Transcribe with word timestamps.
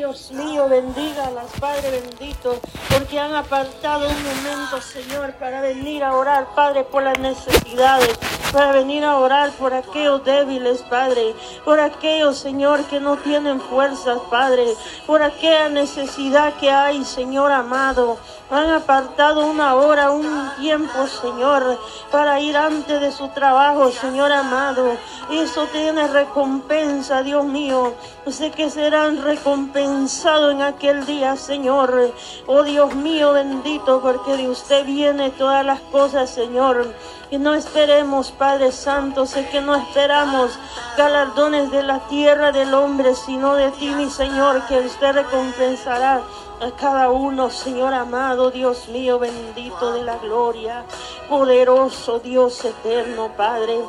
Dios 0.00 0.30
mío, 0.30 0.66
bendígalas, 0.66 1.44
Padre 1.60 2.00
bendito, 2.00 2.58
porque 2.88 3.20
han 3.20 3.34
apartado 3.34 4.08
un 4.08 4.24
momento, 4.24 4.80
Señor, 4.80 5.34
para 5.34 5.60
venir 5.60 6.02
a 6.02 6.16
orar, 6.16 6.54
Padre, 6.54 6.84
por 6.84 7.02
las 7.02 7.18
necesidades, 7.18 8.18
para 8.50 8.72
venir 8.72 9.04
a 9.04 9.18
orar 9.18 9.50
por 9.50 9.74
aquellos 9.74 10.24
débiles, 10.24 10.80
Padre, 10.88 11.34
por 11.66 11.80
aquellos, 11.80 12.38
Señor, 12.38 12.82
que 12.84 12.98
no 12.98 13.18
tienen 13.18 13.60
fuerzas, 13.60 14.18
Padre, 14.30 14.64
por 15.06 15.22
aquella 15.22 15.68
necesidad 15.68 16.54
que 16.54 16.70
hay, 16.70 17.04
Señor 17.04 17.52
amado. 17.52 18.16
Han 18.50 18.68
apartado 18.68 19.46
una 19.46 19.76
hora, 19.76 20.10
un 20.10 20.50
tiempo, 20.58 21.06
Señor, 21.06 21.78
para 22.10 22.40
ir 22.40 22.56
antes 22.56 23.00
de 23.00 23.12
su 23.12 23.28
trabajo, 23.28 23.92
Señor 23.92 24.32
amado. 24.32 24.96
Eso 25.30 25.66
tiene 25.66 26.08
recompensa, 26.08 27.22
Dios 27.22 27.44
mío. 27.44 27.94
Sé 28.26 28.50
que 28.50 28.68
serán 28.68 29.22
recompensados 29.22 30.52
en 30.52 30.62
aquel 30.62 31.06
día, 31.06 31.36
Señor. 31.36 32.12
Oh 32.48 32.64
Dios 32.64 32.92
mío 32.96 33.34
bendito, 33.34 34.00
porque 34.00 34.36
de 34.36 34.48
usted 34.48 34.84
viene 34.84 35.30
todas 35.30 35.64
las 35.64 35.80
cosas, 35.82 36.28
Señor. 36.28 36.92
Y 37.30 37.38
no 37.38 37.54
esperemos, 37.54 38.32
Padre 38.32 38.72
Santo, 38.72 39.26
sé 39.26 39.48
que 39.48 39.60
no 39.60 39.76
esperamos 39.76 40.58
galardones 40.98 41.70
de 41.70 41.84
la 41.84 42.00
tierra 42.08 42.50
del 42.50 42.74
hombre, 42.74 43.14
sino 43.14 43.54
de 43.54 43.70
ti, 43.70 43.90
mi 43.90 44.10
Señor, 44.10 44.66
que 44.66 44.80
usted 44.80 45.12
recompensará 45.12 46.20
a 46.60 46.70
cada 46.72 47.10
uno, 47.10 47.48
Señor 47.48 47.94
amado, 47.94 48.50
Dios 48.50 48.88
mío, 48.88 49.18
bendito 49.18 49.92
de 49.92 50.02
la 50.02 50.18
gloria, 50.18 50.84
poderoso 51.28 52.18
Dios 52.18 52.62
eterno, 52.64 53.30
Padre, 53.34 53.80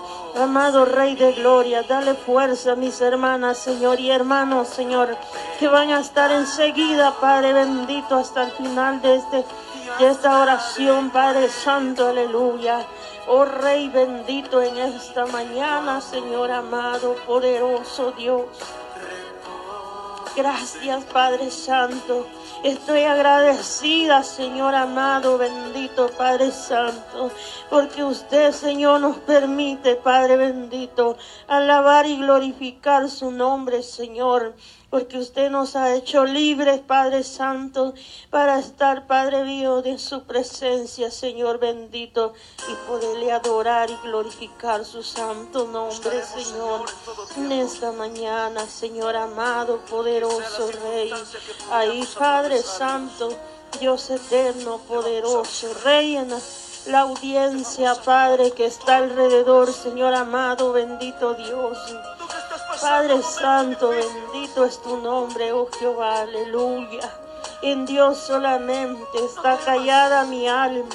amado 0.41 0.85
Rey 0.85 1.15
de 1.15 1.34
gloria, 1.34 1.84
dale 1.84 2.13
fuerza 2.13 2.71
a 2.71 2.76
mis 2.76 3.02
hermanas, 3.02 3.57
Señor, 3.57 3.99
y 3.99 4.09
hermanos, 4.09 4.70
Señor, 4.70 5.17
que 5.59 5.67
van 5.67 5.89
a 5.91 5.99
estar 5.99 6.31
enseguida, 6.31 7.13
Padre 7.20 7.52
bendito, 7.52 8.15
hasta 8.15 8.43
el 8.43 8.52
final 8.52 9.01
de, 9.01 9.15
este, 9.15 9.45
de 9.99 10.07
esta 10.07 10.40
oración, 10.40 11.09
Padre 11.09 11.49
Santo, 11.49 12.07
aleluya. 12.07 12.85
Oh 13.27 13.43
Rey 13.43 13.90
bendito 13.90 14.62
en 14.62 14.77
esta 14.77 15.26
mañana, 15.26 15.99
Señor 15.99 16.49
amado, 16.51 17.15
poderoso 17.27 18.13
Dios. 18.13 18.46
Gracias, 20.35 21.03
Padre 21.05 21.51
Santo. 21.51 22.26
Estoy 22.63 23.05
agradecida, 23.05 24.21
Señor 24.21 24.76
amado, 24.76 25.40
bendito 25.40 26.12
Padre 26.15 26.51
Santo, 26.51 27.31
porque 27.71 28.03
usted, 28.03 28.51
Señor, 28.51 29.01
nos 29.01 29.18
permite, 29.18 29.95
Padre 29.95 30.37
bendito, 30.37 31.18
alabar 31.48 32.05
y 32.05 32.18
glorificar 32.18 33.09
su 33.09 33.31
nombre, 33.31 33.81
Señor 33.81 34.53
porque 34.91 35.17
usted 35.17 35.49
nos 35.49 35.77
ha 35.77 35.95
hecho 35.95 36.25
libres, 36.25 36.81
Padre 36.81 37.23
Santo, 37.23 37.93
para 38.29 38.59
estar, 38.59 39.07
Padre 39.07 39.45
mío, 39.45 39.81
de 39.81 39.97
su 39.97 40.23
presencia, 40.23 41.09
Señor 41.09 41.59
bendito, 41.59 42.34
y 42.70 42.75
poderle 42.87 43.31
adorar 43.31 43.89
y 43.89 43.95
glorificar 44.03 44.84
su 44.84 45.01
santo 45.01 45.65
nombre, 45.67 46.21
Señor, 46.23 46.85
en 47.37 47.51
esta 47.53 47.93
mañana, 47.93 48.65
Señor 48.67 49.15
amado, 49.15 49.79
poderoso 49.89 50.69
Rey. 50.84 51.13
Ahí, 51.71 52.05
Padre 52.19 52.62
Santo, 52.62 53.29
Dios 53.79 54.09
eterno, 54.09 54.79
poderoso, 54.89 55.73
Rey 55.85 56.17
en 56.17 56.31
la 56.87 56.99
audiencia, 57.01 57.95
Padre, 57.95 58.51
que 58.51 58.65
está 58.65 58.97
alrededor, 58.97 59.71
Señor 59.71 60.13
amado, 60.13 60.73
bendito 60.73 61.34
Dios. 61.35 61.77
Padre 62.82 63.21
Santo, 63.21 63.90
bendito 63.90 64.66
es 64.66 64.81
tu 64.81 64.97
nombre, 64.97 65.51
oh 65.53 65.69
Jehová, 65.78 66.22
aleluya. 66.22 67.07
En 67.62 67.85
Dios 67.85 68.18
solamente 68.18 69.24
está 69.24 69.57
callada 69.57 70.24
mi 70.25 70.47
alma. 70.50 70.90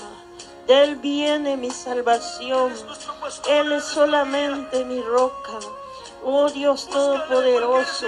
De 0.67 0.83
Él 0.83 0.97
viene 0.97 1.57
mi 1.57 1.71
salvación. 1.71 2.73
Él 3.49 3.71
es 3.71 3.85
solamente 3.85 4.85
mi 4.85 5.01
roca. 5.01 5.61
Oh 6.25 6.51
Dios 6.51 6.89
Todopoderoso, 6.89 8.07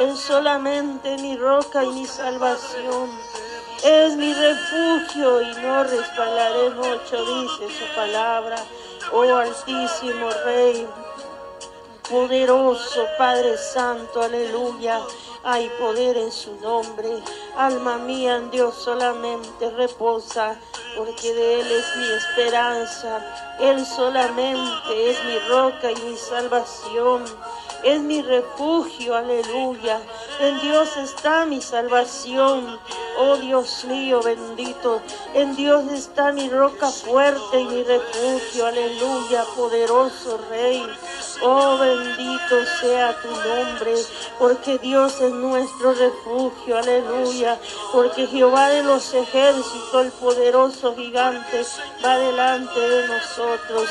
Él 0.00 0.14
solamente 0.14 1.16
mi 1.16 1.34
roca 1.38 1.82
y 1.84 1.88
mi 1.88 2.06
salvación. 2.06 3.08
Es 3.84 4.16
mi 4.16 4.34
refugio 4.34 5.40
y 5.40 5.54
no 5.62 5.82
resbalaré 5.84 6.70
mucho, 6.70 7.24
dice 7.24 7.68
su 7.78 7.94
palabra. 7.94 8.56
Oh 9.12 9.22
Altísimo 9.22 10.28
Rey, 10.44 10.86
poderoso 12.08 13.06
Padre 13.18 13.56
Santo, 13.58 14.22
aleluya. 14.22 15.00
Hay 15.44 15.68
poder 15.78 16.16
en 16.16 16.32
su 16.32 16.54
nombre. 16.56 17.22
Alma 17.56 17.98
mía 17.98 18.36
en 18.36 18.50
Dios 18.50 18.74
solamente 18.74 19.70
reposa, 19.70 20.58
porque 20.96 21.32
de 21.32 21.60
Él 21.60 21.66
es 21.70 21.96
mi 21.96 22.06
esperanza. 22.06 23.56
Él 23.60 23.84
solamente 23.84 25.10
es 25.10 25.24
mi 25.24 25.38
roca 25.48 25.90
y 25.90 25.96
mi 26.02 26.16
salvación. 26.16 27.24
Es 27.84 28.00
mi 28.00 28.22
refugio, 28.22 29.14
aleluya. 29.14 30.00
En 30.40 30.60
Dios 30.60 30.96
está 30.96 31.46
mi 31.46 31.60
salvación. 31.60 32.78
Oh 33.18 33.36
Dios 33.36 33.84
mío, 33.84 34.20
bendito. 34.22 35.00
En 35.34 35.54
Dios 35.54 35.90
está 35.92 36.32
mi 36.32 36.48
roca 36.48 36.90
fuerte 36.90 37.60
y 37.60 37.64
mi 37.66 37.82
refugio, 37.84 38.66
aleluya, 38.66 39.44
poderoso 39.56 40.38
Rey. 40.50 40.84
Oh 41.42 41.78
bendito 41.78 41.97
sea 42.80 43.20
tu 43.20 43.28
nombre, 43.28 43.94
porque 44.38 44.78
Dios 44.78 45.20
es 45.20 45.32
nuestro 45.32 45.92
refugio, 45.92 46.78
aleluya. 46.78 47.58
Porque 47.92 48.26
Jehová 48.26 48.68
de 48.68 48.82
los 48.82 49.12
ejércitos, 49.14 50.06
el 50.06 50.12
poderoso 50.12 50.94
gigante, 50.94 51.64
va 52.04 52.18
delante 52.18 52.80
de 52.80 53.08
nosotros. 53.08 53.88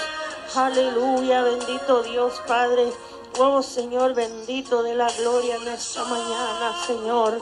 Aleluya, 0.55 1.43
bendito 1.43 2.03
Dios 2.03 2.41
Padre. 2.47 2.91
Oh 3.39 3.61
Señor 3.61 4.15
bendito 4.15 4.81
de 4.81 4.95
la 4.95 5.07
gloria 5.11 5.57
en 5.57 5.67
esta 5.67 6.03
mañana, 6.05 6.75
Señor. 6.85 7.39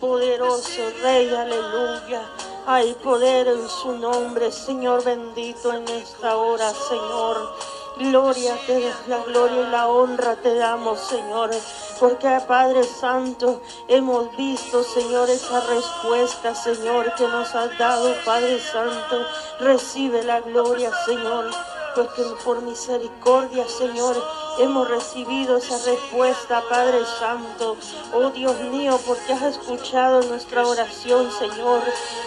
Poderoso 0.00 0.82
Rey, 1.02 1.32
aleluya. 1.32 2.22
Hay 2.66 2.94
poder 2.94 3.46
en 3.46 3.68
su 3.68 3.92
nombre, 3.92 4.50
Señor 4.50 5.04
bendito 5.04 5.72
en 5.72 5.86
esta 5.88 6.36
hora, 6.36 6.72
Señor. 6.72 7.54
Gloria 7.98 8.54
te 8.66 8.92
la 9.08 9.22
gloria 9.24 9.62
y 9.62 9.70
la 9.70 9.88
honra 9.88 10.36
te 10.36 10.54
damos, 10.54 11.00
Señor, 11.00 11.50
porque 11.98 12.28
Padre 12.46 12.84
Santo 12.84 13.62
hemos 13.88 14.36
visto, 14.36 14.84
Señor, 14.84 15.30
esa 15.30 15.60
respuesta, 15.60 16.54
Señor, 16.54 17.14
que 17.14 17.26
nos 17.26 17.54
has 17.54 17.78
dado, 17.78 18.14
Padre 18.22 18.60
Santo. 18.60 19.24
Recibe 19.60 20.22
la 20.24 20.40
gloria, 20.42 20.90
Señor, 21.06 21.50
porque 21.94 22.22
por 22.44 22.60
misericordia, 22.60 23.66
Señor, 23.66 24.14
hemos 24.58 24.86
recibido 24.88 25.56
esa 25.56 25.78
respuesta, 25.90 26.62
Padre 26.68 27.00
Santo. 27.18 27.78
Oh 28.12 28.28
Dios 28.28 28.60
mío, 28.60 29.00
porque 29.06 29.32
has 29.32 29.56
escuchado 29.56 30.20
nuestra 30.20 30.66
oración, 30.66 31.30
Señor. 31.32 31.80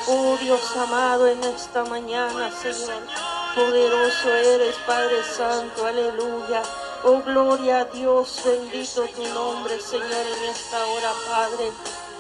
Oh 0.08 0.36
Dios 0.42 0.76
amado, 0.76 1.28
en 1.28 1.44
esta 1.44 1.84
mañana, 1.84 2.50
Señor. 2.52 3.39
Poderoso 3.60 4.34
eres, 4.36 4.78
Padre 4.88 5.22
Santo, 5.22 5.86
aleluya. 5.86 6.62
Oh, 7.04 7.22
gloria 7.22 7.82
a 7.82 7.86
Dios, 7.86 8.42
bendito 8.46 9.06
tu 9.10 9.28
nombre, 9.34 9.78
Señor, 9.82 10.06
en 10.08 10.50
esta 10.50 10.86
hora, 10.86 11.12
Padre. 11.28 11.70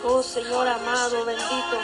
Oh, 0.03 0.21
Señor 0.21 0.67
amado, 0.67 1.23
bendito. 1.23 1.77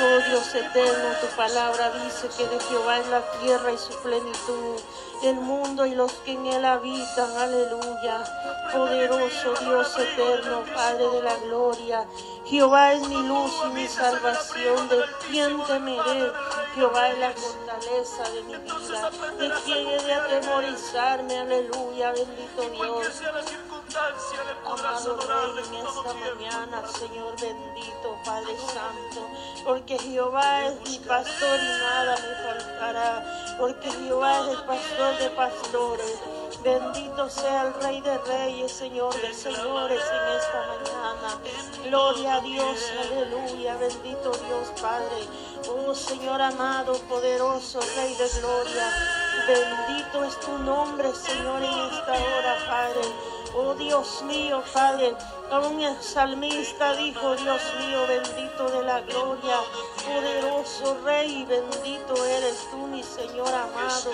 Oh, 0.00 0.30
Dios 0.30 0.54
eterno, 0.54 1.10
tu 1.20 1.26
palabra 1.36 1.92
dice 2.02 2.26
que 2.38 2.46
de 2.46 2.58
Jehová 2.60 3.00
es 3.00 3.08
la 3.08 3.20
tierra 3.40 3.70
y 3.70 3.76
su 3.76 3.94
plenitud, 4.00 4.80
el 5.22 5.36
mundo 5.36 5.86
y 5.86 5.94
los 5.94 6.12
que 6.24 6.32
en 6.32 6.46
él 6.46 6.64
habitan, 6.64 7.30
aleluya. 7.36 8.24
Poderoso 8.72 9.54
Dios 9.60 9.98
eterno, 9.98 10.64
Padre 10.74 11.08
de 11.08 11.22
la 11.22 11.36
gloria. 11.36 12.06
Jehová 12.46 12.92
es 12.92 13.06
mi 13.08 13.22
luz 13.22 13.52
y 13.66 13.74
mi 13.74 13.86
salvación, 13.86 14.88
¿de 14.88 15.02
quién 15.28 15.62
temeré? 15.64 16.32
Jehová 16.74 17.08
es 17.10 17.18
la 17.18 17.30
fortaleza 17.30 18.30
de 18.30 18.42
mi 18.42 18.56
vida. 18.56 19.10
¿De 19.38 19.52
quién 19.64 19.88
he 19.88 20.02
de 20.02 20.12
atemorizarme? 20.12 21.38
Aleluya, 21.38 22.12
bendito 22.12 22.62
Dios. 22.70 23.22
Amado 23.94 25.16
Rey, 25.16 25.64
en 25.64 25.74
esta 25.74 26.14
mañana, 26.14 26.88
Señor 26.88 27.38
bendito, 27.38 28.16
Padre 28.24 28.56
Santo, 28.56 29.28
porque 29.64 29.98
Jehová 29.98 30.66
es 30.66 30.80
mi 30.88 30.98
pastor 31.00 31.58
y 31.60 31.78
nada 31.78 32.16
me 32.16 32.34
faltará, 32.42 33.56
porque 33.58 33.90
Jehová 33.90 34.40
es 34.40 34.48
el 34.48 34.64
pastor 34.64 35.18
de 35.18 35.30
pastores. 35.30 36.22
Bendito 36.64 37.28
sea 37.28 37.66
el 37.66 37.74
Rey 37.82 38.00
de 38.00 38.16
Reyes, 38.18 38.72
Señor 38.72 39.14
de 39.20 39.34
Señores 39.34 40.02
en 40.02 40.38
esta 40.38 40.66
mañana. 40.68 41.38
Gloria 41.84 42.36
a 42.36 42.40
Dios, 42.40 42.78
aleluya, 42.98 43.76
bendito 43.76 44.30
Dios 44.30 44.68
Padre. 44.80 45.26
Oh 45.68 45.94
Señor 45.94 46.40
amado, 46.40 46.94
poderoso 47.08 47.80
Rey 47.96 48.14
de 48.14 48.28
Gloria. 48.40 48.90
Bendito 49.46 50.24
es 50.24 50.40
tu 50.40 50.58
nombre, 50.58 51.14
Señor, 51.14 51.62
en 51.62 51.78
esta 51.92 52.12
hora, 52.12 52.56
Padre. 52.66 53.00
Oh 53.54 53.74
Dios 53.74 54.22
mío, 54.22 54.62
Padre, 54.72 55.14
aún 55.50 55.80
el 55.80 56.02
salmista 56.02 56.94
dijo, 56.94 57.36
Dios 57.36 57.60
mío, 57.78 58.06
bendito 58.08 58.70
de 58.70 58.82
la 58.82 59.00
gloria, 59.02 59.58
poderoso 60.06 60.96
Rey, 61.04 61.44
bendito 61.44 62.24
eres 62.24 62.66
tú, 62.70 62.78
mi 62.86 63.02
Señor 63.02 63.52
amado. 63.52 64.12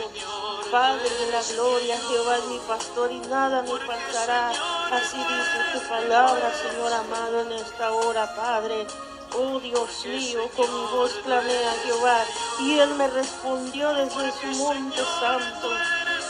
Padre 0.73 1.09
de 1.09 1.31
la 1.31 1.43
gloria, 1.55 1.99
Jehová 1.99 2.37
es 2.39 2.45
mi 2.47 2.59
pastor 2.59 3.12
y 3.12 3.21
nada 3.21 3.62
me 3.62 3.79
faltará. 3.79 4.50
Así 4.91 5.17
dice 5.17 5.59
tu 5.73 5.89
palabra, 5.89 6.53
Señor 6.53 6.93
amado, 6.93 7.41
en 7.43 7.53
esta 7.53 7.93
hora, 7.93 8.35
Padre. 8.35 8.87
Oh 9.34 9.60
Dios 9.60 10.04
mío, 10.06 10.48
con 10.56 10.66
mi 10.72 10.86
voz 10.92 11.12
clamé 11.25 11.66
a 11.66 11.72
Jehová 11.84 12.25
y 12.60 12.78
él 12.78 12.94
me 12.94 13.08
respondió 13.08 13.92
desde 13.92 14.32
su 14.32 14.46
monte 14.62 15.02
santo. 15.20 15.69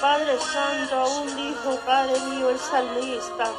Padre 0.01 0.39
Santo, 0.39 0.95
aún 0.95 1.37
dijo, 1.37 1.77
Padre 1.85 2.19
mío, 2.21 2.51
el 2.51 2.59
salmista, 2.59 3.53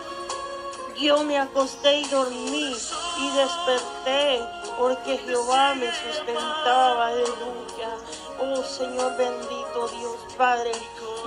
yo 0.98 1.24
me 1.24 1.38
acosté 1.38 2.00
y 2.00 2.06
dormí 2.06 2.76
y 3.18 3.30
desperté 3.32 4.42
porque 4.78 5.18
Jehová 5.18 5.76
me 5.76 5.88
sustentaba, 5.92 7.08
aleluya. 7.08 7.98
Oh 8.40 8.64
Señor 8.64 9.16
bendito 9.18 9.88
Dios, 9.98 10.18
Padre, 10.38 10.72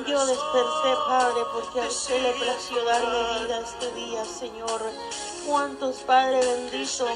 yo 0.07 0.27
desperté, 0.27 0.97
Padre, 1.07 1.43
porque 1.53 1.81
a 1.81 1.87
usted 1.87 2.23
le 2.23 2.33
plació 2.33 2.85
darme 2.85 3.41
vida 3.41 3.61
este 3.61 3.93
día, 3.93 4.25
Señor. 4.25 4.81
¿Cuántos, 5.47 5.97
Padre 6.07 6.39
bendito, 6.39 7.07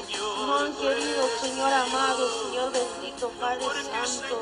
no 0.45 0.57
han 0.57 0.73
querido, 0.75 1.27
Señor 1.41 1.71
amado, 1.71 2.29
Señor 2.43 2.71
bendito, 2.71 3.29
Padre 3.39 3.65
Santo? 3.83 4.41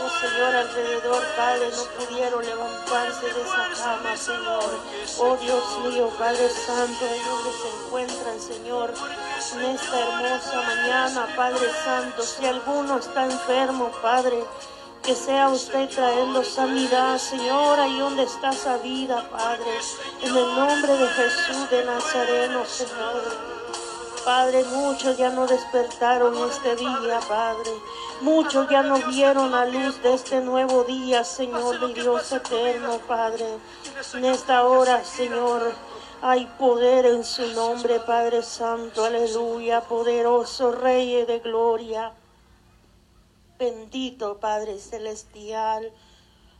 Oh 0.00 0.20
Señor, 0.20 0.54
alrededor, 0.54 1.22
Padre, 1.36 1.70
no 1.76 1.84
pudieron 1.98 2.44
levantarse 2.44 3.26
de 3.26 3.42
esa 3.42 3.68
cama, 3.82 4.16
Señor. 4.16 4.70
Oh 5.18 5.36
Dios 5.36 5.78
mío, 5.80 6.10
Padre 6.18 6.48
Santo, 6.48 7.04
ahí 7.04 7.20
donde 7.20 7.52
se 7.52 7.68
encuentran, 7.84 8.40
Señor, 8.40 8.94
en 9.54 9.64
esta 9.64 9.98
hermosa 9.98 10.62
mañana, 10.62 11.28
Padre 11.36 11.72
Santo. 11.84 12.22
Si 12.22 12.46
alguno 12.46 12.98
está 12.98 13.24
enfermo, 13.24 13.90
Padre, 14.00 14.44
que 15.02 15.14
sea 15.14 15.48
usted 15.48 15.88
trayendo 15.88 16.44
sanidad, 16.44 17.18
Señor, 17.18 17.80
ahí 17.80 17.98
donde 17.98 18.24
está 18.24 18.50
esa 18.50 18.78
vida, 18.78 19.28
Padre. 19.30 19.70
En 20.22 20.36
el 20.36 20.54
nombre 20.54 20.96
de 20.96 21.08
Jesús 21.08 21.70
de 21.70 21.84
Nazareno, 21.84 22.64
Señor. 22.66 23.58
Padre, 24.24 24.64
muchos 24.64 25.16
ya 25.16 25.30
no 25.30 25.46
despertaron 25.46 26.36
este 26.50 26.76
día, 26.76 27.20
Padre. 27.26 27.70
Muchos 28.20 28.68
ya 28.68 28.82
no 28.82 28.98
vieron 29.06 29.52
la 29.52 29.64
luz 29.64 30.02
de 30.02 30.14
este 30.14 30.40
nuevo 30.40 30.84
día, 30.84 31.24
Señor, 31.24 31.80
mi 31.80 31.94
Dios 31.94 32.30
eterno, 32.32 32.98
Padre. 33.06 33.46
En 34.14 34.24
esta 34.24 34.64
hora, 34.64 35.02
Señor, 35.04 35.72
hay 36.20 36.46
poder 36.58 37.06
en 37.06 37.24
su 37.24 37.46
nombre, 37.52 38.00
Padre 38.00 38.42
Santo, 38.42 39.04
aleluya, 39.04 39.80
poderoso 39.82 40.72
Rey 40.72 41.24
de 41.24 41.38
gloria. 41.38 42.12
Bendito 43.58 44.38
Padre 44.38 44.78
Celestial. 44.78 45.90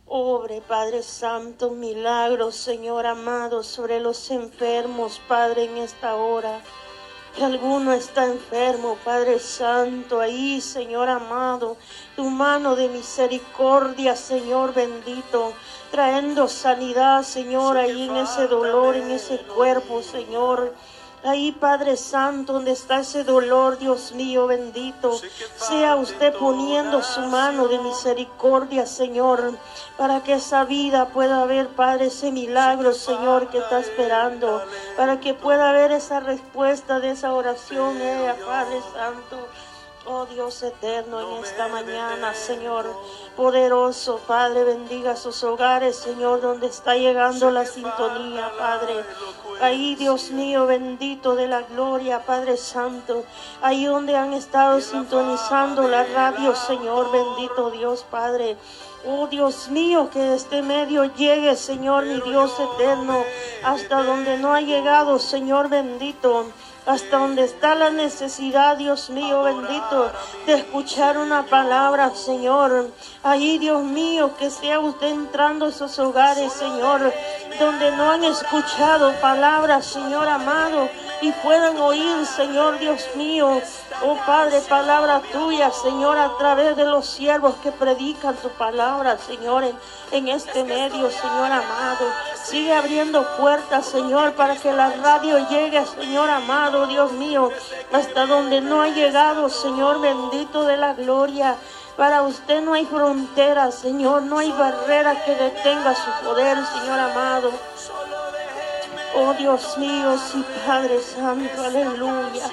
Obre, 0.05 0.61
Padre 0.61 1.05
Santo, 1.05 1.71
milagros, 1.71 2.57
Señor 2.57 3.07
amado, 3.07 3.63
sobre 3.63 4.01
los 4.01 4.33
enfermos, 4.33 5.21
Padre, 5.29 5.67
en 5.67 5.77
esta 5.77 6.17
hora. 6.17 6.61
Que 7.37 7.45
alguno 7.45 7.93
está 7.93 8.25
enfermo, 8.25 8.97
Padre 9.05 9.39
Santo, 9.39 10.19
ahí, 10.19 10.61
Señor 10.61 11.09
amado, 11.09 11.77
tu 12.17 12.25
mano 12.25 12.75
de 12.75 12.89
misericordia, 12.89 14.17
Señor 14.17 14.75
bendito, 14.75 15.53
trayendo 15.93 16.49
sanidad, 16.49 17.23
Señor, 17.23 17.77
ahí 17.77 18.09
en 18.09 18.17
ese 18.17 18.49
dolor, 18.49 18.97
en 18.97 19.13
ese 19.13 19.39
cuerpo, 19.39 20.03
Señor. 20.03 20.75
Ahí, 21.25 21.53
Padre 21.53 21.97
Santo, 21.97 22.53
donde 22.53 22.71
está 22.73 23.01
ese 23.01 23.25
dolor, 23.25 23.79
Dios 23.79 24.13
mío 24.13 24.47
bendito, 24.47 25.13
sea 25.57 25.97
usted 25.97 26.33
poniendo 26.35 27.03
su 27.03 27.21
mano 27.23 27.67
de 27.69 27.79
misericordia, 27.81 28.87
Señor, 28.87 29.55
para 29.97 30.23
que 30.23 30.35
esa 30.35 30.65
vida 30.65 31.09
pueda 31.09 31.43
haber, 31.43 31.69
Padre, 31.69 32.07
ese 32.07 32.31
milagro, 32.31 32.93
Señor, 32.93 33.49
que 33.49 33.59
está 33.59 33.81
esperando, 33.81 34.63
para 34.97 35.19
que 35.21 35.35
pueda 35.35 35.71
haber 35.71 35.93
esa 35.93 36.21
respuesta 36.21 37.01
de 37.01 37.11
esa 37.11 37.35
oración, 37.35 37.97
eh, 38.01 38.35
Padre 38.47 38.81
Santo. 38.93 39.49
Oh 40.11 40.25
Dios 40.25 40.63
eterno, 40.63 41.21
en 41.21 41.45
esta 41.45 41.69
mañana, 41.69 42.33
Señor, 42.33 42.87
poderoso, 43.37 44.19
Padre, 44.27 44.65
bendiga 44.65 45.15
sus 45.17 45.45
hogares, 45.45 45.97
Señor, 45.97 46.41
donde 46.41 46.67
está 46.69 46.97
llegando 46.97 47.51
la 47.51 47.67
sintonía, 47.67 48.51
Padre. 48.59 49.05
Ahí, 49.61 49.97
Dios 49.97 50.31
mío, 50.31 50.65
bendito 50.65 51.35
de 51.35 51.47
la 51.47 51.61
gloria, 51.61 52.25
Padre 52.25 52.57
Santo. 52.57 53.25
Ahí 53.61 53.85
donde 53.85 54.17
han 54.17 54.33
estado 54.33 54.81
sintonizando 54.81 55.87
la 55.87 56.05
radio, 56.05 56.57
Señor, 56.57 57.13
bendito 57.13 57.71
Dios, 57.71 58.07
Padre. 58.11 58.57
Oh 59.07 59.27
Dios 59.27 59.69
mío, 59.69 60.09
que 60.11 60.35
este 60.35 60.63
medio 60.63 61.05
llegue, 61.17 61.55
Señor, 61.55 62.07
mi 62.07 62.19
Dios 62.23 62.59
eterno, 62.59 63.23
hasta 63.63 64.03
donde 64.03 64.39
no 64.39 64.55
ha 64.55 64.63
llegado, 64.63 65.19
Señor 65.19 65.69
bendito 65.69 66.47
hasta 66.89 67.19
donde 67.19 67.45
está 67.45 67.75
la 67.75 67.91
necesidad, 67.91 68.79
Dios 68.79 69.11
mío 69.11 69.43
bendito, 69.43 70.11
de 70.47 70.55
escuchar 70.55 71.19
una 71.19 71.45
palabra, 71.45 72.15
Señor. 72.15 72.91
Ahí, 73.23 73.59
Dios 73.59 73.85
mío, 73.85 74.31
que 74.39 74.49
sea 74.49 74.81
usted 74.81 75.09
entrando 75.09 75.67
a 75.67 75.69
esos 75.69 75.99
hogares, 75.99 76.51
Señor, 76.51 77.13
donde 77.61 77.91
no 77.93 78.11
han 78.11 78.25
escuchado 78.25 79.13
palabras, 79.21 79.85
Señor 79.85 80.29
amado, 80.29 80.89
y 81.21 81.33
puedan 81.33 81.77
oír, 81.79 82.25
Señor 82.27 82.79
Dios 82.79 83.09
mío, 83.17 83.61
oh 84.03 84.17
Padre, 84.25 84.61
palabra 84.69 85.21
tuya, 85.33 85.71
Señor, 85.71 86.17
a 86.17 86.37
través 86.39 86.77
de 86.77 86.85
los 86.85 87.07
siervos 87.07 87.57
que 87.63 87.73
predican 87.73 88.37
tu 88.37 88.49
palabra, 88.51 89.19
Señor, 89.19 89.65
en, 90.13 90.29
este 90.29 90.63
medio, 90.65 91.11
Señor 91.11 91.51
amado. 91.51 92.07
Sigue 92.45 92.73
abriendo 92.73 93.27
puertas, 93.37 93.87
Señor, 93.87 94.35
para 94.35 94.57
que 94.57 94.73
la 94.73 94.91
radio 94.91 95.39
llegue, 95.49 95.85
Señor 95.87 96.31
amado, 96.31 96.87
Dios 96.87 97.13
mío, 97.13 97.51
hasta 97.93 98.27
donde 98.27 98.61
no 98.61 98.83
ha 98.83 98.89
llegado, 98.89 99.49
Señor 99.49 100.01
bendito 100.01 100.65
de 100.65 100.77
la 100.77 100.95
gloria. 100.95 101.57
Para 101.97 102.23
usted 102.23 102.63
no 102.63 102.75
hay 102.75 102.87
fronteras, 102.87 103.75
Señor, 103.75 104.23
no 104.23 104.39
hay 104.39 104.53
barrera 104.53 105.25
que 105.25 105.35
detenga 105.35 105.97
su 105.97 106.25
poder, 106.25 106.57
Señor 106.65 107.01
amado. 107.01 107.51
Oh 109.21 109.35
Dios 109.35 109.77
mío, 109.79 110.17
sí, 110.17 110.45
Padre 110.65 111.01
Santo, 111.01 111.61
aleluya. 111.61 112.49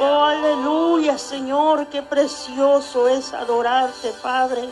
Oh, 0.00 0.24
aleluya, 0.24 1.16
Señor, 1.16 1.86
qué 1.86 2.02
precioso 2.02 3.06
es 3.06 3.32
adorarte, 3.32 4.12
Padre. 4.20 4.68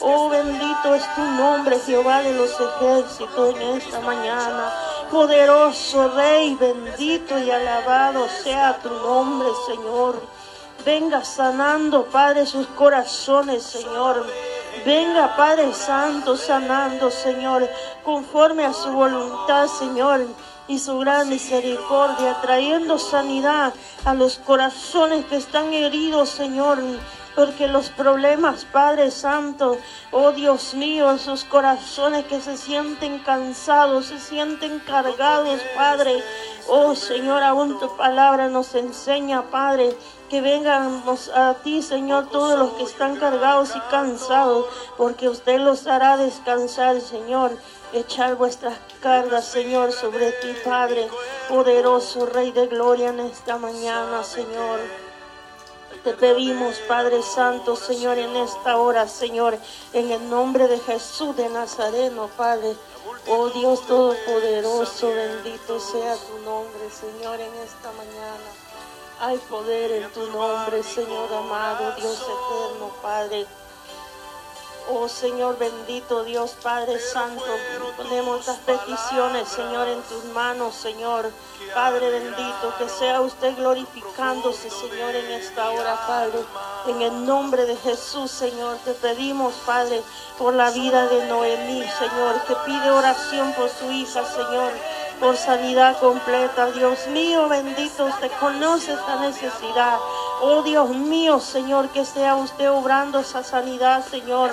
Oh, 0.00 0.28
bendito 0.28 0.92
es 0.96 1.14
tu 1.14 1.20
nombre, 1.20 1.78
Jehová 1.86 2.22
de 2.22 2.34
los 2.34 2.50
ejércitos, 2.58 3.54
en 3.54 3.62
esta 3.76 4.00
mañana. 4.00 4.72
Poderoso 5.08 6.08
Rey, 6.16 6.56
bendito 6.56 7.38
y 7.38 7.48
alabado 7.48 8.26
sea 8.42 8.76
tu 8.82 8.90
nombre, 8.90 9.50
Señor. 9.68 10.20
Venga 10.84 11.24
sanando, 11.24 12.06
Padre, 12.06 12.44
sus 12.44 12.66
corazones, 12.66 13.62
Señor. 13.62 14.26
Venga, 14.84 15.36
Padre 15.36 15.72
Santo, 15.74 16.36
sanando, 16.36 17.08
Señor, 17.08 17.70
conforme 18.02 18.64
a 18.64 18.72
su 18.72 18.90
voluntad, 18.90 19.68
Señor 19.68 20.26
y 20.68 20.78
su 20.78 20.98
gran 20.98 21.28
misericordia, 21.28 22.38
trayendo 22.40 22.98
sanidad 22.98 23.74
a 24.04 24.14
los 24.14 24.38
corazones 24.38 25.24
que 25.26 25.36
están 25.36 25.72
heridos, 25.72 26.28
Señor 26.28 26.78
porque 27.34 27.68
los 27.68 27.88
problemas, 27.90 28.64
Padre 28.64 29.10
Santo, 29.10 29.78
oh 30.10 30.32
Dios 30.32 30.74
mío, 30.74 31.10
en 31.10 31.18
sus 31.18 31.44
corazones 31.44 32.26
que 32.26 32.40
se 32.40 32.56
sienten 32.56 33.20
cansados, 33.20 34.06
se 34.06 34.18
sienten 34.18 34.80
cargados, 34.80 35.60
Padre, 35.74 36.22
oh 36.68 36.94
Señor, 36.94 37.42
aún 37.42 37.78
tu 37.78 37.96
palabra 37.96 38.48
nos 38.48 38.74
enseña, 38.74 39.42
Padre, 39.50 39.96
que 40.28 40.40
vengamos 40.40 41.30
a 41.30 41.54
ti, 41.54 41.82
Señor, 41.82 42.28
todos 42.30 42.58
los 42.58 42.72
que 42.72 42.84
están 42.84 43.16
cargados 43.16 43.74
y 43.76 43.80
cansados, 43.90 44.66
porque 44.96 45.28
usted 45.28 45.58
los 45.60 45.86
hará 45.86 46.16
descansar, 46.16 47.00
Señor. 47.00 47.52
Echar 47.92 48.36
vuestras 48.36 48.78
cargas, 49.02 49.44
Señor, 49.44 49.92
sobre 49.92 50.32
ti, 50.32 50.54
Padre, 50.64 51.10
poderoso 51.46 52.24
Rey 52.24 52.50
de 52.50 52.66
gloria 52.66 53.10
en 53.10 53.20
esta 53.20 53.58
mañana, 53.58 54.24
Señor. 54.24 54.80
Te 56.02 56.14
pedimos, 56.14 56.76
Padre 56.88 57.22
Santo, 57.22 57.76
Señor, 57.76 58.16
en 58.16 58.34
esta 58.36 58.78
hora, 58.78 59.06
Señor, 59.06 59.58
en 59.92 60.10
el 60.10 60.30
nombre 60.30 60.68
de 60.68 60.78
Jesús 60.80 61.36
de 61.36 61.50
Nazareno, 61.50 62.30
Padre. 62.34 62.74
Oh 63.28 63.50
Dios 63.50 63.86
Todopoderoso, 63.86 65.08
bendito 65.08 65.78
sea 65.78 66.16
tu 66.16 66.38
nombre, 66.46 66.90
Señor, 66.90 67.38
en 67.40 67.54
esta 67.56 67.92
mañana. 67.92 68.48
Hay 69.20 69.36
poder 69.50 69.92
en 70.02 70.10
tu 70.12 70.26
nombre, 70.28 70.82
Señor 70.82 71.30
amado, 71.30 71.94
Dios 71.96 72.22
eterno, 72.22 72.90
Padre. 73.02 73.46
Oh 74.94 75.08
Señor 75.08 75.58
bendito, 75.58 76.22
Dios 76.22 76.54
Padre 76.62 77.00
Santo, 77.00 77.42
ponemos 77.96 78.46
las 78.46 78.58
peticiones, 78.58 79.48
Señor, 79.48 79.88
en 79.88 80.02
tus 80.02 80.24
manos, 80.34 80.74
Señor. 80.74 81.30
Padre 81.74 82.10
bendito, 82.10 82.74
que 82.76 82.86
sea 82.90 83.22
usted 83.22 83.56
glorificándose, 83.56 84.68
Señor, 84.68 85.14
en 85.14 85.30
esta 85.32 85.70
hora, 85.70 85.98
Padre. 86.06 86.40
En 86.88 87.00
el 87.00 87.24
nombre 87.24 87.64
de 87.64 87.76
Jesús, 87.76 88.30
Señor, 88.30 88.76
te 88.84 88.92
pedimos, 88.92 89.54
Padre, 89.64 90.02
por 90.36 90.52
la 90.52 90.70
vida 90.70 91.08
de 91.08 91.24
Noemí, 91.24 91.82
Señor, 91.98 92.44
que 92.46 92.54
pide 92.66 92.90
oración 92.90 93.54
por 93.54 93.70
su 93.70 93.90
hija, 93.90 94.22
Señor 94.26 94.72
por 95.22 95.36
sanidad 95.36 95.96
completa. 95.98 96.66
Dios 96.72 97.06
mío, 97.06 97.48
bendito, 97.48 98.06
usted 98.06 98.30
conoce 98.40 98.92
esta 98.92 99.20
necesidad. 99.20 99.96
Oh 100.40 100.62
Dios 100.62 100.90
mío, 100.90 101.38
Señor, 101.38 101.90
que 101.90 102.04
sea 102.04 102.34
usted 102.34 102.68
obrando 102.68 103.20
esa 103.20 103.44
sanidad, 103.44 104.04
Señor, 104.04 104.50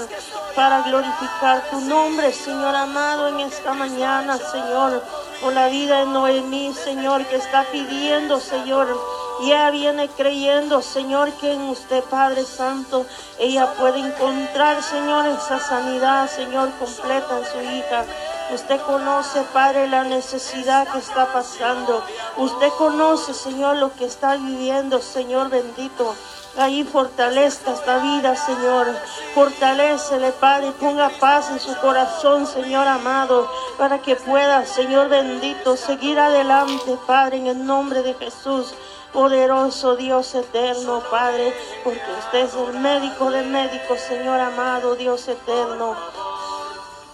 para 0.55 0.83
glorificar 0.83 1.67
tu 1.71 1.81
nombre, 1.81 2.31
Señor 2.31 2.75
amado, 2.75 3.29
en 3.29 3.39
esta 3.39 3.73
mañana, 3.73 4.37
Señor, 4.37 5.03
por 5.41 5.53
la 5.53 5.69
vida 5.69 6.01
de 6.01 6.05
Noemí, 6.05 6.71
Señor, 6.75 7.25
que 7.25 7.37
está 7.37 7.65
pidiendo, 7.71 8.39
Señor. 8.39 8.95
Y 9.41 9.47
ella 9.47 9.71
viene 9.71 10.07
creyendo, 10.09 10.83
Señor, 10.83 11.31
que 11.33 11.53
en 11.53 11.61
usted, 11.61 12.03
Padre 12.03 12.43
Santo, 12.43 13.07
ella 13.39 13.73
puede 13.73 13.99
encontrar, 13.99 14.83
Señor, 14.83 15.25
esa 15.25 15.59
sanidad, 15.59 16.29
Señor, 16.29 16.69
completa 16.77 17.39
en 17.39 17.45
su 17.45 17.75
hija. 17.75 18.05
Usted 18.51 18.81
conoce, 18.81 19.43
Padre, 19.53 19.87
la 19.87 20.03
necesidad 20.03 20.87
que 20.87 20.97
está 20.97 21.31
pasando. 21.31 22.03
Usted 22.37 22.69
conoce, 22.79 23.35
Señor, 23.35 23.77
lo 23.77 23.93
que 23.93 24.05
está 24.05 24.35
viviendo, 24.37 24.99
Señor 25.01 25.49
bendito. 25.49 26.15
Ahí 26.57 26.83
fortalezca 26.83 27.73
esta 27.73 27.99
vida, 27.99 28.35
Señor. 28.35 28.87
Fortalecele, 29.35 30.31
Padre, 30.31 30.71
ponga 30.79 31.09
paz 31.19 31.51
en 31.51 31.59
su 31.59 31.75
corazón, 31.77 32.47
Señor 32.47 32.87
amado, 32.87 33.47
para 33.77 33.99
que 33.99 34.15
pueda, 34.15 34.65
Señor 34.65 35.09
bendito, 35.09 35.77
seguir 35.77 36.19
adelante, 36.19 36.97
Padre, 37.05 37.37
en 37.37 37.47
el 37.47 37.65
nombre 37.65 38.01
de 38.01 38.15
Jesús. 38.15 38.73
Poderoso 39.13 39.95
Dios 39.95 40.33
eterno, 40.33 41.03
Padre, 41.11 41.55
porque 41.83 42.11
usted 42.19 42.39
es 42.39 42.53
el 42.55 42.79
médico 42.79 43.29
de 43.29 43.43
médicos, 43.43 43.99
Señor 43.99 44.39
amado, 44.39 44.95
Dios 44.95 45.27
eterno. 45.27 45.95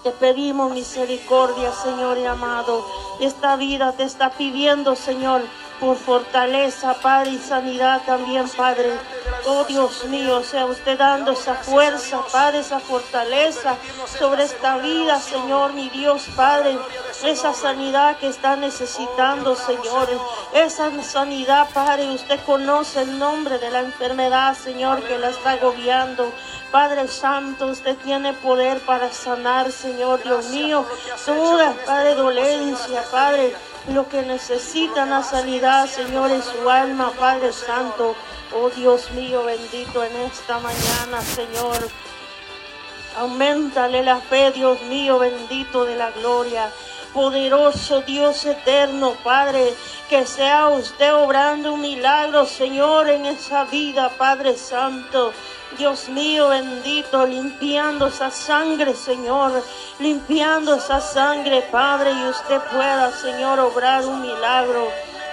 Te 0.06 0.12
pedimos 0.12 0.72
misericordia, 0.72 1.72
Señor 1.74 2.20
y 2.20 2.26
amado. 2.26 2.86
Esta 3.20 3.56
vida 3.56 3.92
te 3.94 4.04
está 4.04 4.30
pidiendo, 4.30 4.96
Señor, 4.96 5.42
por 5.86 5.98
fortaleza, 5.98 6.96
Padre, 6.96 7.34
y 7.34 7.38
sanidad 7.38 8.02
también, 8.08 8.50
Padre. 8.50 8.92
Oh 9.46 9.66
Dios 9.66 10.06
mío, 10.06 10.42
sea 10.44 10.66
usted 10.66 10.98
dando 10.98 11.34
esa 11.34 11.54
fuerza, 11.54 12.22
Padre, 12.32 12.60
esa 12.60 12.80
fortaleza 12.80 13.76
sobre 14.18 14.46
esta 14.46 14.78
vida, 14.78 15.20
Señor, 15.20 15.74
mi 15.74 15.90
Dios, 15.90 16.24
Padre. 16.36 16.76
Esa 17.24 17.54
sanidad 17.54 18.18
que 18.18 18.30
está 18.30 18.56
necesitando, 18.56 19.56
Señor. 19.56 20.10
Esa 20.56 20.90
sanidad, 21.04 21.70
Padre, 21.72 22.10
usted 22.10 22.40
conoce 22.48 23.04
el 23.04 23.20
nombre 23.20 23.60
de 23.60 23.70
la 23.70 23.82
enfermedad, 23.82 24.58
Señor, 24.58 25.04
que 25.04 25.20
la 25.20 25.30
está 25.30 25.52
agobiando. 25.52 26.34
Padre 26.72 27.08
Santo, 27.08 27.68
usted 27.68 27.96
tiene 27.98 28.34
poder 28.34 28.80
para 28.80 29.14
sanar, 29.14 29.72
Señor 29.72 30.24
Dios 30.24 30.48
mío, 30.50 30.84
toda, 31.28 31.74
Padre, 31.86 32.16
dolencia, 32.16 33.04
Padre, 33.12 33.56
lo 33.94 34.08
que 34.10 34.22
necesita 34.24 35.06
la 35.06 35.24
sanidad, 35.24 35.88
Señor, 35.88 36.32
en 36.32 36.44
su 36.44 36.70
alma, 36.70 37.12
Padre 37.20 37.54
Santo. 37.54 38.16
Oh 38.54 38.70
Dios 38.70 39.12
mío, 39.12 39.44
bendito 39.44 40.04
en 40.04 40.16
esta 40.18 40.60
mañana, 40.60 41.22
Señor. 41.22 41.78
Aumentale 43.18 44.04
la 44.04 44.18
fe, 44.18 44.52
Dios 44.52 44.82
mío, 44.84 45.20
bendito 45.20 45.86
de 45.86 45.96
la 45.96 46.12
gloria 46.12 46.70
poderoso 47.16 48.02
Dios 48.02 48.46
eterno, 48.46 49.16
Padre, 49.24 49.74
que 50.10 50.26
sea 50.26 50.68
usted 50.68 51.14
obrando 51.16 51.74
un 51.74 51.80
milagro, 51.80 52.46
Señor, 52.46 53.10
en 53.10 53.26
esa 53.26 53.64
vida, 53.64 54.10
Padre 54.10 54.58
Santo. 54.58 55.32
Dios 55.78 56.10
mío 56.10 56.50
bendito, 56.50 57.26
limpiando 57.26 58.08
esa 58.08 58.32
sangre, 58.32 58.94
Señor, 58.96 59.64
limpiando 60.00 60.76
esa 60.76 61.02
sangre, 61.02 61.62
Padre, 61.72 62.12
y 62.12 62.30
usted 62.30 62.62
pueda, 62.72 63.12
Señor, 63.12 63.60
obrar 63.60 64.06
un 64.06 64.22
milagro. 64.22 64.90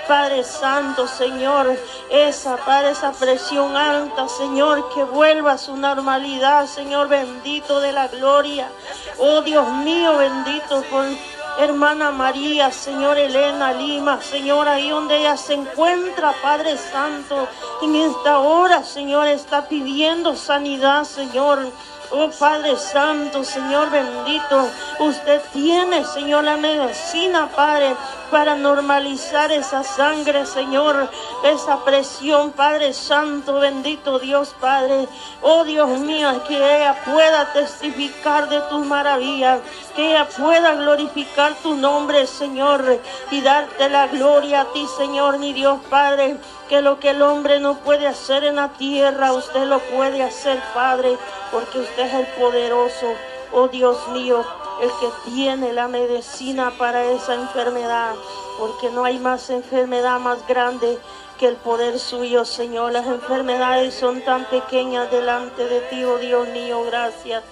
Padre 0.08 0.42
Santo, 0.42 1.06
Señor, 1.06 1.76
esa, 2.10 2.56
Padre, 2.56 2.90
esa 2.90 3.12
presión 3.12 3.76
alta, 3.76 4.28
Señor, 4.28 4.92
que 4.92 5.04
vuelva 5.04 5.52
a 5.52 5.58
su 5.58 5.76
normalidad, 5.76 6.66
Señor, 6.66 7.08
bendito 7.08 7.80
de 7.80 7.92
la 7.92 8.08
gloria. 8.08 8.68
Oh 9.18 9.42
Dios 9.42 9.68
mío, 9.68 10.16
bendito 10.16 10.82
por 10.90 11.06
hermana 11.58 12.10
María, 12.10 12.70
Señor 12.70 13.18
Elena 13.18 13.72
Lima, 13.72 14.20
Señor, 14.20 14.68
ahí 14.68 14.90
donde 14.90 15.18
ella 15.18 15.36
se 15.36 15.54
encuentra, 15.54 16.32
Padre 16.42 16.76
Santo, 16.76 17.48
en 17.82 17.96
esta 17.96 18.38
hora, 18.38 18.82
Señor, 18.84 19.26
está 19.28 19.68
pidiendo 19.68 20.34
sanidad, 20.36 21.04
Señor. 21.04 21.70
Oh 22.14 22.28
Padre 22.28 22.76
Santo, 22.76 23.42
Señor 23.42 23.90
bendito, 23.90 24.68
usted 24.98 25.40
tiene, 25.54 26.04
Señor, 26.04 26.44
la 26.44 26.58
medicina, 26.58 27.48
Padre, 27.56 27.96
para 28.30 28.54
normalizar 28.54 29.50
esa 29.50 29.82
sangre, 29.82 30.44
Señor, 30.44 31.08
esa 31.42 31.82
presión, 31.84 32.52
Padre 32.52 32.92
Santo, 32.92 33.60
bendito 33.60 34.18
Dios, 34.18 34.54
Padre. 34.60 35.08
Oh 35.40 35.64
Dios 35.64 35.88
mío, 36.00 36.44
que 36.46 36.56
ella 36.56 37.02
pueda 37.02 37.50
testificar 37.54 38.46
de 38.50 38.60
tus 38.68 38.84
maravillas, 38.84 39.60
que 39.96 40.10
ella 40.10 40.28
pueda 40.28 40.74
glorificar 40.74 41.54
tu 41.62 41.76
nombre, 41.76 42.26
Señor, 42.26 43.00
y 43.30 43.40
darte 43.40 43.88
la 43.88 44.06
gloria 44.08 44.62
a 44.62 44.72
ti, 44.72 44.86
Señor, 44.98 45.38
mi 45.38 45.54
Dios, 45.54 45.80
Padre 45.88 46.36
que 46.72 46.80
lo 46.80 46.98
que 46.98 47.10
el 47.10 47.20
hombre 47.20 47.60
no 47.60 47.80
puede 47.80 48.06
hacer 48.06 48.44
en 48.44 48.56
la 48.56 48.70
tierra, 48.70 49.34
usted 49.34 49.64
lo 49.66 49.78
puede 49.78 50.22
hacer, 50.22 50.58
Padre, 50.72 51.18
porque 51.50 51.80
usted 51.80 52.06
es 52.06 52.14
el 52.14 52.26
poderoso, 52.28 53.12
oh 53.52 53.68
Dios 53.68 54.08
mío, 54.08 54.42
el 54.80 54.88
que 54.88 55.30
tiene 55.30 55.74
la 55.74 55.86
medicina 55.86 56.72
para 56.78 57.04
esa 57.04 57.34
enfermedad, 57.34 58.14
porque 58.58 58.88
no 58.88 59.04
hay 59.04 59.18
más 59.18 59.50
enfermedad 59.50 60.18
más 60.18 60.46
grande 60.48 60.98
que 61.38 61.48
el 61.48 61.56
poder 61.56 61.98
suyo, 61.98 62.46
Señor. 62.46 62.92
Las 62.92 63.06
enfermedades 63.06 63.92
son 63.92 64.22
tan 64.22 64.46
pequeñas 64.46 65.10
delante 65.10 65.68
de 65.68 65.80
ti, 65.80 66.02
oh 66.04 66.16
Dios 66.16 66.48
mío, 66.48 66.84
gracias. 66.84 67.42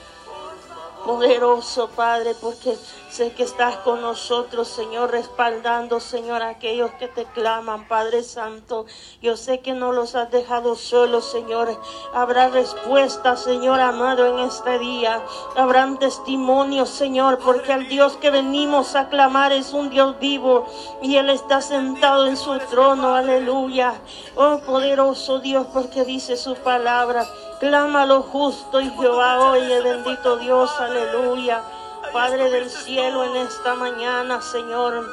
Poderoso 1.04 1.88
Padre, 1.88 2.35
porque 2.40 2.76
Sé 3.11 3.33
que 3.33 3.42
estás 3.42 3.75
con 3.78 4.02
nosotros, 4.02 4.69
Señor, 4.69 5.11
respaldando, 5.11 5.99
Señor, 5.99 6.42
a 6.42 6.50
aquellos 6.50 6.92
que 6.92 7.09
te 7.09 7.25
claman, 7.25 7.88
Padre 7.88 8.23
Santo. 8.23 8.87
Yo 9.21 9.37
sé 9.37 9.59
que 9.59 9.73
no 9.73 9.90
los 9.90 10.14
has 10.14 10.30
dejado 10.30 10.76
solos, 10.76 11.28
Señor. 11.28 11.76
Habrá 12.14 12.50
respuesta, 12.50 13.37
Señor 13.37 13.80
amado, 13.80 14.26
en 14.26 14.38
este 14.47 14.78
día. 14.78 15.21
Habrán 15.57 15.99
testimonios, 15.99 16.88
Señor, 16.88 17.40
porque 17.40 17.73
el 17.73 17.88
Dios 17.88 18.16
que 18.16 18.30
venimos 18.30 18.95
a 18.95 19.09
clamar 19.09 19.50
es 19.50 19.73
un 19.73 19.90
Dios 19.90 20.21
vivo 20.21 20.66
y 21.02 21.16
Él 21.16 21.30
está 21.30 21.62
sentado 21.62 22.28
en 22.28 22.37
su 22.37 22.57
trono. 22.71 23.16
Aleluya. 23.16 23.95
Oh, 24.37 24.59
poderoso 24.59 25.40
Dios, 25.40 25.66
porque 25.73 26.04
dice 26.04 26.37
su 26.37 26.54
palabra. 26.54 27.26
Clama 27.61 28.07
lo 28.07 28.23
justo 28.23 28.81
y 28.81 28.88
Jehová 28.88 29.50
oye, 29.50 29.83
bendito 29.83 30.38
Dios, 30.38 30.71
aleluya. 30.81 31.62
Padre 32.11 32.50
del 32.50 32.71
cielo, 32.71 33.23
en 33.23 33.37
esta 33.37 33.75
mañana, 33.75 34.40
Señor. 34.40 35.07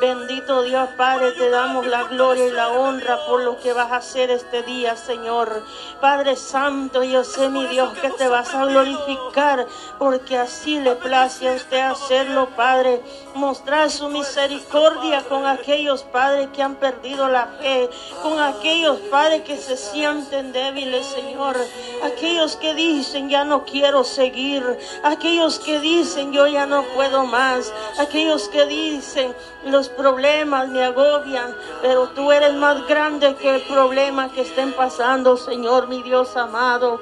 Bendito 0.00 0.62
Dios 0.62 0.88
Padre, 0.96 1.32
te 1.32 1.50
damos 1.50 1.86
la 1.86 2.04
gloria 2.04 2.46
y 2.46 2.50
la 2.50 2.70
honra 2.70 3.16
por 3.26 3.42
lo 3.42 3.58
que 3.60 3.72
vas 3.72 3.92
a 3.92 3.96
hacer 3.96 4.30
este 4.30 4.62
día, 4.62 4.96
Señor. 4.96 5.62
Padre 6.00 6.34
Santo, 6.34 7.04
yo 7.04 7.22
sé, 7.22 7.48
mi 7.48 7.66
Dios, 7.68 7.96
que 7.98 8.10
te 8.10 8.28
vas 8.28 8.52
a 8.54 8.66
glorificar, 8.66 9.66
porque 9.98 10.36
así 10.36 10.80
le 10.80 10.96
place 10.96 11.48
a 11.48 11.54
usted 11.54 11.78
hacerlo, 11.78 12.48
Padre. 12.56 13.00
Mostrar 13.34 13.90
su 13.90 14.08
misericordia 14.08 15.22
con 15.22 15.46
aquellos, 15.46 16.02
Padre, 16.02 16.50
que 16.52 16.62
han 16.62 16.74
perdido 16.74 17.28
la 17.28 17.46
fe, 17.60 17.88
con 18.22 18.40
aquellos, 18.40 18.98
Padre, 19.10 19.44
que 19.44 19.56
se 19.56 19.76
sienten 19.76 20.52
débiles, 20.52 21.06
Señor. 21.06 21.56
Aquellos 22.02 22.56
que 22.56 22.74
dicen, 22.74 23.30
ya 23.30 23.44
no 23.44 23.64
quiero 23.64 24.02
seguir. 24.02 24.78
Aquellos 25.04 25.60
que 25.60 25.78
dicen, 25.80 26.32
yo 26.32 26.46
ya 26.46 26.66
no 26.66 26.82
puedo 26.94 27.24
más. 27.24 27.72
Aquellos 27.98 28.48
que 28.48 28.66
dicen, 28.66 29.34
los 29.64 29.83
problemas 29.88 30.68
me 30.68 30.84
agobian, 30.84 31.54
pero 31.82 32.08
tú 32.08 32.32
eres 32.32 32.54
más 32.54 32.86
grande 32.86 33.34
que 33.36 33.54
el 33.56 33.62
problema 33.62 34.30
que 34.30 34.42
estén 34.42 34.72
pasando, 34.72 35.36
Señor, 35.36 35.88
mi 35.88 36.02
Dios 36.02 36.36
amado. 36.36 37.00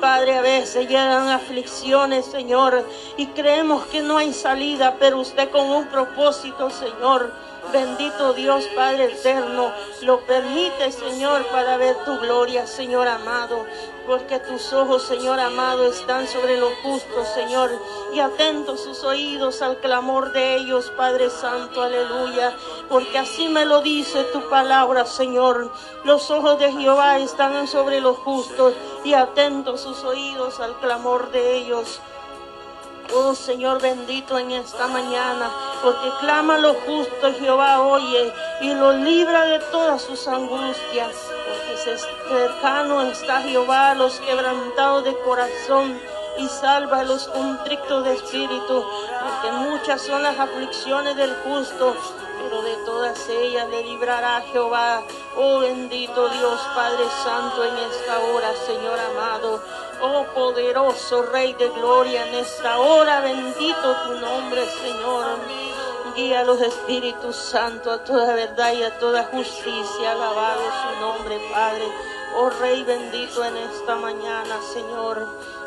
Padre, 0.00 0.38
a 0.38 0.40
veces 0.40 0.88
llegan 0.88 1.28
aflicciones, 1.28 2.24
Señor, 2.24 2.86
y 3.18 3.26
creemos 3.28 3.84
que 3.86 4.00
no 4.00 4.16
hay 4.16 4.32
salida, 4.32 4.96
pero 4.98 5.18
usted 5.18 5.50
con 5.50 5.68
un 5.70 5.86
propósito, 5.88 6.70
Señor. 6.70 7.30
Bendito 7.72 8.32
Dios 8.32 8.66
Padre 8.74 9.12
eterno, 9.12 9.72
lo 10.02 10.20
permite 10.20 10.90
Señor 10.92 11.46
para 11.46 11.76
ver 11.76 11.96
tu 12.04 12.18
gloria, 12.18 12.66
Señor 12.66 13.06
amado 13.06 13.66
porque 14.10 14.40
tus 14.40 14.72
ojos, 14.72 15.04
Señor 15.04 15.38
amado, 15.38 15.86
están 15.86 16.26
sobre 16.26 16.56
los 16.56 16.72
justos, 16.82 17.28
Señor, 17.28 17.70
y 18.12 18.18
atentos 18.18 18.82
sus 18.82 19.04
oídos 19.04 19.62
al 19.62 19.78
clamor 19.78 20.32
de 20.32 20.56
ellos, 20.56 20.92
Padre 20.96 21.30
Santo, 21.30 21.80
aleluya, 21.80 22.52
porque 22.88 23.18
así 23.18 23.48
me 23.48 23.64
lo 23.64 23.82
dice 23.82 24.24
tu 24.32 24.48
palabra, 24.48 25.06
Señor. 25.06 25.72
Los 26.02 26.28
ojos 26.32 26.58
de 26.58 26.72
Jehová 26.72 27.20
están 27.20 27.68
sobre 27.68 28.00
los 28.00 28.16
justos 28.18 28.74
y 29.04 29.14
atentos 29.14 29.82
sus 29.82 30.02
oídos 30.02 30.58
al 30.58 30.74
clamor 30.80 31.30
de 31.30 31.58
ellos. 31.58 32.00
Oh 33.12 33.34
Señor 33.34 33.80
bendito 33.80 34.38
en 34.38 34.52
esta 34.52 34.86
mañana, 34.86 35.50
porque 35.82 36.10
clama 36.20 36.58
lo 36.58 36.74
justo, 36.74 37.32
Jehová 37.40 37.82
oye 37.82 38.32
y 38.60 38.72
lo 38.74 38.92
libra 38.92 39.46
de 39.46 39.58
todas 39.72 40.02
sus 40.02 40.28
angustias, 40.28 41.16
porque 41.44 41.98
cercano 42.28 43.02
está 43.02 43.42
Jehová 43.42 43.90
a 43.90 43.94
los 43.96 44.20
quebrantados 44.20 45.04
de 45.04 45.16
corazón 45.22 46.00
y 46.38 46.48
salva 46.48 47.00
a 47.00 47.04
los 47.04 47.26
contrictos 47.28 48.04
de 48.04 48.14
espíritu, 48.14 48.84
porque 49.22 49.56
muchas 49.56 50.02
son 50.02 50.22
las 50.22 50.38
aflicciones 50.38 51.16
del 51.16 51.34
justo, 51.44 51.96
pero 52.40 52.62
de 52.62 52.74
todas 52.86 53.28
ellas 53.28 53.68
le 53.70 53.82
librará 53.82 54.40
Jehová. 54.52 55.02
Oh 55.36 55.58
bendito 55.58 56.28
Dios 56.28 56.60
Padre 56.74 57.04
Santo 57.24 57.64
en 57.64 57.76
esta 57.76 58.18
hora, 58.20 58.52
Señor 58.66 58.98
amado. 58.98 59.62
Oh 60.02 60.24
poderoso 60.34 61.22
Rey 61.24 61.52
de 61.52 61.68
Gloria, 61.68 62.26
en 62.26 62.36
esta 62.36 62.78
hora 62.78 63.20
bendito 63.20 63.96
tu 64.06 64.14
nombre, 64.14 64.66
Señor. 64.66 65.26
Guía 66.16 66.40
a 66.40 66.44
los 66.44 66.58
Espíritus 66.62 67.36
Santos 67.36 68.00
a 68.00 68.02
toda 68.02 68.34
verdad 68.34 68.72
y 68.72 68.82
a 68.82 68.98
toda 68.98 69.24
justicia. 69.24 70.12
Alabado 70.12 70.62
su 70.62 71.00
nombre, 71.00 71.38
Padre. 71.52 71.84
Oh 72.38 72.48
Rey 72.48 72.82
bendito 72.82 73.44
en 73.44 73.58
esta 73.58 73.96
mañana, 73.96 74.58
Señor. 74.72 75.26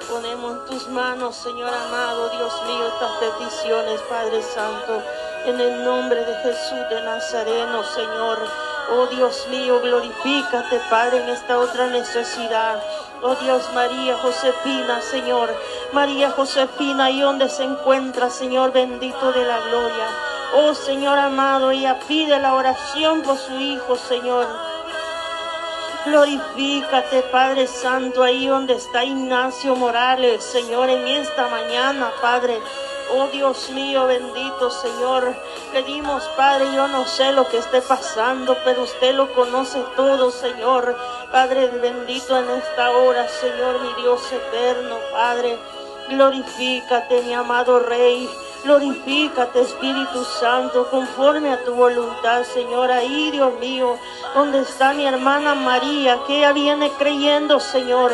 Ponemos 0.09 0.57
en 0.57 0.65
tus 0.65 0.87
manos, 0.87 1.35
Señor 1.35 1.71
amado, 1.71 2.29
Dios 2.29 2.53
mío, 2.65 2.87
estas 2.87 3.11
peticiones, 3.17 4.01
Padre 4.09 4.41
Santo. 4.41 5.03
En 5.45 5.59
el 5.59 5.83
nombre 5.83 6.25
de 6.25 6.35
Jesús 6.37 6.89
de 6.89 7.01
Nazareno, 7.03 7.83
Señor. 7.83 8.39
Oh 8.91 9.05
Dios 9.07 9.47
mío, 9.49 9.79
glorifícate, 9.79 10.81
Padre, 10.89 11.21
en 11.21 11.29
esta 11.29 11.59
otra 11.59 11.87
necesidad. 11.87 12.81
Oh 13.25 13.35
Dios, 13.35 13.63
María 13.73 14.17
Josefina, 14.17 15.01
Señor. 15.01 15.49
María 15.93 16.31
Josefina, 16.31 17.09
y 17.09 17.21
donde 17.21 17.47
se 17.47 17.63
encuentra, 17.63 18.29
Señor 18.29 18.73
bendito 18.73 19.31
de 19.31 19.45
la 19.45 19.59
gloria. 19.61 20.07
Oh 20.55 20.73
Señor 20.73 21.17
amado, 21.17 21.71
ella 21.71 21.99
pide 22.05 22.37
la 22.39 22.53
oración 22.53 23.21
por 23.21 23.37
su 23.37 23.57
Hijo, 23.57 23.95
Señor. 23.95 24.45
Glorifícate, 26.05 27.21
Padre 27.31 27.65
Santo, 27.65 28.23
ahí 28.23 28.47
donde 28.47 28.73
está 28.73 29.05
Ignacio 29.05 29.73
Morales, 29.77 30.43
Señor, 30.43 30.89
en 30.89 31.07
esta 31.07 31.47
mañana, 31.47 32.11
Padre. 32.21 32.59
Oh 33.15 33.27
Dios 33.27 33.69
mío, 33.69 34.07
bendito 34.07 34.71
Señor. 34.71 35.35
Pedimos, 35.71 36.23
Padre, 36.35 36.65
yo 36.73 36.87
no 36.87 37.05
sé 37.05 37.31
lo 37.31 37.47
que 37.47 37.57
esté 37.57 37.81
pasando, 37.81 38.57
pero 38.63 38.83
usted 38.83 39.13
lo 39.15 39.31
conoce 39.33 39.83
todo, 39.95 40.31
Señor. 40.31 40.95
Padre 41.33 41.65
bendito 41.81 42.37
en 42.37 42.47
esta 42.47 42.91
hora, 42.91 43.27
Señor, 43.27 43.81
mi 43.81 43.91
Dios 44.03 44.21
eterno, 44.31 44.97
Padre. 45.11 45.57
Glorifícate, 46.07 47.23
mi 47.23 47.33
amado 47.33 47.79
Rey. 47.79 48.29
Glorifícate, 48.63 49.61
Espíritu 49.61 50.23
Santo, 50.25 50.87
conforme 50.91 51.51
a 51.51 51.63
tu 51.63 51.73
voluntad, 51.73 52.43
Señor. 52.43 52.91
Ahí, 52.91 53.31
Dios 53.31 53.51
mío, 53.59 53.97
donde 54.35 54.59
está 54.59 54.93
mi 54.93 55.07
hermana 55.07 55.55
María, 55.55 56.19
que 56.27 56.37
ella 56.37 56.53
viene 56.53 56.91
creyendo, 56.99 57.59
Señor. 57.59 58.11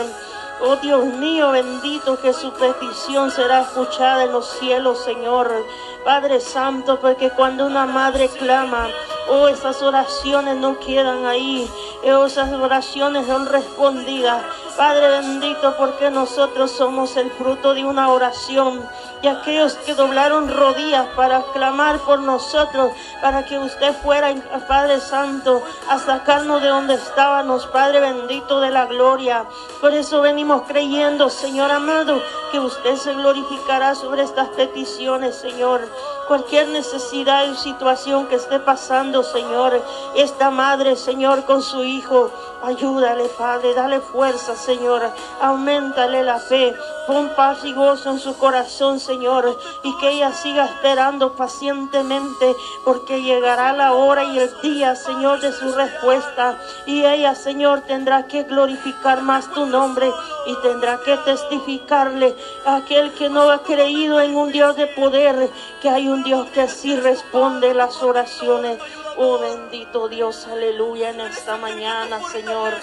Oh 0.62 0.78
Dios 0.78 1.04
mío, 1.04 1.52
bendito 1.52 2.22
que 2.22 2.32
su 2.32 2.54
petición 2.54 3.32
será 3.32 3.64
escuchada 3.64 4.24
en 4.24 4.32
los 4.32 4.48
cielos, 4.60 5.04
Señor. 5.04 5.66
Padre 6.10 6.39
Santo, 6.39 7.00
porque 7.00 7.30
cuando 7.30 7.68
una 7.68 7.86
madre 7.86 8.30
clama, 8.30 8.88
oh, 9.30 9.48
esas 9.48 9.80
oraciones 9.84 10.56
no 10.56 10.80
quedan 10.80 11.28
ahí, 11.28 11.70
oh, 12.04 12.25
esas 12.25 12.51
oraciones 12.51 13.28
son 13.28 13.46
respondidas. 13.46 14.42
Padre 14.75 15.10
bendito, 15.10 15.75
porque 15.78 16.10
nosotros 16.10 16.72
somos 16.72 17.16
el 17.16 17.30
fruto 17.32 17.76
de 17.76 17.86
una 17.86 18.10
oración 18.10 18.82
y 19.22 19.28
aquellos 19.28 19.74
que 19.74 19.93
doblaron 19.93 20.50
rodillas 20.50 21.06
para 21.17 21.41
clamar 21.54 22.00
por 22.00 22.22
nosotros, 22.22 22.93
para 23.22 23.43
que 23.43 23.60
usted 23.60 23.93
fuera, 24.02 24.34
Padre 24.67 25.02
Santo, 25.02 25.62
a 25.89 26.00
sacarnos 26.00 26.62
de 26.62 26.69
donde 26.69 26.93
estábamos, 26.93 27.67
Padre 27.67 28.00
bendito 28.00 28.62
de 28.62 28.72
la 28.72 28.86
gloria. 28.86 29.45
Por 29.82 29.93
eso 29.93 30.22
venimos 30.22 30.63
creyendo, 30.67 31.30
Señor 31.30 31.72
amado, 31.72 32.22
que 32.52 32.60
usted 32.60 32.95
se 32.95 33.13
glorificará 33.13 33.93
sobre 33.95 34.24
estas 34.24 34.48
peticiones, 34.50 35.36
Señor 35.36 35.82
Oh. 36.02 36.18
Cualquier 36.30 36.68
necesidad 36.68 37.48
y 37.48 37.56
situación 37.56 38.28
que 38.28 38.36
esté 38.36 38.60
pasando, 38.60 39.24
Señor. 39.24 39.84
Esta 40.15 40.52
madre, 40.52 40.96
Señor, 40.96 41.44
con 41.46 41.63
su 41.63 41.84
hijo, 41.84 42.30
ayúdale, 42.63 43.26
Padre, 43.30 43.74
dale 43.74 44.00
fuerza, 44.00 44.56
Señor. 44.56 45.10
Aumentale 45.42 46.24
la 46.24 46.38
fe. 46.38 46.76
Pon 47.08 47.32
paz 47.36 47.65
y 47.65 47.74
gozo 47.74 48.12
en 48.12 48.20
su 48.20 48.38
corazón, 48.38 49.00
Señor, 49.00 49.58
y 49.82 49.98
que 49.98 50.12
ella 50.12 50.32
siga 50.32 50.65
esperando 50.65 51.34
pacientemente, 51.34 52.56
porque 52.86 53.24
llegará 53.24 53.74
la 53.74 53.94
hora 53.94 54.24
y 54.26 54.38
el 54.38 54.62
día, 54.62 54.96
Señor, 54.96 55.42
de 55.42 55.52
su 55.52 55.72
respuesta. 55.72 56.60
Y 56.86 57.04
ella, 57.04 57.34
Señor, 57.34 57.82
tendrá 57.82 58.28
que 58.28 58.44
glorificar 58.44 59.24
más 59.24 59.52
tu 59.52 59.65
nombre 59.65 60.12
y 60.46 60.56
tendrá 60.62 61.00
que 61.00 61.18
testificarle 61.18 62.36
a 62.68 62.76
aquel 62.76 63.12
que 63.13 63.30
no 63.30 63.50
ha 63.50 63.63
creído 63.63 64.22
en 64.22 64.36
un 64.36 64.52
Dios 64.52 64.76
de 64.76 64.86
poder, 64.86 65.50
que 65.82 65.89
hay 65.89 66.08
un 66.08 66.18
Dios 66.23 66.49
que 66.49 66.67
sí 66.67 66.95
responde 66.95 67.73
las 67.73 68.01
oraciones. 68.01 68.79
Oh 69.17 69.38
bendito 69.39 70.08
Dios, 70.08 70.47
aleluya, 70.47 71.10
en 71.10 71.21
esta 71.21 71.58
mañana, 71.58 72.21
Señor 72.32 72.73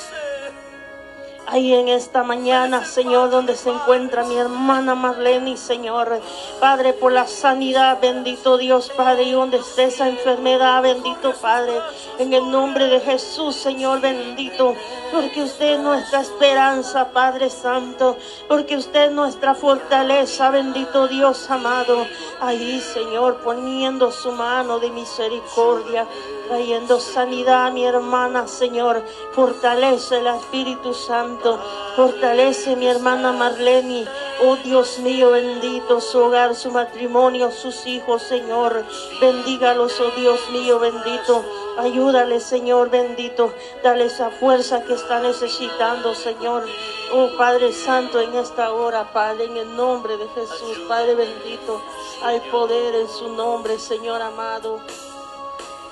ahí 1.46 1.74
en 1.74 1.88
esta 1.88 2.22
mañana, 2.22 2.84
Señor, 2.84 3.30
donde 3.30 3.54
se 3.54 3.70
encuentra 3.70 4.24
mi 4.24 4.36
hermana 4.36 4.94
Marlene, 4.94 5.56
Señor. 5.56 6.20
Padre, 6.60 6.92
por 6.92 7.12
la 7.12 7.26
sanidad, 7.26 7.98
bendito 8.00 8.58
Dios, 8.58 8.90
Padre, 8.96 9.24
y 9.24 9.32
donde 9.32 9.58
esté 9.58 9.84
esa 9.84 10.08
enfermedad, 10.08 10.82
bendito 10.82 11.32
Padre, 11.40 11.74
en 12.18 12.32
el 12.32 12.50
nombre 12.50 12.88
de 12.88 13.00
Jesús, 13.00 13.54
Señor, 13.54 14.00
bendito, 14.00 14.74
porque 15.12 15.42
usted 15.42 15.74
es 15.74 15.80
nuestra 15.80 16.20
esperanza, 16.20 17.10
Padre 17.12 17.50
Santo, 17.50 18.16
porque 18.48 18.76
usted 18.76 19.06
es 19.06 19.12
nuestra 19.12 19.54
fortaleza, 19.54 20.50
bendito 20.50 21.08
Dios 21.08 21.50
amado. 21.50 22.06
Ahí, 22.40 22.80
Señor, 22.80 23.38
poniendo 23.38 24.10
su 24.10 24.32
mano 24.32 24.78
de 24.78 24.90
misericordia, 24.90 26.06
trayendo 26.48 27.00
sanidad 27.00 27.66
a 27.66 27.70
mi 27.70 27.84
hermana, 27.84 28.46
Señor. 28.46 29.02
Fortalece 29.32 30.18
el 30.18 30.26
Espíritu 30.28 30.94
Santo. 30.94 31.58
Fortalece 31.96 32.76
mi 32.76 32.86
hermana 32.86 33.32
Marlene. 33.32 34.06
Oh 34.38 34.56
Dios 34.56 34.98
mío, 34.98 35.30
bendito 35.30 36.00
su 36.00 36.18
hogar, 36.18 36.54
su 36.54 36.70
matrimonio, 36.70 37.50
sus 37.50 37.86
hijos, 37.86 38.22
Señor. 38.22 38.84
Bendígalos, 39.18 39.98
oh 39.98 40.10
Dios 40.10 40.38
mío, 40.50 40.78
bendito. 40.78 41.42
Ayúdale, 41.78 42.40
Señor 42.40 42.90
bendito. 42.90 43.52
Dale 43.82 44.04
esa 44.04 44.30
fuerza 44.30 44.84
que 44.84 44.92
está 44.92 45.20
necesitando, 45.20 46.14
Señor. 46.14 46.64
Oh 47.12 47.30
Padre 47.38 47.72
Santo, 47.72 48.20
en 48.20 48.34
esta 48.34 48.72
hora, 48.72 49.10
Padre, 49.12 49.44
en 49.44 49.56
el 49.56 49.74
nombre 49.74 50.18
de 50.18 50.28
Jesús, 50.28 50.80
Padre 50.86 51.14
bendito. 51.14 51.80
Hay 52.22 52.40
poder 52.50 52.94
en 52.94 53.08
su 53.08 53.28
nombre, 53.30 53.78
Señor 53.78 54.20
amado. 54.20 54.80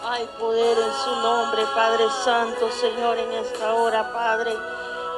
Hay 0.06 0.28
poder 0.38 0.76
en 0.76 0.92
su 1.02 1.16
nombre, 1.22 1.62
Padre 1.74 2.04
Santo, 2.24 2.70
Señor, 2.78 3.16
en 3.16 3.32
esta 3.32 3.74
hora, 3.74 4.12
Padre. 4.12 4.52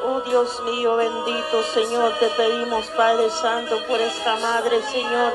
Oh 0.09 0.21
Dios 0.21 0.63
mío, 0.63 0.95
bendito 0.95 1.65
Señor, 1.75 2.13
te 2.21 2.29
pedimos, 2.29 2.87
Padre 2.97 3.29
Santo, 3.29 3.85
por 3.89 4.01
esta 4.01 4.37
madre, 4.37 4.81
Señor, 4.83 5.33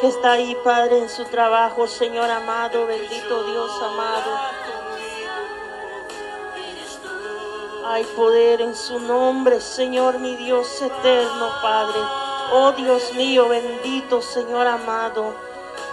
que 0.00 0.06
está 0.06 0.32
ahí, 0.32 0.56
Padre, 0.64 1.00
en 1.00 1.10
su 1.10 1.26
trabajo, 1.26 1.86
Señor 1.86 2.30
amado, 2.30 2.86
bendito 2.86 3.42
Dios 3.44 3.70
amado. 3.82 4.30
Hay 7.86 8.04
poder 8.16 8.62
en 8.62 8.74
su 8.74 8.98
nombre, 8.98 9.60
Señor, 9.60 10.18
mi 10.18 10.36
Dios 10.36 10.80
eterno, 10.80 11.50
Padre. 11.60 12.00
Oh 12.50 12.72
Dios 12.72 13.12
mío, 13.12 13.50
bendito 13.50 14.22
Señor 14.22 14.66
amado. 14.66 15.34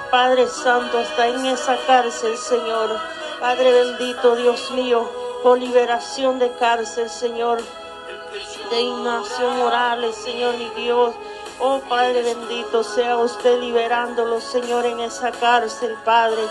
Padre 0.10 0.48
Santo, 0.48 1.02
está 1.02 1.28
en 1.28 1.48
esa 1.48 1.76
cárcel, 1.86 2.38
Señor. 2.38 2.98
Padre 3.41 3.74
bendito, 3.74 4.38
Dios 4.38 4.72
mío, 4.72 5.10
por 5.44 5.60
liberación 5.60 6.39
de 6.39 6.50
cárcel, 6.54 7.10
Señor. 7.10 7.62
De 8.70 8.82
Ignacio 8.82 9.50
Morales, 9.52 10.15
Señor 10.15 10.56
mi 10.56 10.70
Dios. 10.70 11.13
Oh 11.60 11.80
Padre 11.89 12.24
bendito, 12.24 12.84
sea 12.84 13.17
usted 13.17 13.60
liberándolo, 13.60 14.39
Señor, 14.39 14.86
en 14.86 15.02
esa 15.02 15.32
cárcel, 15.32 15.96
Padre. 16.06 16.41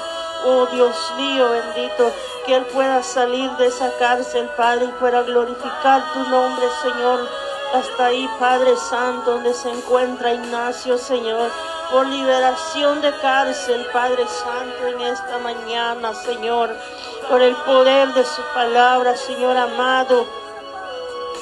Oh 0.45 0.67
Dios 0.67 0.95
mío 1.17 1.49
bendito, 1.51 2.13
que 2.45 2.57
Él 2.57 2.67
pueda 2.67 3.03
salir 3.03 3.51
de 3.53 3.67
esa 3.67 3.91
cárcel, 3.99 4.49
Padre, 4.57 4.87
y 4.87 5.01
pueda 5.01 5.23
glorificar 5.23 6.13
tu 6.13 6.19
nombre, 6.29 6.67
Señor. 6.83 7.29
Hasta 7.73 8.07
ahí, 8.07 8.29
Padre 8.39 8.77
Santo, 8.77 9.33
donde 9.33 9.55
se 9.55 9.71
encuentra 9.71 10.35
Ignacio, 10.35 10.99
Señor, 10.99 11.51
por 11.91 12.07
liberación 12.07 13.01
de 13.01 13.13
cárcel, 13.21 13.87
Padre 13.93 14.27
Santo, 14.27 14.87
en 14.87 15.01
esta 15.01 15.39
mañana, 15.39 16.13
Señor, 16.15 16.77
por 17.29 17.41
el 17.41 17.55
poder 17.57 18.13
de 18.13 18.25
su 18.25 18.43
palabra, 18.55 19.17
Señor 19.17 19.57
amado. 19.57 20.27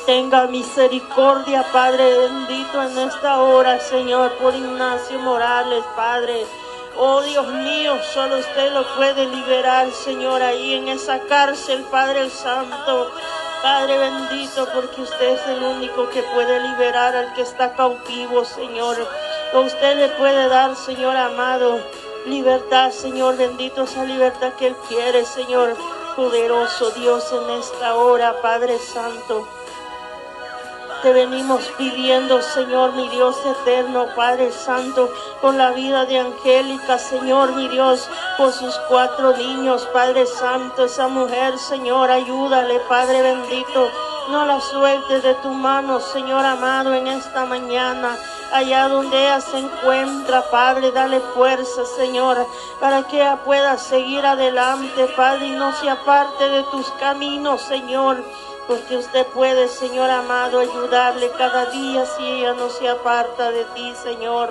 Tenga 0.08 0.46
misericordia, 0.46 1.66
Padre 1.70 2.16
bendito, 2.16 2.82
en 2.82 2.96
esta 2.96 3.42
hora, 3.42 3.78
Señor, 3.78 4.32
por 4.38 4.54
Ignacio 4.54 5.18
Morales, 5.18 5.84
Padre. 5.94 6.46
Oh 6.96 7.20
Dios 7.20 7.46
mío, 7.48 7.94
solo 8.14 8.38
usted 8.38 8.72
lo 8.72 8.86
puede 8.96 9.26
liberar, 9.26 9.90
Señor, 9.90 10.40
ahí 10.40 10.72
en 10.76 10.88
esa 10.88 11.18
cárcel, 11.28 11.84
Padre 11.90 12.30
Santo. 12.30 13.10
Padre 13.62 13.98
bendito, 13.98 14.66
porque 14.72 15.02
usted 15.02 15.28
es 15.28 15.46
el 15.46 15.62
único 15.62 16.08
que 16.08 16.22
puede 16.22 16.58
liberar 16.58 17.14
al 17.14 17.34
que 17.34 17.42
está 17.42 17.74
cautivo, 17.74 18.46
Señor. 18.46 18.96
usted 19.52 19.94
le 19.98 20.08
puede 20.16 20.48
dar, 20.48 20.74
Señor 20.74 21.18
amado, 21.18 21.80
libertad, 22.24 22.92
Señor 22.92 23.36
bendito, 23.36 23.82
esa 23.82 24.04
libertad 24.04 24.54
que 24.54 24.68
Él 24.68 24.76
quiere, 24.88 25.26
Señor 25.26 25.76
poderoso 26.16 26.92
Dios, 26.92 27.30
en 27.30 27.58
esta 27.58 27.94
hora, 27.94 28.40
Padre 28.40 28.78
Santo. 28.78 29.57
Te 31.02 31.12
venimos 31.12 31.62
pidiendo, 31.78 32.42
Señor, 32.42 32.92
mi 32.94 33.08
Dios 33.08 33.36
eterno, 33.46 34.06
Padre 34.16 34.50
Santo, 34.50 35.08
con 35.40 35.56
la 35.56 35.70
vida 35.70 36.04
de 36.06 36.18
Angélica, 36.18 36.98
Señor, 36.98 37.52
mi 37.52 37.68
Dios, 37.68 38.10
por 38.36 38.52
sus 38.52 38.74
cuatro 38.88 39.36
niños, 39.36 39.88
Padre 39.92 40.26
Santo, 40.26 40.86
esa 40.86 41.06
mujer, 41.06 41.56
Señor, 41.56 42.10
ayúdale, 42.10 42.80
Padre 42.88 43.22
bendito. 43.22 43.88
No 44.30 44.44
la 44.44 44.60
sueltes 44.60 45.22
de 45.22 45.34
tu 45.34 45.50
mano, 45.50 46.00
Señor 46.00 46.44
amado, 46.44 46.92
en 46.92 47.06
esta 47.06 47.44
mañana 47.44 48.18
allá 48.52 48.88
donde 48.88 49.16
ella 49.20 49.40
se 49.40 49.58
encuentra, 49.58 50.50
Padre, 50.50 50.90
dale 50.90 51.20
fuerza, 51.20 51.84
Señor, 51.84 52.44
para 52.80 53.04
que 53.04 53.20
ella 53.20 53.36
pueda 53.44 53.78
seguir 53.78 54.26
adelante, 54.26 55.06
Padre, 55.16 55.46
y 55.46 55.52
no 55.52 55.72
se 55.74 55.88
aparte 55.88 56.48
de 56.48 56.64
tus 56.64 56.90
caminos, 56.92 57.62
Señor 57.62 58.24
porque 58.68 58.98
usted 58.98 59.26
puede, 59.28 59.66
Señor 59.66 60.10
amado, 60.10 60.58
ayudarle 60.60 61.30
cada 61.30 61.66
día 61.70 62.04
si 62.04 62.22
ella 62.22 62.52
no 62.52 62.68
se 62.68 62.86
aparta 62.86 63.50
de 63.50 63.64
ti, 63.74 63.94
Señor. 64.02 64.50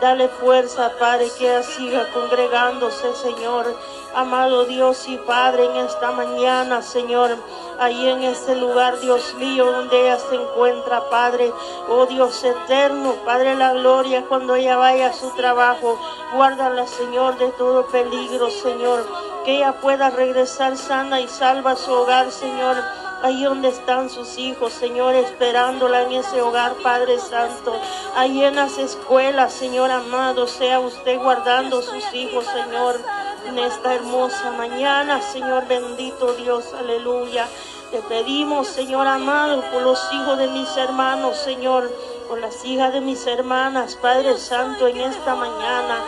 Dale 0.00 0.28
fuerza, 0.28 0.92
Padre, 1.00 1.28
que 1.36 1.48
ella 1.48 1.62
siga 1.64 2.08
congregándose, 2.12 3.12
Señor. 3.14 3.74
Amado 4.14 4.66
Dios 4.66 5.08
y 5.08 5.16
Padre, 5.18 5.64
en 5.64 5.76
esta 5.84 6.12
mañana, 6.12 6.80
Señor, 6.80 7.36
ahí 7.80 8.08
en 8.08 8.22
ese 8.22 8.54
lugar, 8.54 9.00
Dios 9.00 9.34
mío, 9.34 9.66
donde 9.72 10.00
ella 10.00 10.18
se 10.18 10.36
encuentra, 10.36 11.10
Padre. 11.10 11.52
Oh 11.88 12.06
Dios 12.06 12.44
eterno, 12.44 13.14
Padre, 13.24 13.56
la 13.56 13.72
gloria 13.72 14.26
cuando 14.28 14.54
ella 14.54 14.76
vaya 14.76 15.08
a 15.08 15.12
su 15.12 15.30
trabajo. 15.30 15.98
Guárdala, 16.34 16.86
Señor, 16.86 17.36
de 17.38 17.48
todo 17.48 17.86
peligro, 17.86 18.48
Señor. 18.50 19.04
Que 19.44 19.56
ella 19.56 19.72
pueda 19.80 20.10
regresar 20.10 20.76
sana 20.76 21.20
y 21.20 21.26
salva 21.26 21.72
a 21.72 21.76
su 21.76 21.92
hogar, 21.92 22.30
Señor 22.30 22.76
ahí 23.22 23.44
donde 23.44 23.68
están 23.68 24.10
sus 24.10 24.38
hijos, 24.38 24.72
Señor, 24.72 25.14
esperándola 25.14 26.02
en 26.02 26.12
ese 26.12 26.40
hogar, 26.42 26.74
Padre 26.82 27.18
Santo, 27.18 27.74
ahí 28.14 28.44
en 28.44 28.56
las 28.56 28.78
escuelas, 28.78 29.52
Señor 29.52 29.90
amado, 29.90 30.46
sea 30.46 30.80
usted 30.80 31.18
guardando 31.18 31.82
sus 31.82 32.04
hijos, 32.12 32.44
Señor, 32.46 33.00
en 33.46 33.58
esta 33.58 33.94
hermosa 33.94 34.52
mañana, 34.52 35.22
Señor 35.22 35.66
bendito 35.66 36.34
Dios, 36.34 36.74
aleluya. 36.74 37.46
Te 37.90 38.02
pedimos, 38.02 38.66
Señor 38.66 39.06
amado, 39.06 39.62
por 39.70 39.82
los 39.82 40.00
hijos 40.12 40.36
de 40.38 40.48
mis 40.48 40.76
hermanos, 40.76 41.36
Señor, 41.36 41.90
por 42.28 42.40
las 42.40 42.64
hijas 42.64 42.92
de 42.92 43.00
mis 43.00 43.24
hermanas, 43.26 43.96
Padre 44.02 44.36
Santo, 44.38 44.88
en 44.88 44.98
esta 44.98 45.36
mañana. 45.36 46.02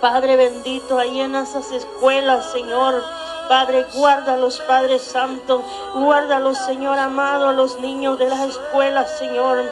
Padre 0.00 0.36
bendito, 0.36 0.98
ahí 0.98 1.20
en 1.20 1.34
esas 1.34 1.72
escuelas, 1.72 2.52
Señor. 2.52 3.02
Padre, 3.50 3.84
guárdalos, 3.94 4.60
Padre 4.60 5.00
Santo. 5.00 5.64
Guárdalos, 5.92 6.56
Señor 6.56 6.96
amado, 7.00 7.48
a 7.48 7.52
los 7.52 7.80
niños 7.80 8.16
de 8.16 8.28
las 8.28 8.48
escuelas, 8.48 9.18
Señor. 9.18 9.64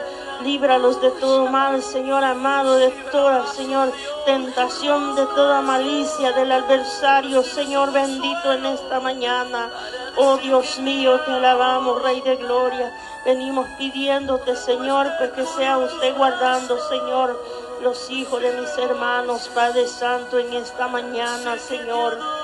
Líbralos 0.43 0.99
de 0.99 1.11
todo 1.11 1.45
mal, 1.45 1.81
Señor 1.81 2.25
amado, 2.25 2.75
de 2.75 2.89
toda, 3.09 3.47
Señor, 3.47 3.93
tentación, 4.25 5.15
de 5.15 5.25
toda 5.27 5.61
malicia 5.61 6.33
del 6.33 6.51
adversario, 6.51 7.41
Señor 7.41 7.93
bendito 7.93 8.51
en 8.51 8.65
esta 8.65 8.99
mañana. 8.99 9.71
Oh 10.17 10.35
Dios 10.35 10.77
mío, 10.79 11.21
te 11.21 11.31
alabamos, 11.31 12.01
Rey 12.01 12.19
de 12.19 12.35
Gloria. 12.35 12.93
Venimos 13.23 13.65
pidiéndote, 13.77 14.57
Señor, 14.57 15.07
pues 15.17 15.31
que 15.31 15.45
sea 15.45 15.77
usted 15.77 16.17
guardando, 16.17 16.77
Señor, 16.89 17.41
los 17.81 18.09
hijos 18.09 18.41
de 18.41 18.59
mis 18.59 18.77
hermanos, 18.77 19.49
Padre 19.55 19.87
Santo, 19.87 20.37
en 20.37 20.51
esta 20.51 20.89
mañana, 20.89 21.57
Señor. 21.57 22.38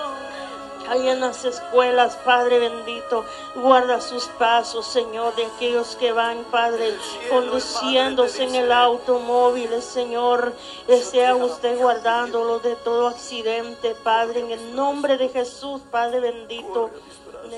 Ahí 0.90 1.08
en 1.10 1.20
las 1.20 1.44
escuelas, 1.46 2.16
Padre 2.24 2.60
bendito, 2.60 3.26
guarda 3.56 4.00
sus 4.02 4.26
pasos, 4.40 4.86
Señor, 4.86 5.36
de 5.36 5.46
aquellos 5.46 5.96
que 5.96 6.12
van, 6.12 6.44
Padre, 6.52 6.94
conduciéndose 7.30 8.44
en 8.44 8.56
el 8.56 8.72
automóvil, 8.72 9.70
Señor, 9.82 10.54
sea 11.02 11.36
usted 11.36 11.78
guardándolo 11.78 12.60
de 12.60 12.76
todo 12.76 13.08
accidente, 13.08 13.96
Padre, 14.04 14.42
en 14.42 14.52
el 14.52 14.76
nombre 14.76 15.18
de 15.18 15.30
Jesús, 15.30 15.82
Padre 15.92 16.20
bendito. 16.20 16.92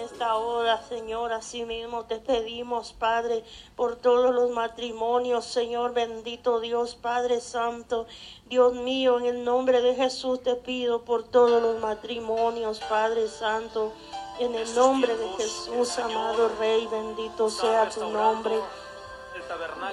Esta 0.04 0.36
hora, 0.36 0.82
Señor, 0.84 1.34
así 1.34 1.66
mismo 1.66 2.06
te 2.06 2.18
pedimos, 2.18 2.94
Padre, 2.94 3.44
por 3.76 3.96
todos 3.96 4.34
los 4.34 4.52
matrimonios, 4.52 5.46
Señor 5.46 5.94
bendito 5.94 6.60
Dios, 6.60 6.96
Padre 6.96 7.42
Santo. 7.42 8.06
Dios 8.46 8.74
mío, 8.74 9.20
en 9.20 9.26
el 9.26 9.44
nombre 9.44 9.82
de 9.82 9.96
Jesús 9.96 10.44
te 10.44 10.56
pido 10.56 11.02
por 11.02 11.24
todos 11.24 11.62
los 11.62 11.80
matrimonios, 11.80 12.80
Padre 12.82 13.28
Santo. 13.28 13.92
En 14.40 14.54
el 14.54 14.76
nombre 14.76 15.18
de 15.18 15.30
Jesús, 15.30 15.98
amado 15.98 16.50
Rey, 16.60 16.88
bendito 16.88 17.50
sea 17.50 17.90
tu 17.90 18.08
nombre. 18.08 18.56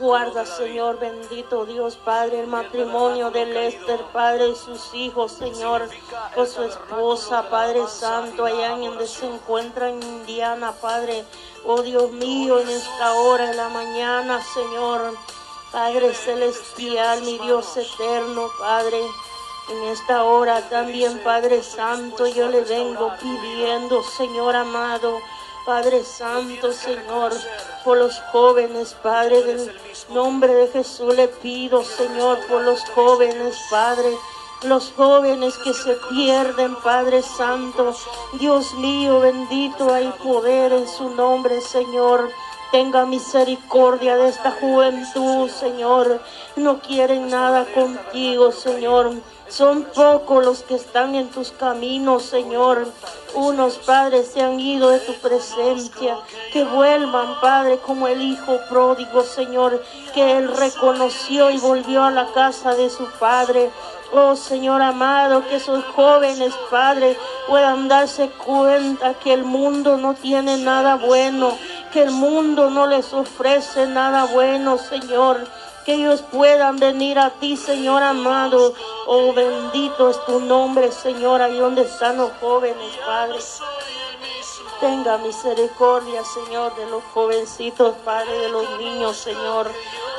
Guarda, 0.01 0.45
Señor, 0.45 0.99
bendito 0.99 1.65
Dios, 1.65 1.97
Padre, 1.97 2.41
el 2.41 2.47
matrimonio 2.47 3.31
de 3.31 3.47
Lester, 3.47 4.01
Padre, 4.13 4.49
y 4.49 4.57
sus 4.57 4.93
hijos, 4.95 5.33
Señor, 5.33 5.89
con 6.35 6.47
su 6.47 6.63
esposa, 6.63 7.49
Padre 7.49 7.87
Santo, 7.87 8.45
allá 8.45 8.75
en 8.75 8.85
donde 8.85 9.07
se 9.07 9.27
encuentra 9.27 9.89
en 9.89 10.03
Indiana, 10.03 10.73
Padre. 10.73 11.25
Oh 11.65 11.83
Dios 11.83 12.11
mío, 12.13 12.59
en 12.59 12.69
esta 12.69 13.15
hora 13.15 13.47
de 13.47 13.55
la 13.55 13.69
mañana, 13.69 14.43
Señor, 14.43 15.15
Padre 15.71 16.15
celestial, 16.15 17.23
mi 17.23 17.39
Dios 17.39 17.77
eterno, 17.77 18.51
Padre. 18.59 19.01
En 19.71 19.83
esta 19.85 20.25
hora 20.25 20.69
también, 20.69 21.23
Padre 21.25 21.63
Santo, 21.63 22.27
yo 22.27 22.49
le 22.49 22.61
vengo 22.63 23.13
pidiendo, 23.21 24.03
Señor 24.03 24.57
amado, 24.57 25.21
Padre 25.65 26.05
Santo, 26.05 26.75
Señor, 26.75 27.33
por 27.85 27.97
los 27.97 28.21
jóvenes, 28.33 28.95
Padre, 29.03 29.43
del 29.45 29.73
nombre 30.11 30.53
de 30.53 30.69
Jesús 30.69 31.17
le 31.17 31.29
pido, 31.29 31.83
Señor, 31.83 32.39
por 32.49 32.63
los 32.63 32.85
jóvenes, 32.91 33.57
Padre, 33.71 34.15
los 34.65 34.93
jóvenes 34.93 35.57
que 35.57 35.73
se 35.73 35.97
pierden, 36.11 36.77
Padre 36.77 37.23
Santo. 37.23 37.97
Dios 38.39 38.75
mío, 38.75 39.21
bendito 39.21 39.91
hay 39.91 40.13
poder 40.23 40.71
en 40.75 40.87
su 40.87 41.09
nombre, 41.09 41.63
Señor. 41.63 42.31
Tenga 42.71 43.07
misericordia 43.07 44.17
de 44.17 44.29
esta 44.29 44.51
juventud, 44.51 45.49
Señor. 45.49 46.21
No 46.57 46.81
quieren 46.81 47.31
nada 47.31 47.65
contigo, 47.73 48.53
Señor. 48.53 49.13
Son 49.57 49.85
pocos 49.85 50.45
los 50.45 50.63
que 50.63 50.75
están 50.75 51.15
en 51.15 51.29
tus 51.29 51.53
caminos, 51.53 52.25
Señor. 52.25 52.89
Unos 53.35 53.77
padres 53.77 54.33
se 54.35 54.43
han 54.43 54.59
ido 54.59 54.89
de 54.89 54.99
tu 54.99 55.15
presencia. 55.15 56.19
Que 56.53 56.65
vuelvan, 56.65 57.41
Padre, 57.41 57.79
como 57.79 58.09
el 58.09 58.21
Hijo 58.21 58.59
pródigo, 58.69 59.23
Señor, 59.23 59.81
que 60.13 60.39
Él 60.39 60.49
reconoció 60.57 61.51
y 61.51 61.59
volvió 61.59 62.03
a 62.03 62.11
la 62.11 62.27
casa 62.33 62.75
de 62.75 62.91
su 62.91 63.07
Padre. 63.21 63.71
Oh 64.13 64.35
Señor 64.35 64.83
amado, 64.83 65.47
que 65.47 65.57
esos 65.57 65.85
jóvenes, 65.85 66.53
Padre, 66.69 67.17
puedan 67.47 67.87
darse 67.87 68.31
cuenta 68.31 69.15
que 69.15 69.35
el 69.35 69.45
mundo 69.45 69.97
no 69.99 70.15
tiene 70.15 70.57
nada 70.57 70.97
bueno, 70.97 71.57
que 71.93 72.03
el 72.03 72.11
mundo 72.11 72.71
no 72.71 72.89
les 72.89 73.13
ofrece 73.13 73.87
nada 73.87 74.25
bueno, 74.25 74.79
Señor 74.79 75.47
que 75.85 75.95
ellos 75.95 76.23
puedan 76.23 76.79
venir 76.79 77.19
a 77.19 77.31
ti, 77.31 77.57
Señor 77.57 78.03
amado. 78.03 78.75
Oh, 79.07 79.33
bendito 79.33 80.11
es 80.11 80.25
tu 80.25 80.41
nombre, 80.41 80.91
Señor, 80.93 81.43
ahí 81.43 81.59
donde 81.59 81.83
están 81.83 82.17
los 82.17 82.33
jóvenes, 82.41 82.97
Padre. 83.07 83.39
Tenga 84.81 85.19
misericordia, 85.19 86.23
Señor, 86.25 86.75
de 86.77 86.87
los 86.87 87.03
jovencitos, 87.13 87.95
Padre, 88.05 88.39
de 88.39 88.49
los 88.49 88.69
niños, 88.79 89.17
Señor. 89.17 89.71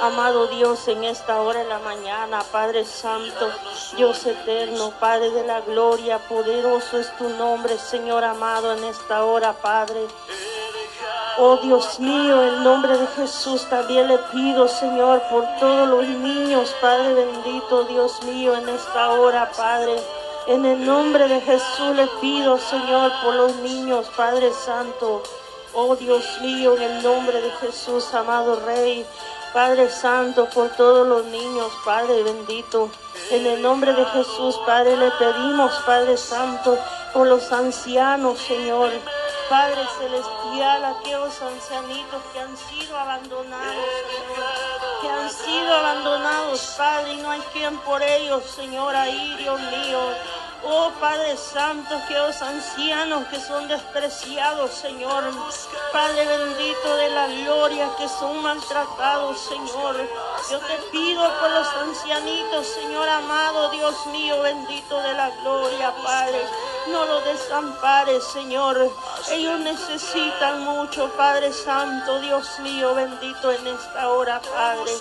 Amado 0.01 0.47
Dios, 0.47 0.87
en 0.87 1.03
esta 1.03 1.41
hora 1.41 1.59
de 1.59 1.69
la 1.69 1.79
mañana, 1.79 2.43
Padre 2.51 2.83
Santo, 2.83 3.49
Dios 3.95 4.25
eterno, 4.25 4.91
Padre 4.99 5.31
de 5.31 5.45
la 5.45 5.61
gloria, 5.61 6.19
poderoso 6.27 6.99
es 6.99 7.15
tu 7.17 7.29
nombre, 7.29 7.77
Señor 7.77 8.23
amado, 8.23 8.73
en 8.73 8.83
esta 8.83 9.25
hora, 9.25 9.53
Padre. 9.53 10.07
Oh 11.37 11.57
Dios 11.57 11.99
mío, 11.99 12.41
en 12.43 12.63
nombre 12.63 12.97
de 12.97 13.07
Jesús 13.07 13.67
también 13.69 14.07
le 14.07 14.17
pido, 14.31 14.69
Señor, 14.69 15.21
por 15.29 15.45
todos 15.59 15.89
los 15.89 16.07
niños, 16.07 16.73
Padre 16.79 17.13
bendito, 17.13 17.83
Dios 17.83 18.23
mío, 18.23 18.55
en 18.55 18.69
esta 18.69 19.11
hora, 19.11 19.51
Padre. 19.57 20.01
En 20.47 20.63
el 20.63 20.85
nombre 20.85 21.27
de 21.27 21.41
Jesús 21.41 21.93
le 21.93 22.07
pido, 22.21 22.57
Señor, 22.57 23.11
por 23.21 23.35
los 23.35 23.53
niños, 23.57 24.09
Padre 24.15 24.53
Santo. 24.53 25.23
Oh 25.73 25.97
Dios 25.97 26.23
mío, 26.41 26.77
en 26.77 26.83
el 26.83 27.03
nombre 27.03 27.41
de 27.41 27.51
Jesús, 27.51 28.13
amado 28.13 28.61
Rey, 28.61 29.05
Padre 29.53 29.89
Santo, 29.89 30.47
por 30.53 30.69
todos 30.69 31.05
los 31.05 31.25
niños, 31.25 31.69
Padre 31.83 32.23
bendito. 32.23 32.89
En 33.29 33.45
el 33.45 33.61
nombre 33.61 33.91
de 33.91 34.05
Jesús, 34.05 34.57
Padre, 34.65 34.95
le 34.95 35.11
pedimos, 35.11 35.73
Padre 35.85 36.15
Santo, 36.15 36.77
por 37.13 37.27
los 37.27 37.51
ancianos, 37.51 38.39
Señor. 38.39 38.91
Padre 39.49 39.81
Celestial, 39.99 40.85
aquellos 40.85 41.41
ancianitos 41.41 42.21
que 42.33 42.39
han 42.39 42.57
sido 42.57 42.97
abandonados, 42.97 43.85
Señor, 44.09 45.01
que 45.01 45.09
han 45.09 45.29
sido 45.29 45.75
abandonados, 45.75 46.75
Padre, 46.77 47.13
y 47.13 47.17
no 47.17 47.29
hay 47.29 47.41
quien 47.53 47.77
por 47.79 48.01
ellos, 48.01 48.43
Señor, 48.43 48.95
ahí, 48.95 49.35
Dios 49.37 49.59
mío. 49.59 49.99
Oh 50.67 50.91
Padre 50.99 51.37
Santo, 51.37 51.95
que 52.07 52.15
los 52.15 52.41
ancianos 52.41 53.27
que 53.27 53.39
son 53.39 53.67
despreciados, 53.67 54.71
Señor. 54.71 55.23
Padre 55.93 56.25
bendito 56.25 56.95
de 56.97 57.09
la 57.09 57.27
gloria, 57.27 57.87
que 57.99 58.09
son 58.09 58.41
maltratados, 58.41 59.39
Señor. 59.41 59.95
Yo 60.49 60.59
te 60.59 60.77
pido 60.91 61.21
por 61.39 61.51
los 61.51 61.67
ancianitos, 61.67 62.65
Señor 62.65 63.07
amado, 63.07 63.69
Dios 63.69 64.07
mío, 64.07 64.41
bendito 64.41 64.99
de 65.01 65.13
la 65.13 65.29
gloria, 65.41 65.93
Padre. 66.03 66.41
No 66.87 67.05
los 67.05 67.23
desampares, 67.25 68.23
Señor. 68.23 68.91
Ellos 69.29 69.59
necesitan 69.59 70.61
mucho, 70.61 71.09
Padre 71.15 71.53
Santo, 71.53 72.19
Dios 72.21 72.59
mío, 72.59 72.95
bendito 72.95 73.51
en 73.51 73.67
esta 73.67 74.09
hora, 74.09 74.41
Padre. 74.41 74.91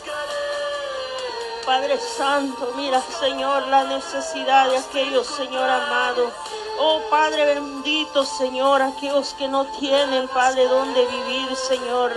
Padre 1.67 1.99
Santo, 1.99 2.75
mira, 2.77 3.01
Señor, 3.19 3.67
la 3.69 3.85
necesidad 3.85 4.69
de 4.69 4.77
aquellos, 4.77 5.27
Señor 5.27 5.69
amado. 5.69 6.31
Oh 6.79 7.01
Padre 7.09 7.55
bendito, 7.55 8.23
Señor, 8.25 8.83
aquellos 8.83 9.33
que 9.35 9.49
no 9.49 9.65
tienen, 9.79 10.29
Padre, 10.29 10.69
donde 10.69 11.07
vivir, 11.07 11.57
Señor. 11.57 12.13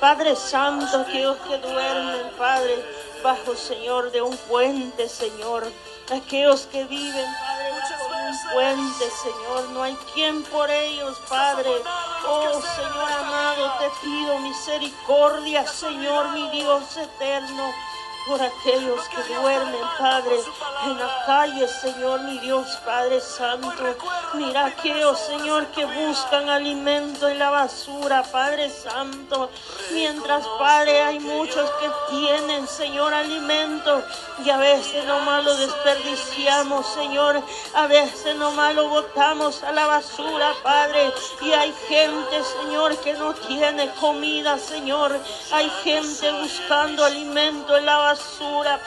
Padre 0.00 0.34
Santo, 0.34 0.98
aquellos 0.98 1.36
que 1.38 1.58
duermen, 1.58 2.30
Padre, 2.38 2.82
bajo, 3.22 3.54
Señor, 3.54 4.10
de 4.12 4.22
un 4.22 4.34
puente, 4.48 5.10
Señor. 5.10 5.70
Aquellos 6.10 6.62
que 6.62 6.84
viven, 6.84 7.26
Padre, 7.38 7.72
bajo 7.72 8.16
un 8.28 8.52
puente, 8.54 9.10
Señor. 9.10 9.68
No 9.72 9.82
hay 9.82 9.96
quien 10.14 10.42
por 10.44 10.70
ellos, 10.70 11.18
Padre. 11.28 11.70
Oh 12.26 12.62
Señor 12.62 13.12
amado, 13.12 13.72
te 13.78 13.90
pido 14.02 14.38
misericordia, 14.38 15.66
Señor, 15.66 16.30
mi 16.30 16.48
Dios 16.50 16.96
eterno 16.96 17.74
por 18.26 18.42
aquellos 18.42 19.00
que 19.08 19.34
duermen, 19.34 19.80
Padre, 19.98 20.40
en 20.84 20.98
la 20.98 21.24
calle, 21.26 21.68
Señor, 21.68 22.20
mi 22.22 22.38
Dios, 22.38 22.66
Padre 22.84 23.20
Santo. 23.20 23.72
Mira 24.34 24.66
aquellos, 24.66 25.18
Señor, 25.18 25.66
que 25.68 25.84
buscan 25.84 26.48
alimento 26.48 27.28
en 27.28 27.38
la 27.38 27.50
basura, 27.50 28.22
Padre 28.24 28.68
Santo. 28.68 29.50
Mientras, 29.92 30.44
Padre, 30.58 31.02
hay 31.02 31.20
muchos 31.20 31.70
que 31.80 31.88
tienen, 32.10 32.66
Señor, 32.66 33.14
alimento 33.14 34.02
y 34.44 34.50
a 34.50 34.58
veces 34.58 35.04
nomás 35.04 35.44
lo 35.44 35.56
desperdiciamos, 35.56 36.86
Señor. 36.86 37.40
A 37.74 37.86
veces 37.86 38.36
nomás 38.36 38.74
lo 38.74 38.88
botamos 38.88 39.62
a 39.62 39.72
la 39.72 39.86
basura, 39.86 40.52
Padre. 40.62 41.12
Y 41.40 41.52
hay 41.52 41.72
gente, 41.88 42.42
Señor, 42.42 42.96
que 42.98 43.14
no 43.14 43.34
tiene 43.34 43.90
comida, 44.00 44.58
Señor. 44.58 45.18
Hay 45.52 45.70
gente 45.84 46.32
buscando 46.32 47.04
alimento 47.04 47.76
en 47.76 47.86
la 47.86 47.96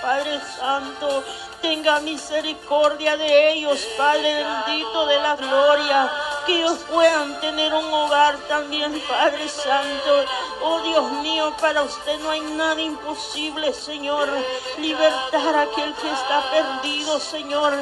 Padre 0.02 0.39
Santo. 0.58 1.24
Tenga 1.62 2.00
misericordia 2.00 3.18
de 3.18 3.52
ellos, 3.52 3.80
Padre 3.98 4.44
bendito 4.44 5.06
de 5.06 5.20
la 5.20 5.36
gloria. 5.36 6.12
Que 6.46 6.60
ellos 6.60 6.80
puedan 6.89 7.39
tener 7.42 7.74
un 7.74 7.94
hogar 7.94 8.38
también, 8.48 9.02
Padre 9.08 9.48
Santo. 9.48 10.26
Oh 10.63 10.80
Dios 10.82 11.12
mío, 11.24 11.54
para 11.60 11.84
usted 11.84 12.20
no 12.22 12.32
hay 12.32 12.42
nada 12.42 12.82
imposible, 12.82 13.74
Señor. 13.74 14.30
Libertar 14.78 15.56
a 15.56 15.62
aquel 15.62 15.94
que 15.96 16.12
está 16.12 16.44
perdido, 16.50 17.20
Señor. 17.20 17.74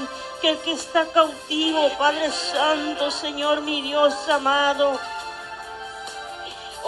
Que 0.41 0.49
el 0.49 0.57
que 0.59 0.73
está 0.73 1.05
cautivo, 1.07 1.89
Padre 1.97 2.31
Santo, 2.31 3.09
Señor, 3.11 3.61
mi 3.61 3.81
Dios 3.81 4.13
amado. 4.29 4.99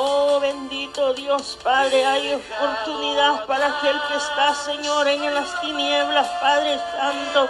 Oh 0.01 0.39
bendito 0.39 1.13
Dios 1.13 1.59
Padre, 1.61 2.05
hay 2.05 2.33
oportunidad 2.33 3.45
para 3.45 3.67
aquel 3.67 3.99
que 4.07 4.15
está, 4.15 4.55
Señor, 4.55 5.09
en 5.09 5.35
las 5.35 5.59
tinieblas, 5.59 6.25
Padre 6.39 6.79
Santo. 6.95 7.49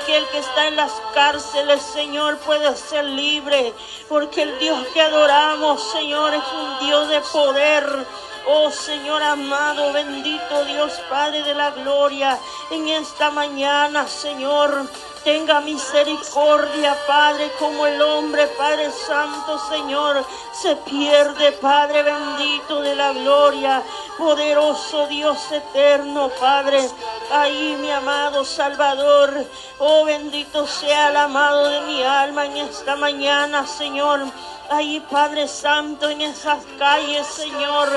Aquel 0.00 0.26
que 0.28 0.38
está 0.38 0.68
en 0.68 0.76
las 0.76 0.92
cárceles, 1.12 1.82
Señor, 1.82 2.38
puede 2.38 2.74
ser 2.74 3.04
libre, 3.04 3.74
porque 4.08 4.44
el 4.44 4.58
Dios 4.58 4.78
que 4.94 5.02
adoramos, 5.02 5.92
Señor, 5.92 6.32
es 6.32 6.44
un 6.54 6.86
Dios 6.86 7.08
de 7.10 7.20
poder. 7.20 8.06
Oh 8.46 8.70
Señor 8.70 9.22
amado, 9.22 9.92
bendito 9.92 10.64
Dios 10.64 10.92
Padre 11.08 11.42
de 11.42 11.54
la 11.54 11.70
gloria, 11.70 12.38
en 12.70 12.88
esta 12.88 13.30
mañana, 13.30 14.08
Señor. 14.08 14.88
Tenga 15.24 15.60
misericordia, 15.60 16.96
Padre, 17.06 17.52
como 17.58 17.86
el 17.86 18.00
hombre, 18.00 18.46
Padre 18.56 18.90
Santo, 18.90 19.58
Señor, 19.68 20.24
se 20.50 20.76
pierde, 20.76 21.52
Padre 21.52 22.02
bendito 22.02 22.80
de 22.80 22.96
la 22.96 23.12
gloria, 23.12 23.82
poderoso 24.16 25.06
Dios 25.08 25.38
eterno, 25.52 26.30
Padre. 26.40 26.88
Ahí, 27.30 27.76
mi 27.78 27.90
amado 27.90 28.46
Salvador, 28.46 29.44
oh 29.78 30.06
bendito 30.06 30.66
sea 30.66 31.10
el 31.10 31.16
amado 31.18 31.68
de 31.68 31.82
mi 31.82 32.02
alma 32.02 32.46
en 32.46 32.56
esta 32.56 32.96
mañana, 32.96 33.66
Señor. 33.66 34.24
Ahí, 34.70 35.00
Padre 35.10 35.48
Santo, 35.48 36.08
en 36.08 36.22
esas 36.22 36.64
calles, 36.78 37.26
Señor. 37.26 37.90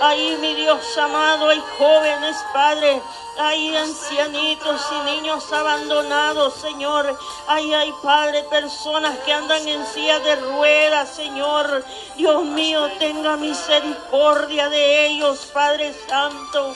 Ahí, 0.00 0.38
mi 0.40 0.54
Dios 0.54 0.96
amado, 0.96 1.48
hay 1.50 1.62
jóvenes, 1.78 2.36
Padre. 2.54 3.02
Hay 3.38 3.76
ancianitos 3.76 4.80
y 4.92 5.10
niños 5.10 5.52
abandonados, 5.52 6.54
Señor. 6.54 7.18
Ahí 7.46 7.72
hay, 7.74 7.92
Padre, 8.02 8.42
personas 8.44 9.18
que 9.20 9.32
andan 9.32 9.66
en 9.68 9.86
silla 9.86 10.18
de 10.20 10.36
ruedas, 10.36 11.14
Señor. 11.14 11.84
Dios 12.16 12.44
mío, 12.44 12.88
tenga 12.98 13.36
misericordia 13.36 14.68
de 14.68 15.06
ellos, 15.06 15.50
Padre 15.52 15.94
Santo. 16.08 16.74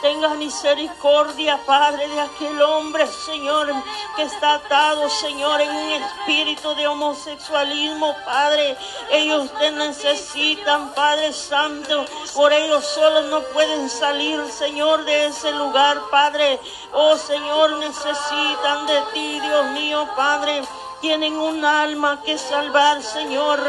Tenga 0.00 0.28
misericordia, 0.34 1.60
Padre, 1.66 2.08
de 2.08 2.20
aquel 2.20 2.62
hombre, 2.62 3.06
Señor, 3.06 3.70
que 4.16 4.22
está 4.22 4.54
atado, 4.54 5.10
Señor, 5.10 5.60
en 5.60 5.70
un 5.70 5.90
espíritu 5.90 6.74
de 6.74 6.86
homosexualismo, 6.86 8.16
Padre. 8.24 8.78
Ellos 9.10 9.52
te 9.58 9.70
necesitan, 9.72 10.94
Padre 10.94 11.34
Santo. 11.34 12.06
Por 12.34 12.50
ellos 12.50 12.82
solos 12.84 13.26
no 13.26 13.42
pueden 13.52 13.90
salir, 13.90 14.42
Señor, 14.50 15.04
de 15.04 15.26
ese 15.26 15.52
lugar, 15.52 16.00
Padre. 16.10 16.58
Oh, 16.92 17.16
Señor, 17.16 17.72
necesitan 17.72 18.86
de 18.86 19.02
ti, 19.12 19.40
Dios 19.40 19.66
mío, 19.72 20.08
Padre 20.16 20.62
tienen 21.00 21.36
un 21.36 21.64
alma 21.64 22.22
que 22.24 22.36
salvar, 22.36 23.02
Señor. 23.02 23.60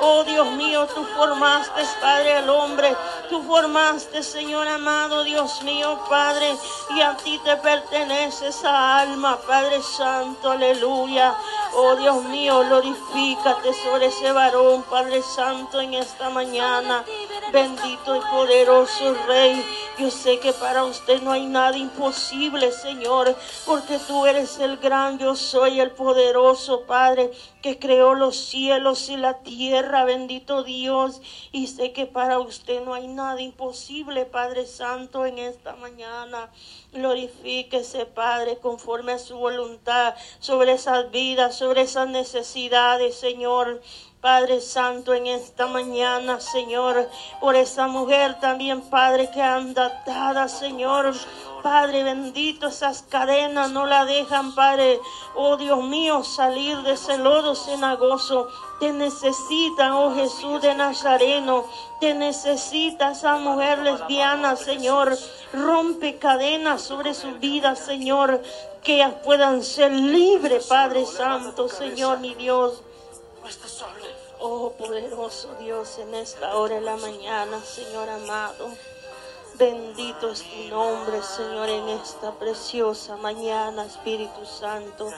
Oh 0.00 0.24
Dios 0.24 0.50
mío, 0.52 0.86
tú 0.94 1.04
formaste, 1.16 1.82
Padre, 2.00 2.38
al 2.38 2.50
hombre. 2.50 2.96
Tú 3.28 3.42
formaste, 3.42 4.22
Señor 4.22 4.66
amado, 4.68 5.22
Dios 5.24 5.62
mío, 5.62 6.00
Padre. 6.08 6.56
Y 6.96 7.00
a 7.00 7.16
ti 7.16 7.38
te 7.44 7.56
pertenece 7.56 8.48
esa 8.48 9.00
alma, 9.00 9.38
Padre 9.46 9.82
Santo, 9.82 10.50
aleluya. 10.50 11.34
Oh 11.74 11.94
Dios 11.96 12.22
mío, 12.24 12.60
glorifícate 12.60 13.72
sobre 13.84 14.06
ese 14.06 14.32
varón, 14.32 14.82
Padre 14.84 15.22
Santo, 15.22 15.80
en 15.80 15.94
esta 15.94 16.30
mañana. 16.30 17.04
Bendito 17.52 18.16
y 18.16 18.20
poderoso 18.20 19.14
Rey. 19.26 19.64
Yo 19.98 20.10
sé 20.10 20.38
que 20.38 20.52
para 20.52 20.84
usted 20.84 21.22
no 21.22 21.32
hay 21.32 21.46
nada 21.46 21.76
imposible, 21.76 22.70
Señor, 22.70 23.34
porque 23.66 23.98
tú 24.06 24.26
eres 24.26 24.58
el 24.60 24.76
gran, 24.76 25.18
yo 25.18 25.34
soy 25.34 25.80
el 25.80 25.90
poderoso, 25.90 26.77
Padre, 26.86 27.30
que 27.62 27.78
creó 27.78 28.14
los 28.14 28.36
cielos 28.36 29.08
y 29.08 29.16
la 29.16 29.38
tierra, 29.42 30.04
bendito 30.04 30.62
Dios. 30.62 31.20
Y 31.52 31.66
sé 31.66 31.92
que 31.92 32.06
para 32.06 32.38
usted 32.38 32.82
no 32.84 32.94
hay 32.94 33.08
nada 33.08 33.40
imposible, 33.40 34.24
Padre 34.24 34.66
Santo, 34.66 35.26
en 35.26 35.38
esta 35.38 35.76
mañana. 35.76 36.50
Glorifíquese, 36.92 38.06
Padre, 38.06 38.58
conforme 38.58 39.12
a 39.12 39.18
su 39.18 39.36
voluntad 39.38 40.14
sobre 40.40 40.72
esas 40.72 41.10
vidas, 41.10 41.56
sobre 41.56 41.82
esas 41.82 42.08
necesidades, 42.08 43.14
Señor. 43.14 43.80
Padre 44.20 44.60
Santo, 44.60 45.14
en 45.14 45.28
esta 45.28 45.68
mañana, 45.68 46.40
Señor, 46.40 47.08
por 47.40 47.54
esa 47.54 47.86
mujer 47.86 48.40
también, 48.40 48.80
Padre, 48.90 49.30
que 49.30 49.40
anda 49.40 49.86
atada, 49.86 50.48
Señor. 50.48 51.14
Padre 51.62 52.04
bendito, 52.04 52.68
esas 52.68 53.02
cadenas 53.02 53.70
no 53.70 53.86
la 53.86 54.04
dejan, 54.04 54.54
Padre. 54.54 55.00
Oh 55.34 55.56
Dios 55.56 55.82
mío, 55.84 56.24
salir 56.24 56.78
de 56.82 56.92
ese 56.92 57.18
lodo 57.18 57.54
cenagoso. 57.54 58.48
Te 58.80 58.92
necesita, 58.92 59.96
oh 59.96 60.14
Jesús 60.14 60.62
de 60.62 60.74
Nazareno. 60.74 61.64
Te 62.00 62.14
necesita 62.14 63.12
esa 63.12 63.36
mujer 63.36 63.80
lesbiana, 63.80 64.56
Señor. 64.56 65.16
Rompe 65.52 66.18
cadenas 66.18 66.82
sobre 66.82 67.14
su 67.14 67.32
vida, 67.38 67.76
Señor. 67.76 68.42
Que 68.82 68.96
ellas 68.96 69.14
puedan 69.24 69.62
ser 69.62 69.92
libres, 69.92 70.66
Padre 70.66 71.06
Santo, 71.06 71.68
Señor, 71.68 72.20
mi 72.20 72.34
Dios. 72.34 72.82
Oh 74.40 74.72
poderoso 74.78 75.48
Dios, 75.58 75.98
en 75.98 76.14
esta 76.14 76.54
hora 76.56 76.76
de 76.76 76.80
la 76.82 76.96
mañana, 76.96 77.60
Señor 77.60 78.08
amado. 78.08 78.70
Bendito 79.58 80.30
es 80.30 80.44
tu 80.44 80.68
nombre, 80.68 81.20
Señor, 81.20 81.68
en 81.68 81.88
esta 81.88 82.30
preciosa 82.30 83.16
mañana, 83.16 83.86
Espíritu 83.86 84.46
Santo. 84.46 85.10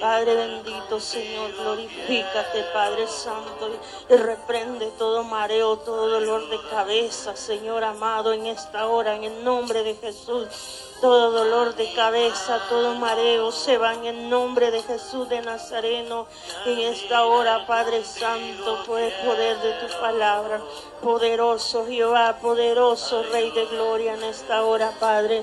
Padre 0.00 0.34
bendito, 0.34 0.98
Señor, 0.98 1.52
glorifícate, 1.52 2.62
Padre 2.72 3.06
Santo, 3.06 3.68
y 4.08 4.16
reprende 4.16 4.90
todo 4.96 5.24
mareo, 5.24 5.76
todo 5.76 6.08
dolor 6.08 6.48
de 6.48 6.58
cabeza, 6.70 7.36
Señor 7.36 7.84
amado, 7.84 8.32
en 8.32 8.46
esta 8.46 8.88
hora, 8.88 9.14
en 9.14 9.24
el 9.24 9.44
nombre 9.44 9.82
de 9.82 9.94
Jesús. 9.96 10.91
Todo 11.02 11.32
dolor 11.32 11.74
de 11.74 11.92
cabeza, 11.94 12.60
todo 12.68 12.94
mareo 12.94 13.50
se 13.50 13.76
va 13.76 13.92
en 13.92 14.04
el 14.04 14.30
nombre 14.30 14.70
de 14.70 14.84
Jesús 14.84 15.28
de 15.28 15.42
Nazareno. 15.42 16.28
En 16.64 16.78
esta 16.78 17.24
hora, 17.24 17.66
Padre 17.66 18.04
Santo, 18.04 18.84
por 18.86 19.00
el 19.00 19.12
poder 19.14 19.58
de 19.58 19.72
tu 19.72 20.00
palabra. 20.00 20.60
Poderoso 21.02 21.86
Jehová, 21.86 22.38
poderoso 22.40 23.24
Rey 23.32 23.50
de 23.50 23.66
Gloria 23.66 24.14
en 24.14 24.22
esta 24.22 24.62
hora, 24.62 24.92
Padre. 25.00 25.42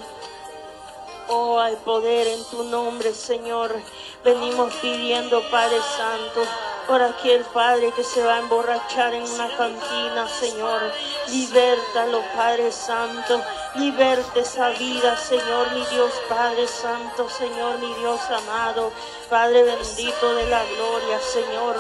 Oh, 1.28 1.60
hay 1.60 1.76
poder 1.76 2.28
en 2.28 2.44
tu 2.46 2.64
nombre, 2.64 3.14
Señor. 3.14 3.76
Venimos 4.24 4.74
pidiendo, 4.82 5.42
Padre 5.50 5.80
Santo, 5.96 6.44
por 6.88 7.02
aquel 7.02 7.42
Padre 7.54 7.94
que 7.94 8.04
se 8.04 8.22
va 8.22 8.36
a 8.36 8.40
emborrachar 8.40 9.14
en 9.14 9.24
una 9.24 9.48
cantina, 9.56 10.28
Señor. 10.28 10.82
Libértalo, 11.28 12.22
Padre 12.36 12.70
Santo. 12.72 13.42
Liberte 13.76 14.42
esa 14.42 14.70
vida, 14.72 15.16
Señor, 15.16 15.72
mi 15.72 15.86
Dios, 15.86 16.12
Padre 16.28 16.68
Santo, 16.68 17.30
Señor, 17.30 17.78
mi 17.78 17.94
Dios 17.94 18.20
amado. 18.30 18.92
Padre 19.30 19.64
bendito 19.64 20.36
de 20.36 20.48
la 20.48 20.66
gloria, 20.66 21.20
Señor. 21.22 21.78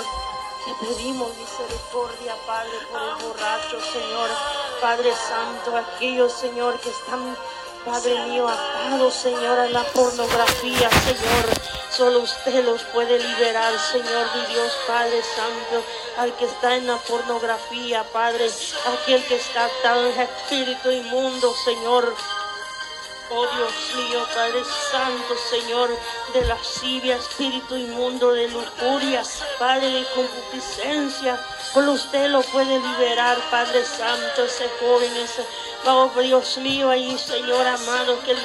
Te 0.65 0.85
pedimos 0.85 1.35
misericordia, 1.35 2.35
Padre, 2.47 2.71
por 2.89 3.01
el 3.01 3.27
borracho, 3.27 3.81
Señor. 3.91 4.29
Padre 4.79 5.11
Santo, 5.13 5.75
aquellos, 5.75 6.31
Señor, 6.31 6.79
que 6.79 6.89
están 6.89 7.35
Padre 7.83 8.17
mío, 8.27 8.47
atado, 8.47 9.11
Señor, 9.11 9.59
a 9.59 9.69
la 9.69 9.83
pornografía, 9.83 10.89
Señor. 10.89 11.78
Solo 11.99 12.19
usted 12.19 12.63
los 12.63 12.81
puede 12.93 13.19
liberar, 13.19 13.77
Señor, 13.77 14.25
mi 14.33 14.53
Dios, 14.53 14.71
Padre 14.87 15.21
Santo. 15.21 15.83
Al 16.15 16.33
que 16.37 16.45
está 16.45 16.77
en 16.77 16.87
la 16.87 16.95
pornografía, 16.95 18.05
Padre. 18.13 18.49
Aquel 18.87 19.21
que 19.25 19.35
está 19.35 19.69
en 19.83 20.21
espíritu 20.21 20.91
inmundo, 20.91 21.53
Señor. 21.65 22.15
Oh 23.31 23.45
Dios 23.47 23.73
mío, 23.97 24.25
Padre 24.33 24.63
Santo, 24.89 25.35
Señor, 25.49 25.89
de 26.33 26.45
lascivia, 26.45 27.17
espíritu 27.17 27.75
inmundo, 27.75 28.31
de 28.31 28.47
lujuria, 28.47 29.21
Padre 29.59 29.89
de 29.89 30.05
concupiscencia, 30.15 31.37
por 31.73 31.83
usted 31.89 32.29
lo 32.29 32.41
puede 32.43 32.79
liberar, 32.79 33.37
Padre 33.51 33.83
Santo, 33.85 34.45
ese 34.45 34.67
joven, 34.79 35.15
ese, 35.17 35.45
oh 35.85 36.09
Dios 36.19 36.57
mío, 36.59 36.89
ahí, 36.89 37.19
Señor 37.19 37.67
amado, 37.67 38.19
que 38.23 38.35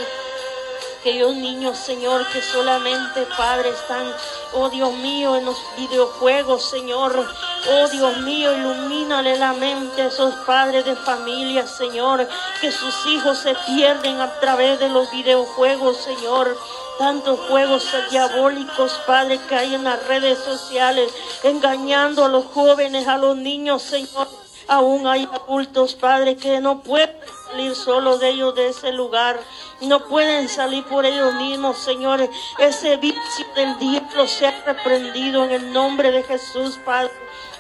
aquellos 1.04 1.36
niños, 1.36 1.76
Señor, 1.76 2.26
que 2.32 2.40
solamente, 2.40 3.26
Padre, 3.36 3.68
están, 3.68 4.10
oh 4.54 4.70
Dios 4.70 4.90
mío, 4.94 5.36
en 5.36 5.44
los 5.44 5.58
videojuegos, 5.76 6.64
Señor. 6.64 7.28
Oh 7.70 7.88
Dios 7.88 8.16
mío, 8.22 8.56
ilumínale 8.56 9.36
la 9.38 9.52
mente 9.52 10.00
a 10.00 10.06
esos 10.06 10.34
padres 10.46 10.86
de 10.86 10.96
familia, 10.96 11.66
Señor, 11.66 12.26
que 12.62 12.72
sus 12.72 12.94
hijos 13.08 13.36
se 13.36 13.54
pierden 13.66 14.18
a 14.18 14.40
través 14.40 14.80
de 14.80 14.88
los 14.88 15.10
videojuegos, 15.10 15.98
Señor. 15.98 16.56
Tantos 16.98 17.38
juegos 17.50 17.86
diabólicos, 18.10 18.98
Padre, 19.06 19.38
que 19.46 19.56
hay 19.56 19.74
en 19.74 19.84
las 19.84 20.02
redes 20.06 20.38
sociales, 20.38 21.12
engañando 21.42 22.24
a 22.24 22.28
los 22.28 22.46
jóvenes, 22.46 23.06
a 23.08 23.18
los 23.18 23.36
niños, 23.36 23.82
Señor. 23.82 24.43
Aún 24.66 25.06
hay 25.06 25.28
adultos, 25.32 25.94
Padre, 25.94 26.36
que 26.36 26.60
no 26.60 26.80
pueden 26.80 27.10
salir 27.50 27.74
solo 27.74 28.18
de 28.18 28.30
ellos 28.30 28.54
de 28.54 28.68
ese 28.68 28.92
lugar. 28.92 29.38
No 29.82 30.06
pueden 30.06 30.48
salir 30.48 30.84
por 30.84 31.04
ellos 31.04 31.34
mismos, 31.34 31.78
Señor. 31.78 32.28
Ese 32.58 32.96
vicio 32.96 33.46
del 33.54 33.78
diablo 33.78 34.26
sea 34.26 34.62
reprendido 34.64 35.44
en 35.44 35.50
el 35.50 35.72
nombre 35.72 36.10
de 36.10 36.22
Jesús, 36.22 36.78
Padre. 36.84 37.12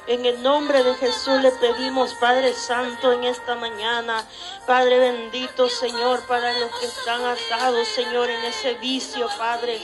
En 0.06 0.26
el 0.26 0.42
nombre 0.42 0.84
de 0.84 0.94
Jesús 0.96 1.40
le 1.40 1.50
pedimos, 1.52 2.12
Padre 2.20 2.52
Santo, 2.52 3.10
en 3.12 3.24
esta 3.24 3.54
mañana, 3.54 4.22
Padre 4.66 4.98
bendito, 4.98 5.70
Señor, 5.70 6.26
para 6.26 6.52
los 6.58 6.70
que 6.78 6.84
están 6.84 7.24
atados, 7.24 7.88
Señor, 7.88 8.28
en 8.28 8.44
ese 8.44 8.74
vicio, 8.74 9.26
Padre. 9.38 9.80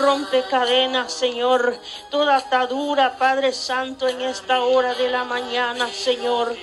Rompe 0.00 0.42
cadenas, 0.50 1.12
Señor, 1.12 1.78
toda 2.10 2.38
atadura, 2.38 3.16
Padre 3.16 3.52
Santo, 3.52 4.08
en 4.08 4.22
esta 4.22 4.60
hora 4.64 4.94
de 4.94 5.08
la 5.08 5.22
mañana, 5.22 5.88
Señor. 5.88 6.56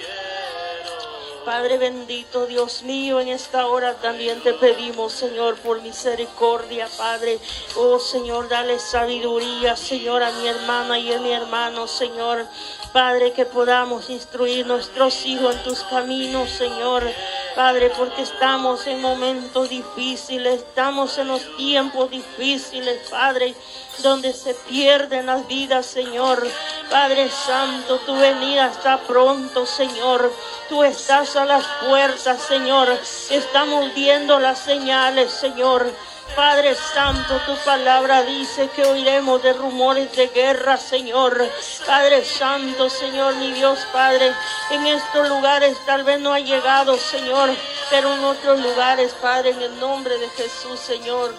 Padre 1.47 1.77
bendito, 1.77 2.45
Dios 2.45 2.83
mío, 2.83 3.21
en 3.21 3.29
esta 3.29 3.67
hora 3.67 3.93
también 3.93 4.41
te 4.41 4.51
pedimos, 4.51 5.13
Señor, 5.13 5.55
por 5.59 5.81
misericordia, 5.81 6.89
Padre. 6.97 7.39
Oh, 7.77 7.99
Señor, 7.99 8.49
dale 8.49 8.79
sabiduría, 8.79 9.77
Señor, 9.77 10.23
a 10.23 10.31
mi 10.33 10.45
hermana 10.45 10.99
y 10.99 11.13
a 11.13 11.21
mi 11.21 11.31
hermano, 11.31 11.87
Señor. 11.87 12.45
Padre, 12.91 13.31
que 13.31 13.45
podamos 13.45 14.09
instruir 14.09 14.67
nuestros 14.67 15.25
hijos 15.25 15.55
en 15.55 15.63
tus 15.63 15.83
caminos, 15.83 16.49
Señor. 16.49 17.09
Padre, 17.57 17.91
porque 17.97 18.21
estamos 18.21 18.85
en 18.85 19.01
momentos 19.01 19.67
difíciles, 19.67 20.59
estamos 20.59 21.17
en 21.17 21.29
los 21.29 21.57
tiempos 21.57 22.11
difíciles, 22.11 23.09
Padre, 23.09 23.55
donde 24.03 24.31
se 24.31 24.53
pierden 24.53 25.25
las 25.25 25.47
vidas, 25.47 25.87
Señor. 25.87 26.47
Padre 26.91 27.31
Santo, 27.31 27.97
tu 28.05 28.15
venida 28.15 28.67
está 28.67 28.99
pronto, 28.99 29.65
Señor. 29.65 30.31
Tú 30.69 30.83
estás 30.83 31.35
a 31.35 31.45
las 31.45 31.65
puertas, 31.83 32.43
Señor. 32.43 32.89
Estamos 33.31 33.91
viendo 33.95 34.39
las 34.39 34.59
señales, 34.59 35.31
Señor. 35.31 35.91
Padre 36.35 36.75
Santo, 36.75 37.39
tu 37.45 37.55
palabra 37.65 38.21
dice 38.23 38.69
que 38.69 38.85
oiremos 38.85 39.41
de 39.41 39.53
rumores 39.53 40.11
de 40.15 40.27
guerra, 40.27 40.77
Señor. 40.77 41.49
Padre 41.85 42.23
Santo, 42.23 42.89
Señor, 42.89 43.35
mi 43.35 43.51
Dios, 43.51 43.79
Padre, 43.91 44.33
en 44.69 44.85
estos 44.85 45.27
lugares 45.27 45.77
tal 45.85 46.03
vez 46.03 46.19
no 46.19 46.33
ha 46.33 46.39
llegado, 46.39 46.97
Señor, 46.97 47.49
pero 47.89 48.13
en 48.13 48.23
otros 48.23 48.59
lugares, 48.59 49.13
Padre, 49.21 49.51
en 49.51 49.61
el 49.61 49.79
nombre 49.79 50.17
de 50.17 50.29
Jesús, 50.29 50.79
Señor. 50.79 51.33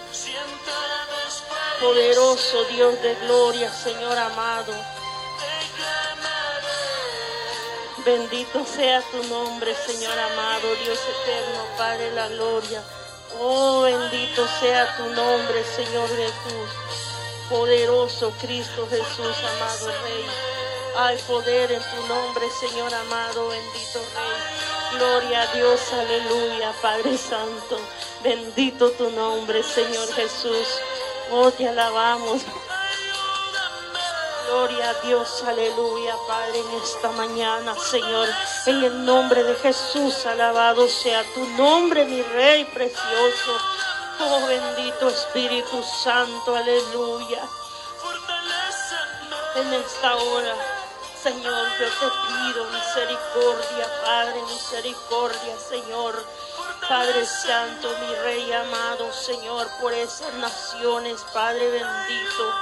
Poderoso 1.81 2.65
Dios 2.65 3.01
de 3.03 3.15
gloria, 3.27 3.73
Señor 3.73 4.19
amado. 4.19 4.75
Bendito 8.05 8.65
sea 8.65 9.01
tu 9.11 9.23
nombre, 9.25 9.75
Señor 9.75 10.19
amado, 10.19 10.75
Dios 10.83 10.99
eterno, 10.99 11.65
Padre, 11.77 12.11
la 12.13 12.29
gloria. 12.29 12.83
Oh, 13.37 13.83
bendito 13.83 14.47
sea 14.61 14.97
tu 14.97 15.05
nombre, 15.11 15.65
Señor 15.65 16.09
Jesús. 16.09 16.71
Poderoso 17.51 18.33
Cristo 18.41 18.87
Jesús, 18.91 19.37
amado 19.45 19.87
Rey. 20.03 20.25
Hay 20.97 21.19
poder 21.19 21.73
en 21.73 21.83
tu 21.83 22.07
nombre, 22.07 22.47
Señor 22.59 22.93
amado, 22.93 23.49
bendito 23.49 24.01
Rey. 24.15 24.99
Gloria 24.99 25.43
a 25.43 25.55
Dios, 25.55 25.81
aleluya, 25.93 26.73
Padre 26.81 27.17
Santo. 27.19 27.79
Bendito 28.23 28.91
tu 28.93 29.11
nombre, 29.11 29.63
Señor 29.63 30.13
Jesús. 30.15 30.81
Oh, 31.31 31.51
te 31.51 31.69
alabamos. 31.69 32.43
Gloria 34.49 34.89
a 34.89 34.95
Dios, 35.07 35.45
aleluya, 35.47 36.17
Padre, 36.27 36.61
en 36.61 36.83
esta 36.83 37.11
mañana, 37.11 37.75
Señor. 37.75 38.27
En 38.65 38.83
el 38.83 39.05
nombre 39.05 39.43
de 39.43 39.55
Jesús, 39.57 40.25
alabado 40.25 40.89
sea 40.89 41.23
tu 41.35 41.45
nombre, 41.49 42.07
mi 42.07 42.23
Rey 42.23 42.65
precioso. 42.65 43.59
Oh, 44.21 44.47
bendito 44.47 45.11
Espíritu 45.11 45.83
Santo, 46.03 46.57
aleluya. 46.57 47.43
En 49.57 49.75
esta 49.75 50.17
hora, 50.17 50.55
Señor, 51.23 51.69
yo 51.79 51.87
te 51.87 52.07
pido 52.29 52.65
misericordia, 52.71 53.87
Padre, 54.03 54.43
misericordia, 54.45 55.59
Señor. 55.59 56.25
Padre 56.89 57.27
Santo, 57.27 57.91
mi 58.01 58.15
Rey 58.25 58.51
amado, 58.51 59.13
Señor, 59.13 59.69
por 59.79 59.93
esas 59.93 60.33
naciones, 60.35 61.21
Padre 61.35 61.69
bendito. 61.71 62.55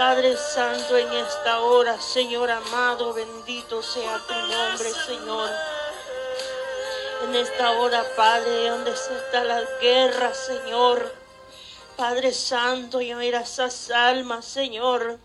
Padre 0.00 0.34
Santo, 0.34 0.96
en 0.96 1.12
esta 1.12 1.60
hora, 1.60 2.00
Señor 2.00 2.50
amado, 2.50 3.12
bendito 3.12 3.82
sea 3.82 4.18
tu 4.26 4.32
nombre, 4.32 4.90
Señor. 5.06 5.50
En 7.24 7.36
esta 7.36 7.72
hora, 7.72 8.02
Padre, 8.16 8.70
donde 8.70 8.92
está 8.92 9.44
la 9.44 9.62
guerra, 9.78 10.32
Señor. 10.32 11.14
Padre 11.98 12.32
Santo, 12.32 13.02
y 13.02 13.14
mira 13.14 13.42
esas 13.42 13.90
almas, 13.90 14.46
Señor 14.46 15.18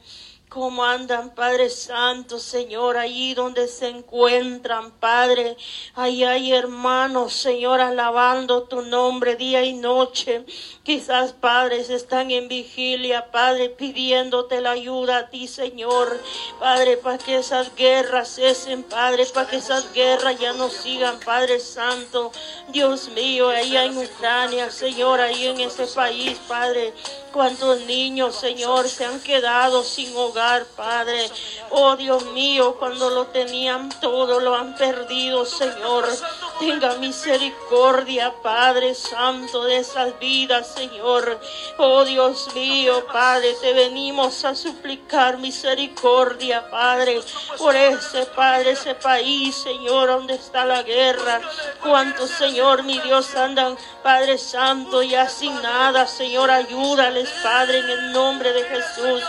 cómo 0.56 0.86
andan, 0.86 1.32
Padre 1.36 1.70
Santo, 1.70 2.40
Señor, 2.40 2.96
allí 2.96 3.34
donde 3.34 3.68
se 3.68 3.90
encuentran, 3.90 4.90
Padre. 5.02 5.58
Ahí 5.96 6.24
hay 6.24 6.54
hermanos, 6.54 7.34
Señor, 7.34 7.82
alabando 7.82 8.64
tu 8.64 8.82
nombre 8.82 9.36
día 9.36 9.66
y 9.66 9.74
noche. 9.74 10.46
Quizás, 10.84 11.34
padres, 11.34 11.90
están 11.90 12.32
en 12.32 12.48
vigilia, 12.48 13.32
Padre, 13.32 13.68
pidiéndote 13.68 14.62
la 14.62 14.72
ayuda 14.72 15.18
a 15.18 15.30
ti, 15.30 15.50
Señor. 15.50 16.18
Padre, 16.58 16.96
para 16.96 17.18
que 17.18 17.36
esas 17.36 17.76
guerras 17.76 18.36
cesen, 18.36 18.84
Padre, 18.84 19.26
para 19.34 19.50
que 19.50 19.58
esas 19.58 19.92
guerras 19.92 20.40
ya 20.40 20.54
no 20.54 20.70
sigan, 20.70 21.20
Padre 21.20 21.60
Santo. 21.60 22.32
Dios 22.70 23.10
mío, 23.10 23.50
ahí 23.50 23.76
en 23.76 23.98
Ucrania, 23.98 24.72
Señor, 24.72 25.20
ahí 25.20 25.48
en 25.48 25.60
ese 25.60 25.86
país, 25.88 26.40
Padre. 26.48 26.94
Cuántos 27.36 27.82
niños, 27.82 28.34
Señor, 28.34 28.88
se 28.88 29.04
han 29.04 29.20
quedado 29.20 29.84
sin 29.84 30.16
hogar, 30.16 30.64
Padre. 30.68 31.30
Oh 31.70 31.98
Dios 31.98 32.28
mío, 32.28 32.78
cuando 32.80 33.10
lo 33.10 33.26
tenían 33.26 33.90
todo, 34.00 34.40
lo 34.40 34.56
han 34.56 34.74
perdido, 34.78 35.46
Señor. 35.46 36.08
Tenga 36.60 36.94
misericordia, 36.94 38.34
Padre 38.42 38.96
Santo, 38.96 39.66
de 39.66 39.80
esas 39.80 40.18
vidas, 40.18 40.74
Señor. 40.76 41.38
Oh 41.78 42.06
Dios 42.06 42.56
mío, 42.56 43.06
Padre, 43.12 43.54
te 43.60 43.74
venimos 43.74 44.46
a 44.46 44.56
suplicar 44.56 45.38
misericordia, 45.38 46.70
Padre, 46.72 47.20
por 47.58 47.76
ese, 47.76 48.28
Padre, 48.28 48.72
ese 48.72 48.96
país, 48.96 49.58
Señor, 49.58 50.08
donde 50.08 50.36
está 50.36 50.64
la 50.64 50.84
guerra. 50.84 51.42
Cuántos, 51.84 52.30
Señor, 52.30 52.84
mi 52.84 52.98
Dios, 53.00 53.36
andan, 53.36 53.78
Padre 54.02 54.38
Santo, 54.38 55.04
ya 55.04 55.28
sin 55.28 55.62
nada, 55.62 56.08
Señor, 56.08 56.50
ayúdales 56.50 57.25
Padre, 57.44 57.80
en 57.80 57.90
el 57.90 58.12
nombre 58.12 58.54
de 58.54 58.64
Jesús. 58.64 59.24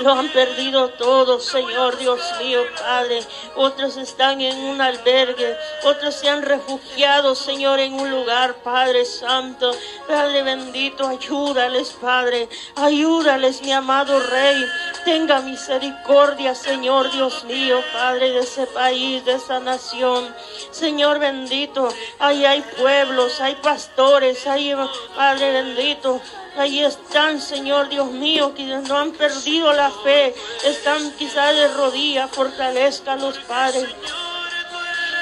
Lo 0.00 0.12
han 0.12 0.28
perdido 0.28 0.90
todo, 0.90 1.40
Señor 1.40 1.96
Dios 1.96 2.20
mío, 2.38 2.60
Padre. 2.78 3.20
Otros 3.54 3.96
están 3.96 4.42
en 4.42 4.58
un 4.58 4.82
albergue, 4.82 5.56
otros 5.84 6.14
se 6.16 6.28
han 6.28 6.42
refugiado, 6.42 7.34
Señor, 7.34 7.80
en 7.80 7.94
un 7.94 8.10
lugar, 8.10 8.56
Padre 8.62 9.06
Santo. 9.06 9.70
Padre 10.06 10.42
bendito, 10.42 11.08
ayúdales, 11.08 11.96
Padre. 11.98 12.50
Ayúdales, 12.74 13.62
mi 13.62 13.72
amado 13.72 14.20
Rey. 14.20 14.66
Tenga 15.06 15.40
misericordia, 15.40 16.54
Señor 16.54 17.10
Dios 17.10 17.44
mío, 17.44 17.80
Padre, 17.94 18.32
de 18.32 18.40
ese 18.40 18.66
país, 18.66 19.24
de 19.24 19.32
esa 19.32 19.60
nación. 19.60 20.34
Señor 20.76 21.18
bendito, 21.18 21.88
ahí 22.18 22.44
hay 22.44 22.60
pueblos, 22.60 23.40
hay 23.40 23.54
pastores, 23.56 24.46
hay, 24.46 24.74
Padre 25.16 25.52
bendito, 25.52 26.20
Ahí 26.58 26.82
están, 26.82 27.38
Señor 27.38 27.90
Dios 27.90 28.10
mío, 28.10 28.54
quienes 28.56 28.88
no 28.88 28.96
han 28.96 29.12
perdido 29.12 29.74
la 29.74 29.90
fe, 29.90 30.34
están 30.64 31.12
quizás 31.18 31.54
de 31.54 31.68
rodillas, 31.68 32.30
fortalezcan 32.30 33.20
los 33.20 33.38
padres 33.40 33.86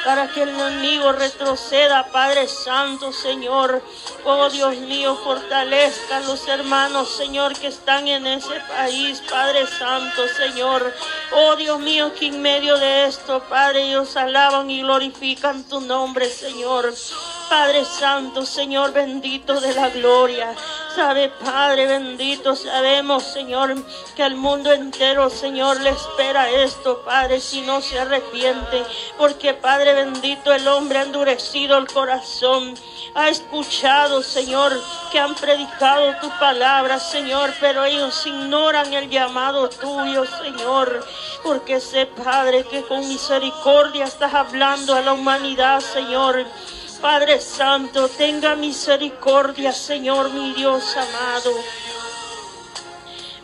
para 0.05 0.29
que 0.29 0.43
el 0.43 0.51
enemigo 0.51 1.13
retroceda, 1.13 2.07
Padre 2.13 2.47
Santo, 2.47 3.13
Señor. 3.13 3.83
Oh 4.25 4.51
Dios 4.51 4.77
mío, 4.77 5.17
fortalezca 5.25 6.19
a 6.19 6.21
los 6.21 6.47
hermanos, 6.47 7.17
Señor, 7.17 7.59
que 7.59 7.69
están 7.69 8.07
en 8.09 8.27
ese 8.27 8.61
país, 8.69 9.23
Padre 9.31 9.67
Santo, 9.67 10.29
Señor. 10.29 10.95
Oh 11.33 11.57
Dios 11.57 11.79
mío, 11.81 12.13
que 12.15 12.27
en 12.27 12.43
medio 12.43 12.77
de 12.79 13.07
esto, 13.07 13.43
Padre, 13.49 13.89
ellos 13.89 14.17
alaban 14.17 14.71
y 14.71 14.83
glorifican 14.83 15.65
tu 15.65 15.81
nombre, 15.81 16.29
Señor. 16.29 16.93
Padre 17.49 17.85
Santo, 17.85 18.45
Señor 18.45 18.93
bendito 18.93 19.61
de 19.61 19.75
la 19.75 19.89
gloria. 19.91 20.55
Sabe, 20.95 21.29
Padre 21.29 21.87
bendito, 21.87 22.55
sabemos, 22.55 23.25
Señor, 23.25 23.75
que 24.15 24.23
al 24.23 24.37
mundo 24.37 24.73
entero, 24.73 25.29
Señor, 25.29 25.81
le 25.81 25.91
espera 25.91 26.51
esto, 26.51 27.03
Padre, 27.05 27.41
si 27.41 27.63
no 27.63 27.81
se 27.81 27.99
arrepiente. 27.99 28.85
Porque, 29.19 29.55
Padre 29.55 29.93
bendito, 29.95 30.53
el 30.53 30.69
hombre 30.69 30.99
ha 30.99 31.03
endurecido 31.03 31.79
el 31.79 31.87
corazón. 31.89 32.75
Ha 33.15 33.29
escuchado, 33.29 34.23
Señor, 34.23 34.73
que 35.11 35.19
han 35.19 35.35
predicado 35.35 36.15
tu 36.21 36.29
palabra, 36.39 36.99
Señor, 37.01 37.53
pero 37.61 37.85
ellos 37.85 38.27
ignoran 38.27 38.93
el 38.93 39.11
llamado 39.11 39.69
tuyo, 39.69 40.25
Señor. 40.43 41.05
Porque 41.43 41.81
sé, 41.81 42.07
Padre, 42.07 42.65
que 42.65 42.83
con 42.83 43.01
misericordia 43.09 44.05
estás 44.05 44.35
hablando 44.35 44.95
a 44.95 45.01
la 45.01 45.13
humanidad, 45.13 45.81
Señor. 45.81 46.45
Padre 47.05 47.39
Santo, 47.39 48.09
tenga 48.09 48.57
misericordia, 48.57 49.75
Señor, 49.75 50.31
mi 50.31 50.55
Dios 50.55 50.97
amado. 50.97 51.53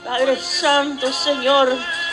Padre 0.02 0.40
Santo, 0.40 1.12
Señor, 1.12 1.68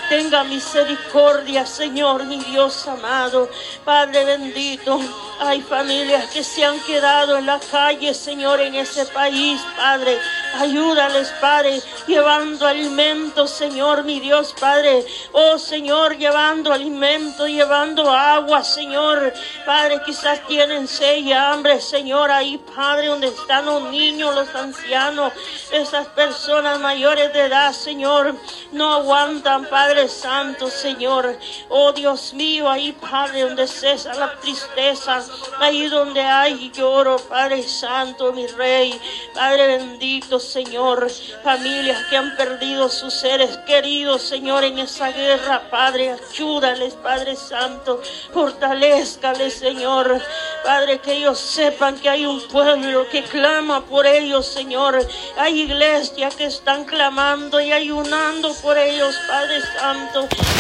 tenga 0.10 0.44
misericordia, 0.44 1.66
Señor, 1.66 2.26
mi 2.26 2.38
Dios 2.40 2.88
amado. 2.88 3.50
Padre 3.84 4.26
bendito, 4.26 5.00
hay 5.40 5.62
familias 5.62 6.30
que 6.32 6.44
se 6.44 6.64
han 6.64 6.80
quedado 6.82 7.38
en 7.38 7.46
la 7.46 7.60
calle, 7.60 8.14
Señor, 8.14 8.60
en 8.62 8.76
ese 8.76 9.06
país, 9.08 9.62
Padre. 9.76 10.20
Ayúdales, 10.60 11.32
Padre, 11.42 11.82
llevando 12.08 12.66
alimento, 12.66 13.48
Señor, 13.48 14.04
mi 14.04 14.20
Dios, 14.20 14.56
Padre. 14.60 15.06
Oh, 15.34 15.58
Señor, 15.58 16.18
llevando 16.18 16.72
alimento, 16.72 17.48
llevando 17.48 18.12
agua, 18.12 18.64
Señor. 18.64 19.34
Padre, 19.66 20.02
quizás 20.06 20.46
tienen 20.48 20.88
sed 20.88 21.18
y 21.18 21.34
hambre, 21.34 21.82
Señor, 21.82 22.32
ahí, 22.32 22.58
Padre, 22.76 23.08
donde 23.08 23.28
están 23.28 23.66
los 23.66 23.84
niños, 23.92 24.34
los 24.34 24.54
ancianos, 24.56 25.34
esas 25.72 26.08
personas 26.08 26.80
mayores 26.80 27.32
de 27.34 27.42
edad, 27.42 27.74
Señor, 27.74 28.36
no 28.72 28.94
aguantan, 28.94 29.66
Padre 29.66 29.97
Santo, 30.08 30.70
Señor. 30.70 31.36
Oh, 31.70 31.92
Dios 31.92 32.34
mío, 32.34 32.70
ahí, 32.70 32.92
Padre, 32.92 33.42
donde 33.42 33.68
cesa 33.68 34.14
la 34.14 34.36
tristeza, 34.40 35.24
ahí 35.60 35.88
donde 35.88 36.22
hay 36.22 36.70
lloro, 36.72 37.18
Padre 37.18 37.64
Santo, 37.64 38.32
mi 38.34 38.46
Rey, 38.46 39.00
Padre 39.34 39.78
bendito, 39.78 40.40
Señor. 40.40 41.08
Familias 41.44 42.06
que 42.10 42.18
han 42.18 42.36
perdido 42.38 42.90
sus 42.90 43.14
seres 43.14 43.58
queridos, 43.66 44.22
Señor, 44.22 44.64
en 44.64 44.78
esa 44.78 45.12
guerra, 45.12 45.70
Padre, 45.72 46.16
ayúdales, 46.32 46.94
Padre 46.96 47.36
Santo, 47.36 48.02
fortalezcales, 48.34 49.56
Señor. 49.56 50.22
Padre, 50.64 51.00
que 51.00 51.14
ellos 51.14 51.40
sepan 51.40 51.98
que 51.98 52.10
hay 52.10 52.26
un 52.26 52.42
pueblo 52.50 53.08
que 53.10 53.24
clama 53.24 53.86
por 53.86 54.06
ellos, 54.06 54.46
Señor. 54.46 55.00
Hay 55.38 55.62
iglesias 55.62 56.36
que 56.36 56.46
están 56.46 56.86
clamando 56.86 57.60
y 57.62 57.72
ayunando 57.72 58.54
por 58.62 58.78
ellos, 58.78 59.16
Padre 59.28 59.62
Santo. 59.62 59.87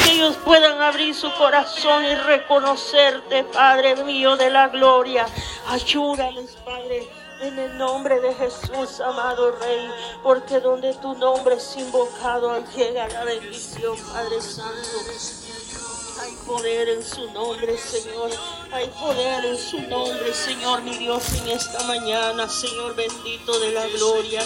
Que 0.06 0.12
ellos 0.14 0.38
puedan 0.46 0.82
abrir 0.82 1.14
su 1.14 1.30
corazón 1.34 2.06
y 2.06 2.16
reconocerte, 2.16 3.44
Padre 3.44 4.02
mío 4.04 4.38
de 4.38 4.50
la 4.50 4.70
gloria. 4.70 5.26
Ayúdales, 5.68 6.58
Padre. 6.64 7.08
En 7.42 7.60
el 7.60 7.78
nombre 7.78 8.20
de 8.22 8.34
Jesús, 8.34 9.02
amado 9.02 9.52
Rey, 9.60 9.92
porque 10.24 10.60
donde 10.60 10.94
tu 10.96 11.14
nombre 11.14 11.56
es 11.56 11.78
invocado, 11.78 12.64
llega 12.76 13.08
la 13.10 13.26
bendición, 13.26 13.96
Padre 14.12 14.42
Santo. 14.42 15.47
Hay 16.20 16.34
poder 16.46 16.90
en 16.90 17.04
su 17.04 17.32
nombre, 17.32 17.78
Señor. 17.78 18.32
Hay 18.72 18.88
poder 18.88 19.46
en 19.46 19.58
su 19.58 19.80
nombre, 19.82 20.34
Señor, 20.34 20.82
mi 20.82 20.98
Dios, 20.98 21.24
en 21.42 21.50
esta 21.50 21.84
mañana, 21.84 22.50
Señor 22.50 22.96
bendito 22.96 23.60
de 23.60 23.72
la 23.72 23.88
gloria. 23.88 24.44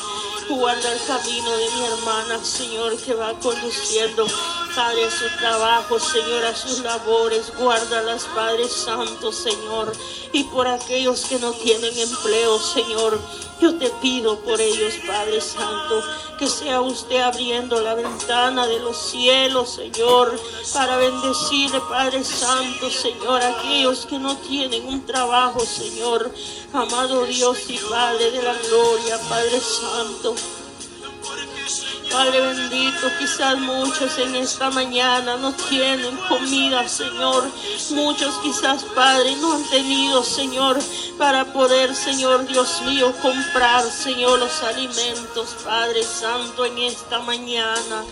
Guarda 0.50 0.92
el 0.92 1.00
camino 1.06 1.52
de 1.58 1.70
mi 1.72 1.86
hermana, 1.86 2.44
Señor, 2.44 2.98
que 2.98 3.14
va 3.14 3.34
conduciendo, 3.40 4.28
Padre, 4.76 5.06
a 5.06 5.12
su 5.12 5.38
trabajo, 5.38 6.00
Señor, 6.00 6.46
a 6.46 6.56
sus 6.56 6.80
labores. 6.80 7.52
Guárdalas, 7.58 8.26
Padre 8.36 8.68
Santo, 8.68 9.32
Señor. 9.32 9.94
Y 10.34 10.44
por 10.46 10.68
aquellos 10.68 11.26
que 11.26 11.40
no 11.40 11.54
tienen 11.54 11.98
empleo, 11.98 12.60
Señor. 12.60 13.20
Yo 13.62 13.76
te 13.76 13.92
pido 14.02 14.40
por 14.40 14.60
ellos, 14.60 14.96
Padre 15.06 15.40
Santo, 15.40 16.02
que 16.40 16.48
sea 16.48 16.82
usted 16.82 17.22
abriendo 17.22 17.80
la 17.80 17.94
ventana 17.94 18.66
de 18.66 18.80
los 18.80 18.98
cielos, 18.98 19.76
Señor, 19.76 20.36
para 20.74 20.98
bendecir, 20.98 21.70
Padre 21.88 22.24
Santo, 22.24 22.90
Señor, 22.90 23.40
aquellos 23.44 24.08
que 24.08 24.18
no 24.18 24.36
tienen 24.38 24.88
un 24.88 25.06
trabajo, 25.06 25.60
Señor. 25.60 26.34
Amado 26.74 27.24
Dios 27.26 27.70
y 27.70 27.78
Padre 27.78 28.32
de 28.32 28.42
la 28.42 28.56
gloria, 28.68 29.20
Padre 29.30 29.60
Santo. 29.60 30.34
Padre 32.12 32.42
bendito, 32.42 33.08
quizás 33.20 33.58
muchos 33.58 34.18
en 34.18 34.36
esta 34.36 34.70
mañana 34.70 35.38
no 35.38 35.54
tienen 35.54 36.16
comida, 36.28 36.88
Señor. 36.88 37.50
Muchos 37.92 38.38
quizás, 38.40 38.84
Padre, 38.94 39.36
no 39.38 39.54
han 39.54 39.64
tenido, 39.70 40.22
Señor, 40.22 40.78
para 41.18 41.46
poder, 41.54 41.96
Señor 41.96 42.46
Dios 42.48 42.82
mío, 42.82 43.14
comprar, 43.22 43.84
Señor, 43.90 44.40
los 44.40 44.62
alimentos, 44.64 45.56
Padre 45.64 46.04
Santo, 46.04 46.66
en 46.66 46.80
esta 46.80 47.20
mañana. 47.20 48.04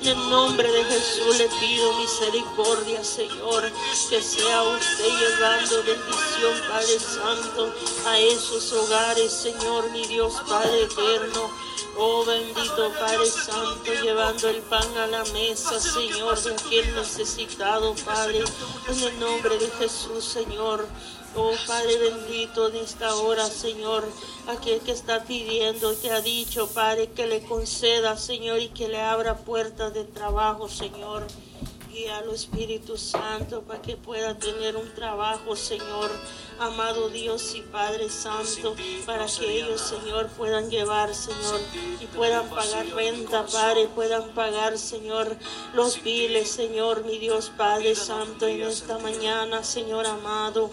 En 0.00 0.08
el 0.08 0.30
nombre 0.30 0.70
de 0.70 0.84
Jesús 0.84 1.36
le 1.36 1.48
pido 1.60 1.92
misericordia, 1.98 3.04
Señor, 3.04 3.70
que 4.08 4.22
sea 4.22 4.62
usted 4.62 5.08
llevando 5.18 5.82
bendición, 5.84 6.54
Padre 6.70 6.98
Santo, 6.98 7.74
a 8.06 8.18
esos 8.18 8.72
hogares, 8.72 9.30
Señor, 9.30 9.90
mi 9.90 10.06
Dios, 10.06 10.32
Padre 10.48 10.84
eterno. 10.84 11.71
Oh 11.96 12.24
bendito 12.24 12.90
Padre 12.98 13.26
Santo, 13.26 13.92
llevando 14.02 14.48
el 14.48 14.62
pan 14.62 14.96
a 14.96 15.06
la 15.06 15.24
mesa, 15.26 15.78
Señor, 15.78 16.40
de 16.42 16.54
aquel 16.54 16.94
necesitado, 16.94 17.94
Padre, 18.04 18.42
en 18.88 18.98
el 18.98 19.20
nombre 19.20 19.58
de 19.58 19.70
Jesús, 19.70 20.24
Señor. 20.24 20.86
Oh 21.34 21.52
Padre 21.66 21.96
bendito 21.98 22.68
en 22.68 22.76
esta 22.76 23.14
hora, 23.16 23.46
Señor, 23.46 24.06
aquel 24.48 24.80
que 24.80 24.92
está 24.92 25.24
pidiendo, 25.24 25.94
te 25.94 26.10
ha 26.10 26.20
dicho, 26.20 26.68
Padre, 26.68 27.10
que 27.10 27.26
le 27.26 27.42
conceda, 27.42 28.16
Señor, 28.16 28.60
y 28.60 28.68
que 28.68 28.88
le 28.88 29.00
abra 29.00 29.36
puertas 29.38 29.94
de 29.94 30.04
trabajo, 30.04 30.68
Señor. 30.68 31.26
Guíalo 31.92 32.32
Espíritu 32.32 32.96
Santo 32.96 33.60
para 33.62 33.82
que 33.82 33.98
pueda 33.98 34.34
tener 34.38 34.76
un 34.76 34.94
trabajo, 34.94 35.54
Señor, 35.54 36.10
amado 36.58 37.10
Dios 37.10 37.54
y 37.54 37.60
Padre 37.60 38.08
Santo, 38.08 38.74
para 39.04 39.26
que 39.26 39.58
ellos, 39.58 39.80
Señor, 39.82 40.28
puedan 40.28 40.70
llevar, 40.70 41.14
Señor, 41.14 41.60
y 42.00 42.06
puedan 42.06 42.48
pagar 42.48 42.86
renta, 42.94 43.44
Padre, 43.44 43.88
puedan 43.94 44.30
pagar, 44.30 44.78
Señor, 44.78 45.36
los 45.74 46.02
biles, 46.02 46.50
Señor, 46.50 47.04
mi 47.04 47.18
Dios 47.18 47.52
Padre 47.54 47.94
Santo, 47.94 48.46
en 48.46 48.62
esta 48.62 48.96
mañana, 48.98 49.62
Señor 49.62 50.06
amado. 50.06 50.70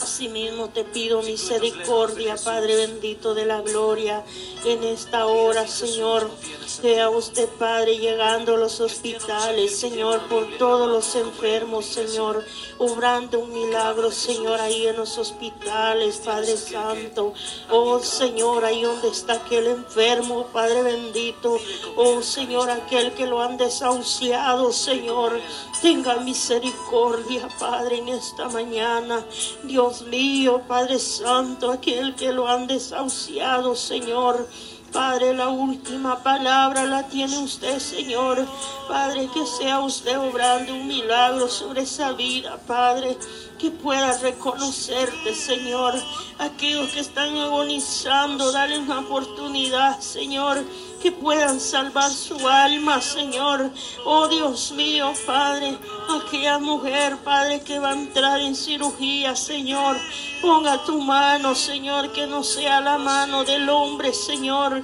Asimismo 0.00 0.68
te 0.68 0.84
pido 0.84 1.22
misericordia, 1.22 2.36
Padre 2.42 2.76
bendito 2.76 3.34
de 3.34 3.46
la 3.46 3.60
gloria, 3.60 4.24
en 4.64 4.84
esta 4.84 5.26
hora, 5.26 5.66
Señor. 5.66 6.30
Sea 6.66 7.10
usted, 7.10 7.48
Padre, 7.58 7.98
llegando 7.98 8.54
a 8.54 8.58
los 8.58 8.80
hospitales, 8.80 9.78
Señor, 9.78 10.20
por 10.28 10.58
todos 10.58 10.88
los 10.88 11.14
enfermos, 11.14 11.86
Señor, 11.86 12.44
obrando 12.78 13.38
un 13.40 13.52
milagro, 13.52 14.10
Señor, 14.10 14.60
ahí 14.60 14.86
en 14.86 14.96
los 14.96 15.16
hospitales, 15.18 16.20
Padre 16.24 16.56
Santo. 16.56 17.32
Oh, 17.70 18.00
Señor, 18.00 18.64
ahí 18.64 18.82
donde 18.82 19.08
está 19.08 19.34
aquel 19.34 19.66
enfermo, 19.68 20.46
Padre 20.52 20.82
bendito. 20.82 21.58
Oh, 21.96 22.22
Señor, 22.22 22.70
aquel 22.70 23.12
que 23.14 23.26
lo 23.26 23.42
han 23.42 23.56
desahuciado, 23.56 24.72
Señor. 24.72 25.40
Tenga 25.80 26.16
misericordia, 26.16 27.48
Padre, 27.58 27.98
en 27.98 28.08
esta 28.08 28.48
mañana. 28.48 29.24
Dios 29.64 29.83
mío, 30.10 30.62
Padre 30.66 30.98
Santo, 30.98 31.70
aquel 31.70 32.14
que 32.14 32.32
lo 32.32 32.48
han 32.48 32.66
desahuciado, 32.66 33.74
Señor. 33.76 34.48
Padre, 34.92 35.34
la 35.34 35.48
última 35.48 36.22
palabra 36.22 36.84
la 36.84 37.08
tiene 37.08 37.38
usted, 37.38 37.78
Señor. 37.80 38.46
Padre, 38.88 39.28
que 39.34 39.44
sea 39.44 39.80
usted 39.80 40.16
obrando 40.18 40.72
un 40.72 40.86
milagro 40.86 41.48
sobre 41.48 41.82
esa 41.82 42.12
vida, 42.12 42.58
Padre. 42.66 43.18
Que 43.58 43.70
pueda 43.70 44.16
reconocerte, 44.18 45.34
Señor. 45.34 45.94
Aquellos 46.38 46.90
que 46.90 47.00
están 47.00 47.36
agonizando, 47.36 48.52
dale 48.52 48.78
una 48.78 49.00
oportunidad, 49.00 49.98
Señor 50.00 50.64
que 51.04 51.12
puedan 51.12 51.60
salvar 51.60 52.10
su 52.10 52.48
alma, 52.48 52.98
Señor. 53.02 53.70
Oh 54.06 54.26
Dios 54.26 54.72
mío, 54.72 55.12
Padre, 55.26 55.76
aquella 56.08 56.58
mujer, 56.58 57.18
Padre, 57.22 57.60
que 57.60 57.78
va 57.78 57.90
a 57.90 57.92
entrar 57.92 58.40
en 58.40 58.56
cirugía, 58.56 59.36
Señor. 59.36 59.98
Ponga 60.40 60.82
tu 60.84 61.02
mano, 61.02 61.54
Señor, 61.54 62.10
que 62.12 62.26
no 62.26 62.42
sea 62.42 62.80
la 62.80 62.96
mano 62.96 63.44
del 63.44 63.68
hombre, 63.68 64.14
Señor 64.14 64.82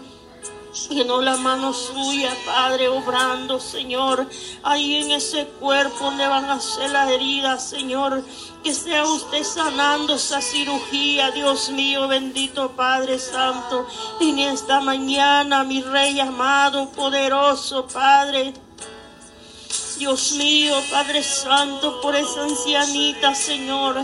no 1.06 1.20
la 1.20 1.36
mano 1.36 1.72
suya, 1.72 2.30
Padre, 2.46 2.88
obrando, 2.88 3.58
Señor, 3.58 4.26
ahí 4.62 4.96
en 4.96 5.10
ese 5.10 5.46
cuerpo 5.46 6.04
donde 6.04 6.26
van 6.26 6.44
a 6.44 6.54
hacer 6.54 6.90
las 6.90 7.10
heridas, 7.10 7.68
Señor, 7.68 8.22
que 8.62 8.72
sea 8.72 9.04
usted 9.04 9.42
sanando 9.42 10.14
esa 10.14 10.40
cirugía, 10.40 11.30
Dios 11.32 11.70
mío, 11.70 12.06
bendito 12.06 12.70
Padre 12.72 13.18
Santo, 13.18 13.86
en 14.20 14.38
esta 14.38 14.80
mañana, 14.80 15.64
mi 15.64 15.82
Rey 15.82 16.20
amado, 16.20 16.90
poderoso 16.90 17.86
Padre. 17.86 18.54
Dios 20.00 20.32
mío, 20.32 20.74
Padre 20.90 21.22
Santo, 21.22 22.00
por 22.00 22.16
esa 22.16 22.44
ancianita, 22.44 23.34
Señor, 23.34 23.96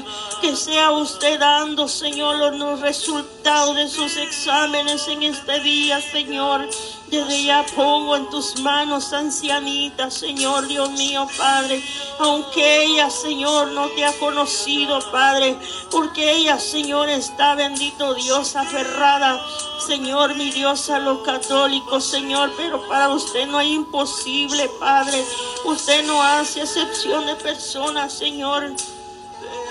que 0.42 0.54
sea 0.54 0.90
usted 0.90 1.40
dando, 1.40 1.88
Señor, 1.88 2.36
los 2.54 2.80
resultados 2.80 3.74
de 3.74 3.88
sus 3.88 4.14
exámenes 4.18 5.08
en 5.08 5.22
este 5.22 5.58
día, 5.60 5.98
Señor. 6.02 6.68
Desde 7.10 7.44
ya 7.44 7.64
pongo 7.74 8.16
en 8.16 8.28
tus 8.30 8.60
manos, 8.60 9.12
ancianita, 9.12 10.10
Señor, 10.10 10.66
Dios 10.66 10.90
mío, 10.90 11.26
Padre. 11.38 11.82
Aunque 12.18 12.84
ella, 12.84 13.10
Señor, 13.10 13.68
no 13.68 13.88
te 13.90 14.04
ha 14.04 14.12
conocido, 14.18 14.98
Padre, 15.12 15.56
porque 15.90 16.32
ella, 16.32 16.58
Señor, 16.58 17.08
está, 17.08 17.54
bendito 17.54 18.14
Dios, 18.14 18.56
aferrada 18.56 19.40
Señor, 19.86 20.34
mi 20.34 20.50
Dios, 20.50 20.90
a 20.90 20.98
los 20.98 21.20
católicos, 21.20 22.04
Señor, 22.04 22.52
pero 22.56 22.88
para 22.88 23.10
usted 23.10 23.46
no 23.46 23.58
hay 23.58 23.72
imposible, 23.72 24.68
Padre. 24.80 25.24
Usted 25.64 26.04
no 26.06 26.20
hace 26.20 26.62
excepción 26.62 27.24
de 27.26 27.36
personas, 27.36 28.12
Señor. 28.12 28.74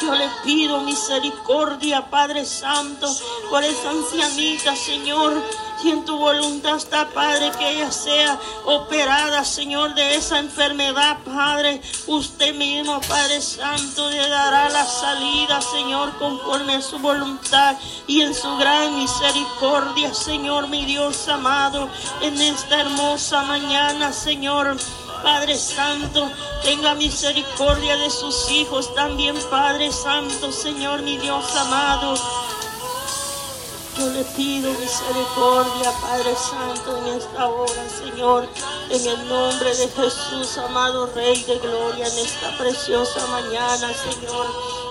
Yo 0.01 0.15
le 0.15 0.29
pido 0.43 0.79
misericordia, 0.81 2.09
Padre 2.09 2.45
Santo, 2.45 3.13
por 3.49 3.63
esa 3.63 3.89
ancianita, 3.89 4.73
Señor. 4.75 5.43
Si 5.85 5.91
en 5.91 6.03
tu 6.03 6.17
voluntad 6.17 6.77
está, 6.77 7.09
Padre, 7.09 7.51
que 7.59 7.69
ella 7.69 7.91
sea 7.91 8.39
operada, 8.65 9.45
Señor, 9.45 9.93
de 9.93 10.15
esa 10.15 10.39
enfermedad, 10.39 11.19
Padre. 11.23 11.79
Usted 12.07 12.55
mismo, 12.55 12.99
Padre 13.01 13.39
Santo, 13.39 14.09
le 14.09 14.27
dará 14.27 14.67
la 14.69 14.83
salida, 14.83 15.61
Señor, 15.61 16.17
conforme 16.17 16.77
a 16.77 16.81
su 16.81 16.97
voluntad 16.97 17.77
y 18.07 18.21
en 18.21 18.33
su 18.33 18.57
gran 18.57 18.97
misericordia, 18.97 20.11
Señor, 20.11 20.69
mi 20.69 20.85
Dios 20.85 21.27
amado, 21.27 21.87
en 22.23 22.41
esta 22.41 22.81
hermosa 22.81 23.43
mañana, 23.43 24.11
Señor. 24.11 24.77
Padre 25.21 25.55
Santo, 25.55 26.31
tenga 26.63 26.95
misericordia 26.95 27.95
de 27.97 28.09
sus 28.09 28.49
hijos 28.49 28.93
también, 28.95 29.35
Padre 29.51 29.91
Santo, 29.91 30.51
Señor, 30.51 31.03
mi 31.03 31.17
Dios 31.17 31.55
amado. 31.55 32.15
Yo 33.97 34.09
le 34.09 34.25
pido 34.25 34.71
misericordia, 34.73 35.89
Padre 36.01 36.35
Santo, 36.35 36.97
en 36.97 37.15
esta 37.15 37.47
hora, 37.47 37.89
Señor, 37.89 38.45
en 38.89 39.07
el 39.07 39.29
nombre 39.29 39.73
de 39.73 39.87
Jesús, 39.87 40.57
amado 40.57 41.05
Rey 41.15 41.41
de 41.45 41.57
Gloria, 41.59 42.05
en 42.05 42.17
esta 42.19 42.57
preciosa 42.57 43.25
mañana, 43.27 43.93
Señor, 43.93 44.47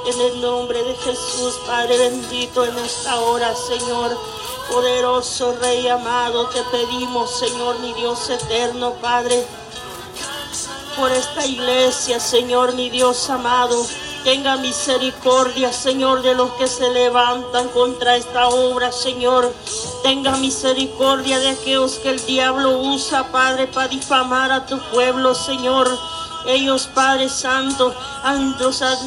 en 0.07 0.21
el 0.21 0.41
nombre 0.41 0.83
de 0.83 0.95
Jesús, 0.95 1.55
Padre 1.67 1.99
bendito, 1.99 2.65
en 2.65 2.79
esta 2.79 3.21
hora, 3.21 3.55
Señor. 3.55 4.17
Poderoso 4.73 5.55
Rey 5.61 5.87
amado, 5.87 6.49
te 6.49 6.63
pedimos, 6.65 7.31
Señor, 7.39 7.79
mi 7.81 7.93
Dios 7.93 8.31
eterno, 8.31 8.95
Padre, 9.03 9.45
por 10.97 11.13
esta 11.13 11.45
iglesia, 11.45 12.19
Señor, 12.19 12.73
mi 12.73 12.89
Dios 12.89 13.29
amado. 13.29 13.85
Tenga 14.25 14.57
misericordia, 14.57 15.71
Señor, 15.71 16.23
de 16.23 16.35
los 16.35 16.51
que 16.53 16.67
se 16.67 16.91
levantan 16.91 17.69
contra 17.69 18.17
esta 18.17 18.49
obra, 18.49 18.91
Señor. 18.91 19.53
Tenga 20.03 20.39
misericordia 20.39 21.39
de 21.41 21.51
aquellos 21.51 21.99
que 21.99 22.09
el 22.09 22.25
diablo 22.25 22.79
usa, 22.79 23.31
Padre, 23.31 23.67
para 23.67 23.89
difamar 23.89 24.51
a 24.51 24.65
tu 24.65 24.79
pueblo, 24.91 25.35
Señor. 25.35 25.91
Ellos, 26.47 26.89
Padre 26.95 27.29
Santo, 27.29 27.95
han, 28.23 28.57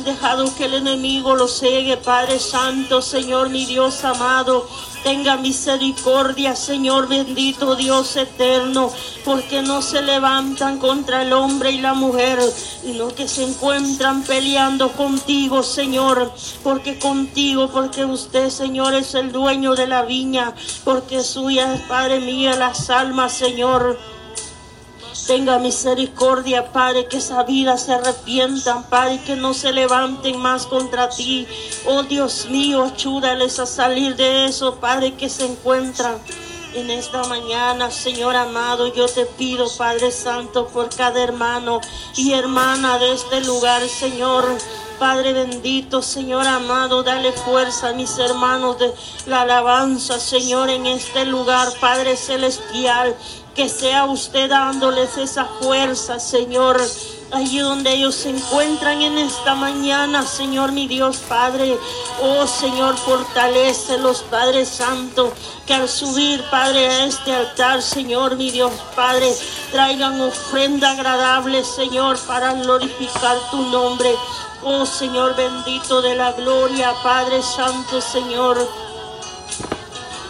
dejado 0.04 0.56
que 0.56 0.66
el 0.66 0.76
enemigo 0.76 1.36
los 1.36 1.60
cegue, 1.60 1.98
Padre 1.98 2.38
Santo, 2.38 3.02
Señor, 3.02 3.50
mi 3.50 3.66
Dios 3.66 4.04
amado. 4.04 4.68
Tenga 5.04 5.38
misericordia, 5.38 6.56
Señor 6.56 7.08
bendito, 7.08 7.76
Dios 7.76 8.16
eterno, 8.16 8.92
porque 9.24 9.62
no 9.62 9.82
se 9.82 10.02
levantan 10.02 10.80
contra 10.80 11.22
el 11.22 11.34
hombre 11.34 11.72
y 11.72 11.80
la 11.80 11.94
mujer, 11.94 12.40
sino 12.82 13.08
que 13.16 13.28
se 13.28 13.44
encuentran 13.44 14.24
peleando 14.24 14.92
contigo, 14.92 15.64
Señor, 15.64 16.32
porque 16.64 17.00
contigo, 17.00 17.70
porque 17.70 18.06
usted, 18.06 18.50
Señor, 18.50 18.94
es 18.96 19.14
el 19.16 19.32
dueño 19.32 19.76
de 19.76 19.88
la 19.88 20.04
viña, 20.04 20.54
porque 20.84 21.24
suya 21.24 21.74
es, 21.74 21.82
Padre 21.82 22.20
mío, 22.20 22.52
las 22.58 22.90
almas, 22.90 23.34
Señor. 23.34 24.17
Tenga 25.26 25.60
misericordia, 25.60 26.72
Padre, 26.72 27.08
que 27.08 27.18
esa 27.18 27.44
vida 27.44 27.78
se 27.78 27.94
arrepientan, 27.94 28.84
Padre, 28.84 29.22
que 29.26 29.36
no 29.36 29.54
se 29.54 29.74
levanten 29.74 30.38
más 30.38 30.66
contra 30.68 31.10
ti. 31.10 31.48
Oh 31.86 32.04
Dios 32.04 32.48
mío, 32.50 32.84
ayúdales 32.84 33.60
a 33.60 33.66
salir 33.66 34.16
de 34.16 34.46
eso, 34.46 34.76
Padre, 34.76 35.16
que 35.16 35.30
se 35.30 35.46
encuentran 35.46 36.18
En 36.74 36.92
esta 36.92 37.24
mañana, 37.24 37.90
Señor 37.90 38.36
amado, 38.36 38.94
yo 38.94 39.08
te 39.08 39.26
pido, 39.26 39.68
Padre 39.78 40.12
Santo, 40.12 40.68
por 40.68 40.94
cada 40.96 41.24
hermano 41.24 41.82
y 42.16 42.34
hermana 42.34 43.00
de 43.00 43.14
este 43.14 43.42
lugar, 43.42 43.82
Señor. 43.88 44.46
Padre 45.00 45.34
bendito, 45.34 46.02
Señor 46.02 46.48
amado, 46.48 47.04
dale 47.04 47.32
fuerza 47.32 47.90
a 47.90 47.94
mis 47.94 48.18
hermanos 48.18 48.80
de 48.80 48.94
la 49.26 49.42
alabanza, 49.42 50.20
Señor, 50.20 50.70
en 50.70 50.86
este 50.86 51.26
lugar, 51.26 51.68
Padre 51.80 52.16
celestial. 52.16 53.16
Que 53.56 53.70
sea 53.70 54.06
usted 54.06 54.50
dándoles 54.50 55.18
esa 55.18 55.46
fuerza, 55.46 56.20
Señor 56.20 56.80
allí 57.32 57.60
donde 57.60 57.94
ellos 57.94 58.16
se 58.16 58.30
encuentran 58.30 59.02
en 59.02 59.18
esta 59.18 59.56
mañana, 59.56 60.26
Señor 60.26 60.72
mi 60.72 60.88
Dios 60.88 61.18
Padre. 61.28 61.78
Oh 62.22 62.48
Señor, 62.48 62.96
fortalece 62.98 63.98
los 63.98 64.22
Padre 64.24 64.66
Santo, 64.66 65.34
que 65.66 65.74
al 65.74 65.90
subir, 65.90 66.44
Padre, 66.50 66.88
a 66.88 67.06
este 67.06 67.34
altar, 67.34 67.82
Señor 67.82 68.36
mi 68.36 68.52
Dios 68.52 68.72
Padre, 68.96 69.34
traigan 69.72 70.22
ofrenda 70.22 70.92
agradable, 70.92 71.64
Señor, 71.64 72.18
para 72.20 72.54
glorificar 72.54 73.38
tu 73.52 73.58
nombre. 73.64 74.14
Oh 74.64 74.86
Señor 74.86 75.36
bendito 75.36 76.02
de 76.02 76.16
la 76.16 76.32
gloria, 76.32 76.94
Padre 77.04 77.42
Santo, 77.42 78.02
Señor. 78.02 78.58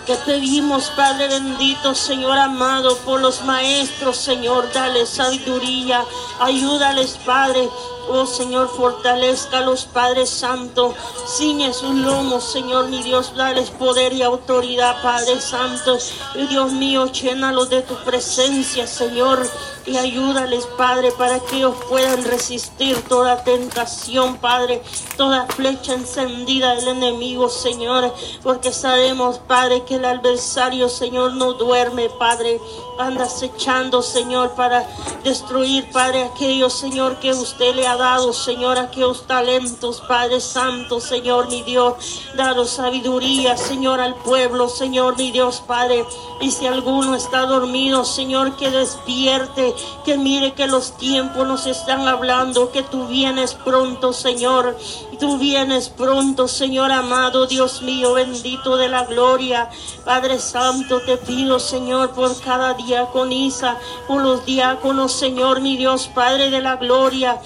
Te 0.05 0.15
pedimos, 0.17 0.89
Padre 0.95 1.27
bendito, 1.27 1.93
Señor 1.93 2.37
amado, 2.37 2.97
por 2.99 3.21
los 3.21 3.43
maestros, 3.43 4.17
Señor, 4.17 4.71
dale 4.73 5.05
sabiduría, 5.05 6.03
ayúdales, 6.39 7.17
Padre, 7.25 7.69
Oh 8.09 8.25
Señor, 8.25 8.69
fortalezca 8.69 9.57
a 9.57 9.61
los 9.61 9.85
Padres 9.85 10.29
Santo. 10.29 10.93
Ciñe 11.27 11.73
sus 11.73 11.93
lomos, 11.93 12.43
Señor, 12.43 12.87
mi 12.87 13.03
Dios, 13.03 13.35
dales 13.35 13.69
poder 13.69 14.13
y 14.13 14.21
autoridad, 14.21 15.01
Padre 15.01 15.41
Santo. 15.41 15.97
Y 16.35 16.47
Dios 16.47 16.71
mío, 16.71 17.07
llénalos 17.07 17.69
de 17.69 17.81
tu 17.81 17.95
presencia, 18.05 18.87
Señor. 18.87 19.45
Y 19.85 19.97
ayúdales, 19.97 20.65
Padre, 20.77 21.11
para 21.17 21.39
que 21.39 21.57
ellos 21.57 21.75
puedan 21.89 22.23
resistir 22.23 23.01
toda 23.09 23.43
tentación, 23.43 24.37
Padre. 24.37 24.81
Toda 25.17 25.45
flecha 25.47 25.93
encendida 25.93 26.75
del 26.75 26.87
enemigo, 26.87 27.49
Señor. 27.49 28.13
Porque 28.41 28.71
sabemos, 28.71 29.39
Padre, 29.39 29.83
que 29.83 29.95
el 29.95 30.05
adversario, 30.05 30.87
Señor, 30.87 31.33
no 31.33 31.53
duerme, 31.53 32.09
Padre. 32.09 32.61
Anda 32.99 33.25
acechando, 33.25 34.01
Señor, 34.01 34.51
para 34.55 34.87
destruir, 35.23 35.89
Padre, 35.91 36.23
aquellos, 36.23 36.73
Señor, 36.73 37.19
que 37.19 37.31
usted 37.31 37.75
le 37.75 37.85
ha 37.85 37.95
dado, 37.95 38.33
Señor, 38.33 38.79
aquellos 38.79 39.27
talentos, 39.27 40.01
Padre 40.07 40.41
Santo, 40.41 40.99
Señor, 40.99 41.47
mi 41.47 41.61
Dios. 41.61 41.93
Dado 42.35 42.65
sabiduría, 42.65 43.55
Señor, 43.55 43.99
al 43.99 44.15
pueblo, 44.15 44.67
Señor, 44.67 45.15
mi 45.17 45.31
Dios, 45.31 45.61
Padre. 45.65 46.05
Y 46.41 46.51
si 46.51 46.65
alguno 46.65 47.15
está 47.15 47.45
dormido, 47.45 48.03
Señor, 48.03 48.55
que 48.55 48.71
despierte, 48.71 49.75
que 50.03 50.17
mire 50.17 50.53
que 50.53 50.67
los 50.67 50.97
tiempos 50.97 51.47
nos 51.47 51.67
están 51.67 52.07
hablando, 52.07 52.71
que 52.71 52.83
tú 52.83 53.07
vienes 53.07 53.53
pronto, 53.53 54.11
Señor. 54.11 54.75
Tú 55.19 55.39
vienes 55.39 55.89
pronto, 55.89 56.47
Señor 56.47 56.91
amado, 56.91 57.47
Dios 57.47 57.81
mío, 57.81 58.13
bendito 58.13 58.77
de 58.77 58.87
la 58.87 59.05
gloria. 59.05 59.69
Padre 60.05 60.37
Santo, 60.39 61.01
te 61.01 61.17
pido, 61.17 61.59
Señor, 61.59 62.11
por 62.11 62.39
cada 62.41 62.75
diaconisa, 62.75 63.77
por 64.07 64.21
los 64.21 64.45
diáconos, 64.45 65.13
Señor, 65.13 65.61
mi 65.61 65.75
Dios, 65.75 66.07
Padre 66.13 66.51
de 66.51 66.61
la 66.61 66.75
gloria 66.75 67.41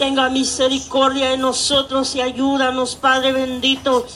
tenga 0.00 0.30
misericordia 0.30 1.28
de 1.28 1.36
nosotros 1.36 2.14
y 2.14 2.22
ayúdanos, 2.22 2.96
Padre 2.96 3.32
bendito. 3.32 4.06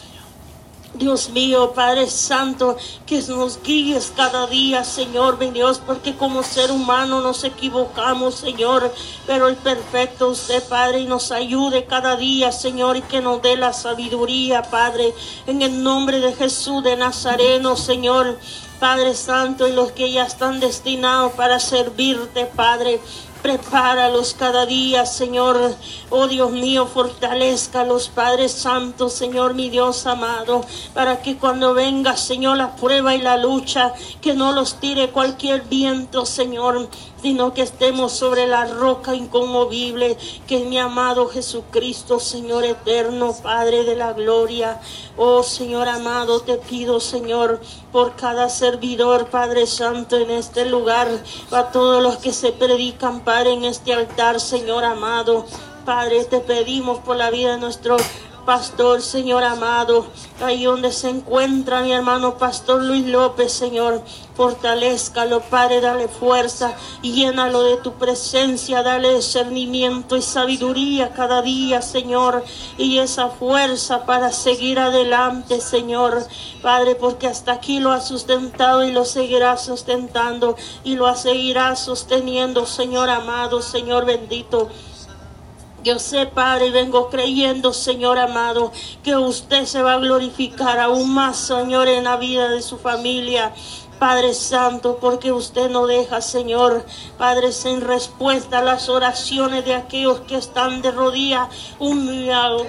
Dios 0.95 1.31
mío, 1.31 1.73
Padre 1.75 2.09
Santo, 2.09 2.77
que 3.05 3.21
nos 3.23 3.61
guíes 3.63 4.13
cada 4.17 4.47
día, 4.47 4.85
Señor, 4.85 5.39
mi 5.39 5.51
Dios, 5.51 5.81
porque 5.85 6.15
como 6.15 6.43
ser 6.43 6.71
humano 6.71 7.21
nos 7.21 7.43
equivocamos, 7.43 8.37
Señor, 8.37 8.93
pero 9.27 9.49
el 9.49 9.57
perfecto 9.57 10.29
usted, 10.29 10.63
Padre, 10.69 11.01
y 11.01 11.07
nos 11.07 11.33
ayude 11.33 11.85
cada 11.87 12.17
día, 12.17 12.53
Señor, 12.53 12.97
y 12.97 13.03
que 13.03 13.21
nos 13.21 13.43
dé 13.43 13.57
la 13.57 13.73
sabiduría, 13.73 14.63
Padre, 14.63 15.13
en 15.47 15.63
el 15.63 15.83
nombre 15.83 16.21
de 16.21 16.33
Jesús 16.33 16.83
de 16.85 16.97
Nazareno, 16.97 17.77
Señor. 17.77 18.39
Padre 18.81 19.15
Santo, 19.15 19.67
y 19.67 19.73
los 19.73 19.93
que 19.93 20.13
ya 20.13 20.25
están 20.25 20.61
destinados 20.61 21.33
para 21.33 21.59
servirte, 21.59 22.45
Padre. 22.45 23.01
Prepáralos 23.45 24.33
cada 24.33 24.65
día, 24.65 25.05
Señor. 25.05 25.77
Oh 26.09 26.29
Dios 26.29 26.51
mío, 26.51 26.87
fortalezca 26.87 27.85
los 27.85 28.09
Padres 28.09 28.53
Santos, 28.53 29.13
Señor, 29.13 29.53
mi 29.53 29.69
Dios 29.69 30.07
amado, 30.07 30.65
para 30.95 31.21
que 31.21 31.37
cuando 31.37 31.75
venga, 31.75 32.17
Señor, 32.17 32.57
la 32.57 32.75
prueba 32.75 33.15
y 33.15 33.21
la 33.21 33.37
lucha, 33.37 33.93
que 34.23 34.33
no 34.33 34.53
los 34.53 34.81
tire 34.81 35.11
cualquier 35.11 35.61
viento, 35.65 36.25
Señor, 36.25 36.89
sino 37.25 37.55
que 37.55 37.63
estemos 37.63 38.13
sobre 38.13 38.47
la 38.47 38.67
roca 38.67 39.15
inconmovible, 39.15 40.19
que 40.47 40.59
es 40.59 40.67
mi 40.67 40.79
amado 40.79 41.27
Jesucristo, 41.27 42.21
Señor 42.21 42.65
eterno, 42.65 43.35
Padre 43.43 43.85
de 43.85 43.97
la 43.97 44.13
gloria. 44.13 44.79
Oh 45.17 45.43
Señor 45.43 45.89
amado, 45.89 46.41
te 46.41 46.59
pido, 46.59 47.01
Señor, 47.01 47.63
por 47.93 48.15
cada 48.17 48.51
servidor, 48.51 49.29
Padre 49.31 49.67
Santo, 49.67 50.19
en 50.19 50.33
este 50.33 50.67
lugar, 50.67 51.09
para 51.49 51.73
todos 51.73 52.03
los 52.03 52.19
que 52.19 52.35
se 52.35 52.53
predican, 52.53 53.25
Padre, 53.25 53.55
en 53.55 53.65
este 53.65 53.95
altar, 53.95 54.39
Señor 54.39 54.85
amado. 54.85 55.47
Padre, 55.87 56.27
te 56.27 56.41
pedimos 56.41 56.99
por 56.99 57.17
la 57.17 57.31
vida 57.31 57.53
de 57.53 57.59
nuestro 57.59 57.97
pastor, 58.45 59.03
Señor 59.03 59.45
amado, 59.45 60.07
ahí 60.41 60.65
donde 60.65 60.93
se 60.93 61.09
encuentra 61.09 61.83
mi 61.83 61.93
hermano 61.93 62.37
Pastor 62.39 62.83
Luis 62.83 63.07
López, 63.07 63.53
Señor, 63.53 64.03
fortalezcalo, 64.37 65.41
Padre, 65.41 65.81
dale 65.81 66.09
fuerza 66.09 66.75
y 67.03 67.13
llénalo 67.13 67.63
de 67.63 67.77
tu 67.79 67.95
presencia, 67.95 68.83
dale 68.83 69.15
discernimiento 69.15 70.17
y 70.17 70.23
sabiduría 70.23 71.13
cada 71.13 71.43
día, 71.43 71.83
Señor, 71.83 72.45
y 72.79 72.99
esa 72.99 73.29
fuerza 73.29 74.07
para 74.07 74.33
seguir 74.33 74.79
adelante, 74.79 75.61
Señor, 75.61 76.27
Padre, 76.63 76.95
porque 76.95 77.27
hasta 77.27 77.53
aquí 77.53 77.81
lo 77.81 77.93
ha 77.93 78.01
sustentado 78.01 78.85
y 78.85 78.93
lo 78.93 79.05
seguirá 79.05 79.57
sustentando 79.57 80.57
y 80.83 80.97
lo 80.97 81.15
seguirá 81.15 81.77
sosteniendo, 81.77 82.67
Señor 82.67 83.11
amado, 83.11 83.63
Señor 83.63 84.05
bendito. 84.05 84.69
Yo 85.85 85.99
sé, 85.99 86.25
Padre, 86.25 86.69
y 86.69 86.71
vengo 86.71 87.11
creyendo, 87.11 87.75
Señor 87.75 88.19
amado, 88.19 88.73
que 89.03 89.17
usted 89.17 89.67
se 89.67 89.83
va 89.83 89.93
a 89.93 89.99
glorificar 89.99 90.81
aún 90.81 91.13
más, 91.13 91.37
Señor, 91.37 91.89
en 91.89 92.05
la 92.05 92.17
vida 92.17 92.49
de 92.49 92.63
su 92.63 92.79
familia. 92.79 93.53
Padre 93.99 94.33
Santo, 94.33 94.97
porque 94.99 95.31
usted 95.31 95.69
no 95.69 95.87
deja, 95.87 96.23
Señor, 96.23 96.87
Padre, 97.19 97.53
sin 97.53 97.83
respuesta 97.83 98.61
a 98.61 98.65
las 98.65 98.89
oraciones 98.89 99.67
de 99.67 99.75
aquellos 99.75 100.21
que 100.21 100.37
están 100.37 100.81
de 100.81 100.91
rodillas 100.91 101.49
humillados 101.79 102.67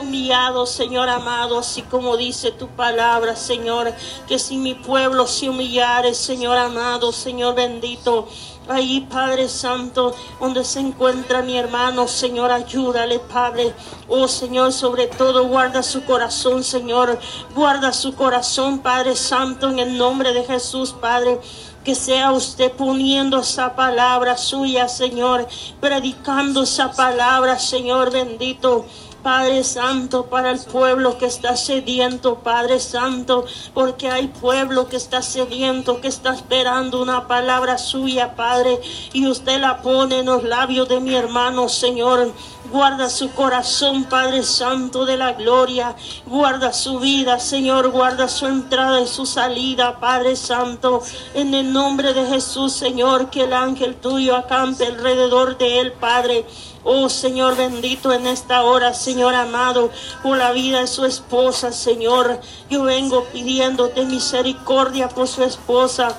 humillado, 0.00 0.66
Señor 0.66 1.08
amado, 1.08 1.58
así 1.58 1.82
como 1.82 2.16
dice 2.16 2.52
tu 2.52 2.68
palabra, 2.68 3.36
Señor, 3.36 3.92
que 4.26 4.38
si 4.38 4.56
mi 4.56 4.74
pueblo 4.74 5.26
se 5.26 5.48
humillare, 5.48 6.14
Señor 6.14 6.56
amado, 6.56 7.12
Señor 7.12 7.54
bendito, 7.54 8.28
Ahí, 8.68 9.00
Padre 9.10 9.48
Santo, 9.48 10.14
donde 10.38 10.62
se 10.64 10.80
encuentra 10.80 11.42
mi 11.42 11.56
hermano, 11.56 12.06
Señor, 12.06 12.52
ayúdale, 12.52 13.18
Padre. 13.18 13.74
Oh, 14.08 14.28
Señor, 14.28 14.72
sobre 14.72 15.06
todo 15.06 15.48
guarda 15.48 15.82
su 15.82 16.04
corazón, 16.04 16.62
Señor. 16.62 17.18
Guarda 17.54 17.92
su 17.92 18.14
corazón, 18.14 18.80
Padre 18.80 19.16
Santo, 19.16 19.70
en 19.70 19.78
el 19.78 19.96
nombre 19.96 20.32
de 20.32 20.44
Jesús, 20.44 20.92
Padre 20.92 21.40
que 21.88 21.94
sea 21.94 22.32
usted 22.32 22.72
poniendo 22.72 23.40
esa 23.40 23.74
palabra 23.74 24.36
suya, 24.36 24.88
Señor, 24.88 25.48
predicando 25.80 26.64
esa 26.64 26.92
palabra, 26.92 27.58
Señor 27.58 28.12
bendito. 28.12 28.84
Padre 29.22 29.64
Santo, 29.64 30.26
para 30.26 30.50
el 30.50 30.58
pueblo 30.60 31.18
que 31.18 31.26
está 31.26 31.56
sediento, 31.56 32.36
Padre 32.36 32.80
Santo, 32.80 33.44
porque 33.74 34.08
hay 34.08 34.28
pueblo 34.28 34.88
que 34.88 34.96
está 34.96 35.22
sediento, 35.22 36.00
que 36.00 36.08
está 36.08 36.34
esperando 36.34 37.02
una 37.02 37.26
palabra 37.26 37.78
suya, 37.78 38.34
Padre, 38.36 38.80
y 39.12 39.26
usted 39.26 39.60
la 39.60 39.82
pone 39.82 40.20
en 40.20 40.26
los 40.26 40.44
labios 40.44 40.88
de 40.88 41.00
mi 41.00 41.14
hermano, 41.14 41.68
Señor. 41.68 42.32
Guarda 42.70 43.08
su 43.08 43.30
corazón, 43.30 44.04
Padre 44.04 44.42
Santo 44.42 45.06
de 45.06 45.16
la 45.16 45.32
gloria. 45.32 45.96
Guarda 46.26 46.74
su 46.74 46.98
vida, 46.98 47.38
Señor. 47.38 47.90
Guarda 47.90 48.28
su 48.28 48.46
entrada 48.46 49.00
y 49.00 49.06
su 49.06 49.24
salida, 49.24 49.98
Padre 50.00 50.36
Santo. 50.36 51.02
En 51.32 51.54
el 51.54 51.72
nombre 51.72 52.12
de 52.12 52.26
Jesús, 52.26 52.74
Señor, 52.74 53.30
que 53.30 53.44
el 53.44 53.54
ángel 53.54 53.96
tuyo 53.96 54.36
acampe 54.36 54.84
alrededor 54.84 55.56
de 55.56 55.80
él, 55.80 55.92
Padre. 55.92 56.44
Oh 56.90 57.10
Señor 57.10 57.54
bendito 57.54 58.14
en 58.14 58.26
esta 58.26 58.62
hora, 58.62 58.94
Señor 58.94 59.34
amado, 59.34 59.90
por 60.22 60.38
la 60.38 60.52
vida 60.52 60.80
de 60.80 60.86
su 60.86 61.04
esposa, 61.04 61.70
Señor. 61.70 62.40
Yo 62.70 62.84
vengo 62.84 63.24
pidiéndote 63.24 64.06
misericordia 64.06 65.10
por 65.10 65.28
su 65.28 65.44
esposa. 65.44 66.16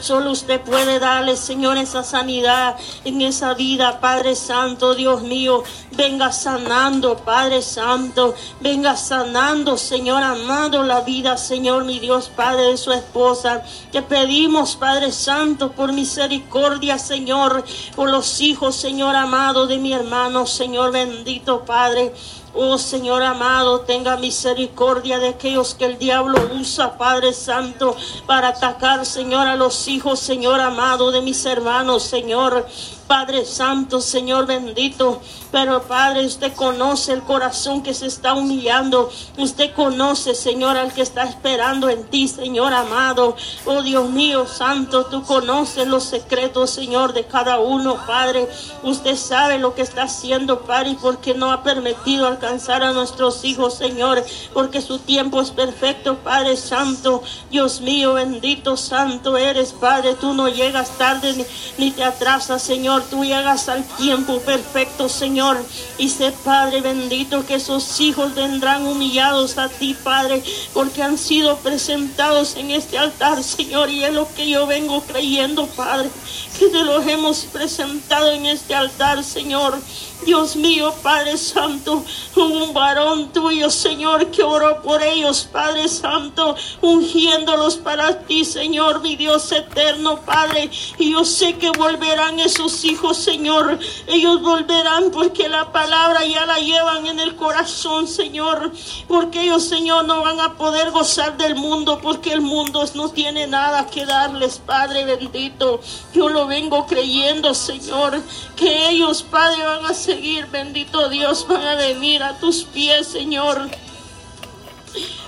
Solo 0.00 0.30
usted 0.30 0.60
puede 0.60 0.98
darle, 0.98 1.36
Señor, 1.36 1.76
esa 1.76 2.02
sanidad 2.02 2.76
en 3.04 3.20
esa 3.20 3.54
vida, 3.54 4.00
Padre 4.00 4.34
Santo, 4.34 4.94
Dios 4.94 5.22
mío. 5.22 5.62
Venga 5.92 6.32
sanando, 6.32 7.16
Padre 7.18 7.60
Santo. 7.60 8.34
Venga 8.60 8.96
sanando, 8.96 9.76
Señor 9.76 10.22
amado, 10.22 10.82
la 10.82 11.02
vida, 11.02 11.36
Señor, 11.36 11.84
mi 11.84 11.98
Dios, 11.98 12.30
Padre 12.34 12.62
de 12.62 12.76
su 12.76 12.92
esposa. 12.92 13.62
Te 13.92 14.00
pedimos, 14.02 14.76
Padre 14.76 15.12
Santo, 15.12 15.72
por 15.72 15.92
misericordia, 15.92 16.98
Señor, 16.98 17.64
por 17.94 18.10
los 18.10 18.40
hijos, 18.40 18.76
Señor 18.76 19.16
amado, 19.16 19.66
de 19.66 19.78
mi 19.78 19.92
hermano, 19.92 20.46
Señor 20.46 20.92
bendito, 20.92 21.64
Padre. 21.64 22.14
Oh 22.52 22.78
Señor 22.78 23.22
amado, 23.22 23.82
tenga 23.82 24.16
misericordia 24.16 25.18
de 25.18 25.28
aquellos 25.28 25.74
que 25.74 25.84
el 25.84 25.98
diablo 25.98 26.36
usa, 26.60 26.98
Padre 26.98 27.32
Santo, 27.32 27.96
para 28.26 28.48
atacar, 28.48 29.06
Señor, 29.06 29.46
a 29.46 29.54
los 29.54 29.86
hijos, 29.86 30.18
Señor 30.18 30.60
amado, 30.60 31.12
de 31.12 31.22
mis 31.22 31.44
hermanos, 31.44 32.02
Señor. 32.02 32.66
Padre 33.10 33.44
Santo, 33.44 34.00
Señor 34.00 34.46
bendito. 34.46 35.20
Pero 35.50 35.82
Padre, 35.82 36.24
usted 36.24 36.52
conoce 36.54 37.12
el 37.12 37.22
corazón 37.22 37.82
que 37.82 37.92
se 37.92 38.06
está 38.06 38.34
humillando. 38.34 39.10
Usted 39.36 39.74
conoce, 39.74 40.32
Señor, 40.36 40.76
al 40.76 40.92
que 40.92 41.02
está 41.02 41.24
esperando 41.24 41.88
en 41.88 42.04
ti, 42.04 42.28
Señor 42.28 42.72
amado. 42.72 43.34
Oh 43.66 43.82
Dios 43.82 44.08
mío, 44.10 44.46
Santo, 44.46 45.06
tú 45.06 45.24
conoces 45.24 45.88
los 45.88 46.04
secretos, 46.04 46.70
Señor, 46.70 47.12
de 47.12 47.24
cada 47.24 47.58
uno, 47.58 47.96
Padre. 48.06 48.48
Usted 48.84 49.16
sabe 49.16 49.58
lo 49.58 49.74
que 49.74 49.82
está 49.82 50.04
haciendo, 50.04 50.60
Padre, 50.60 50.90
y 50.90 50.94
porque 50.94 51.34
no 51.34 51.50
ha 51.50 51.64
permitido 51.64 52.28
alcanzar 52.28 52.84
a 52.84 52.92
nuestros 52.92 53.44
hijos, 53.44 53.74
Señor, 53.74 54.24
porque 54.54 54.80
su 54.80 55.00
tiempo 55.00 55.40
es 55.40 55.50
perfecto, 55.50 56.18
Padre 56.18 56.56
Santo. 56.56 57.24
Dios 57.50 57.80
mío, 57.80 58.12
bendito, 58.12 58.76
Santo 58.76 59.36
eres, 59.36 59.72
Padre. 59.72 60.14
Tú 60.14 60.32
no 60.32 60.48
llegas 60.48 60.96
tarde 60.96 61.32
ni, 61.32 61.44
ni 61.76 61.90
te 61.90 62.04
atrasas, 62.04 62.62
Señor 62.62 62.99
tú 63.02 63.24
llegas 63.24 63.68
al 63.68 63.84
tiempo 63.84 64.40
perfecto, 64.40 65.08
Señor. 65.08 65.62
Y 65.98 66.08
sé, 66.08 66.32
Padre 66.44 66.80
bendito, 66.80 67.46
que 67.46 67.54
esos 67.54 68.00
hijos 68.00 68.34
vendrán 68.34 68.86
humillados 68.86 69.58
a 69.58 69.68
ti, 69.68 69.96
Padre, 70.02 70.42
porque 70.72 71.02
han 71.02 71.18
sido 71.18 71.56
presentados 71.58 72.56
en 72.56 72.70
este 72.70 72.98
altar, 72.98 73.42
Señor. 73.42 73.90
Y 73.90 74.04
es 74.04 74.12
lo 74.12 74.32
que 74.34 74.48
yo 74.48 74.66
vengo 74.66 75.02
creyendo, 75.02 75.66
Padre, 75.66 76.10
que 76.58 76.68
te 76.68 76.82
los 76.82 77.06
hemos 77.06 77.40
presentado 77.52 78.32
en 78.32 78.46
este 78.46 78.74
altar, 78.74 79.24
Señor. 79.24 79.78
Dios 80.24 80.54
mío, 80.56 80.92
Padre 81.02 81.36
Santo, 81.38 82.04
un 82.36 82.74
varón 82.74 83.32
tuyo, 83.32 83.70
Señor, 83.70 84.30
que 84.30 84.42
oró 84.42 84.82
por 84.82 85.02
ellos, 85.02 85.48
Padre 85.50 85.88
Santo, 85.88 86.54
ungiéndolos 86.82 87.76
para 87.76 88.20
ti, 88.20 88.44
Señor, 88.44 89.00
mi 89.00 89.16
Dios 89.16 89.50
eterno, 89.52 90.20
Padre. 90.20 90.70
Y 90.98 91.12
yo 91.12 91.24
sé 91.24 91.54
que 91.54 91.70
volverán 91.70 92.38
esos 92.38 92.84
hijos, 92.84 93.16
Señor. 93.16 93.78
Ellos 94.06 94.42
volverán 94.42 95.10
porque 95.10 95.48
la 95.48 95.72
palabra 95.72 96.24
ya 96.24 96.44
la 96.44 96.58
llevan 96.58 97.06
en 97.06 97.18
el 97.18 97.36
corazón, 97.36 98.06
Señor. 98.06 98.72
Porque 99.08 99.42
ellos, 99.42 99.64
Señor, 99.64 100.04
no 100.04 100.22
van 100.22 100.40
a 100.40 100.54
poder 100.56 100.90
gozar 100.90 101.36
del 101.36 101.54
mundo 101.54 101.98
porque 102.02 102.32
el 102.32 102.40
mundo 102.40 102.84
no 102.94 103.08
tiene 103.08 103.46
nada 103.46 103.86
que 103.86 104.04
darles, 104.04 104.58
Padre 104.58 105.04
bendito. 105.04 105.80
Yo 106.12 106.28
lo 106.28 106.46
vengo 106.46 106.86
creyendo, 106.86 107.54
Señor, 107.54 108.20
que 108.56 108.88
ellos, 108.90 109.22
Padre, 109.22 109.64
van 109.64 109.86
a 109.86 109.94
ser 109.94 110.09
seguir, 110.10 110.46
bendito 110.46 111.08
Dios, 111.08 111.46
van 111.46 111.64
a 111.64 111.76
venir 111.76 112.22
a 112.24 112.36
tus 112.38 112.64
pies, 112.64 113.06
Señor. 113.06 113.70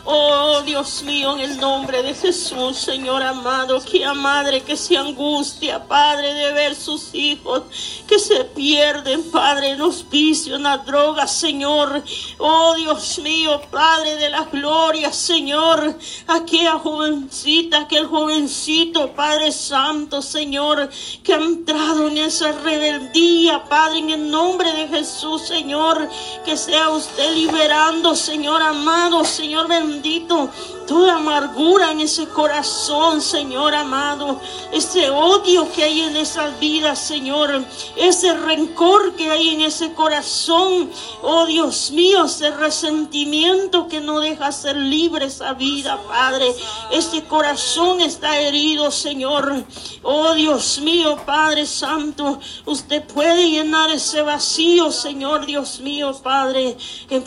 Oh 0.04 0.62
Dios 0.62 1.04
mío, 1.04 1.34
en 1.34 1.40
el 1.40 1.60
nombre 1.60 2.02
de 2.02 2.12
Jesús, 2.12 2.76
Señor 2.76 3.22
amado, 3.22 3.80
que 3.80 4.04
a 4.04 4.12
madre 4.14 4.62
que 4.62 4.76
se 4.76 4.96
angustia, 4.96 5.86
Padre, 5.86 6.34
de 6.34 6.52
ver 6.52 6.74
sus 6.74 7.14
hijos 7.14 7.62
que 8.08 8.18
se 8.18 8.42
pierden, 8.44 9.30
Padre, 9.30 9.70
en 9.70 9.78
los 9.78 10.08
vicios, 10.10 10.56
en 10.56 10.64
las 10.64 10.84
drogas, 10.84 11.32
Señor. 11.32 12.02
Oh 12.38 12.74
Dios 12.74 13.20
mío, 13.20 13.62
Padre 13.70 14.16
de 14.16 14.28
la 14.28 14.44
gloria, 14.46 15.12
Señor, 15.12 15.96
aquella 16.26 16.80
jovencita, 16.80 17.82
aquel 17.82 18.06
jovencito, 18.06 19.12
Padre 19.12 19.52
Santo, 19.52 20.20
Señor, 20.20 20.90
que 21.22 21.34
ha 21.34 21.36
entrado 21.36 22.08
en 22.08 22.18
esa 22.18 22.50
rebeldía, 22.50 23.62
Padre, 23.68 23.98
en 23.98 24.10
el 24.10 24.30
nombre 24.30 24.72
de 24.72 24.88
Jesús, 24.88 25.42
Señor, 25.42 26.08
que 26.44 26.56
sea 26.56 26.90
usted 26.90 27.34
liberando, 27.34 28.16
Señor 28.16 28.62
amado, 28.62 29.24
Señor 29.24 29.68
bendito 29.68 29.91
bendito, 29.92 30.50
toda 30.86 31.16
amargura 31.16 31.92
en 31.92 32.00
ese 32.00 32.26
corazón, 32.26 33.20
Señor 33.20 33.74
amado, 33.74 34.40
ese 34.72 35.10
odio 35.10 35.70
que 35.72 35.84
hay 35.84 36.00
en 36.02 36.16
esas 36.16 36.58
vidas, 36.58 36.98
Señor, 36.98 37.64
ese 37.96 38.32
rencor 38.34 39.14
que 39.14 39.30
hay 39.30 39.50
en 39.50 39.60
ese 39.62 39.92
corazón, 39.92 40.90
oh 41.22 41.46
Dios 41.46 41.90
mío, 41.90 42.24
ese 42.24 42.50
resentimiento 42.50 43.86
que 43.88 44.00
no 44.00 44.20
deja 44.20 44.50
ser 44.52 44.76
libre 44.76 45.26
esa 45.26 45.52
vida, 45.54 46.00
Padre, 46.08 46.54
ese 46.90 47.24
corazón 47.24 48.00
está 48.00 48.40
herido, 48.40 48.90
Señor, 48.90 49.64
oh 50.02 50.34
Dios 50.34 50.80
mío, 50.80 51.18
Padre 51.26 51.66
Santo, 51.66 52.40
usted 52.66 53.04
puede 53.04 53.50
llenar 53.50 53.90
ese 53.90 54.22
vacío, 54.22 54.90
Señor, 54.90 55.46
Dios 55.46 55.80
mío, 55.80 56.12
Padre, 56.22 56.76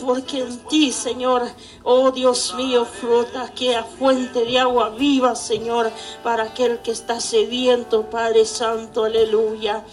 porque 0.04 0.40
en 0.40 0.58
ti, 0.66 0.92
Señor, 0.92 1.42
oh 1.82 2.10
Dios 2.10 2.54
mío, 2.56 2.84
flota 2.84 3.42
aquella 3.42 3.84
fuente 3.84 4.44
de 4.44 4.58
agua 4.58 4.90
viva, 4.90 5.36
Señor, 5.36 5.92
para 6.22 6.44
aquel 6.44 6.80
que 6.80 6.90
está 6.90 7.20
sediento, 7.20 8.10
Padre 8.10 8.44
Santo, 8.44 9.04
aleluya. 9.04 9.84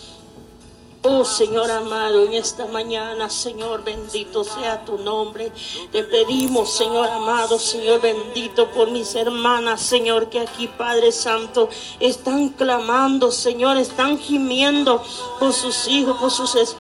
Oh 1.05 1.26
Señor 1.26 1.70
amado, 1.70 2.24
en 2.24 2.34
esta 2.34 2.66
mañana, 2.66 3.30
Señor 3.30 3.84
bendito 3.84 4.45
sea 4.45 4.86
tu 4.86 4.97
nombre. 4.97 5.51
Te 5.91 6.01
pedimos, 6.05 6.72
Señor 6.72 7.09
amado, 7.09 7.59
Señor 7.59 7.99
bendito, 7.99 8.72
por 8.72 8.89
mis 8.89 9.14
hermanas, 9.14 9.82
Señor, 9.82 10.30
que 10.30 10.39
aquí, 10.39 10.70
Padre 10.70 11.11
Santo, 11.11 11.68
están 11.99 12.49
clamando, 12.49 13.32
Señor, 13.34 13.76
están 13.76 14.18
gimiendo 14.18 15.03
por 15.39 15.51
sus 15.51 15.89
hijos, 15.89 16.18
por 16.20 16.32
sus 16.32 16.55
esposos 16.55 16.78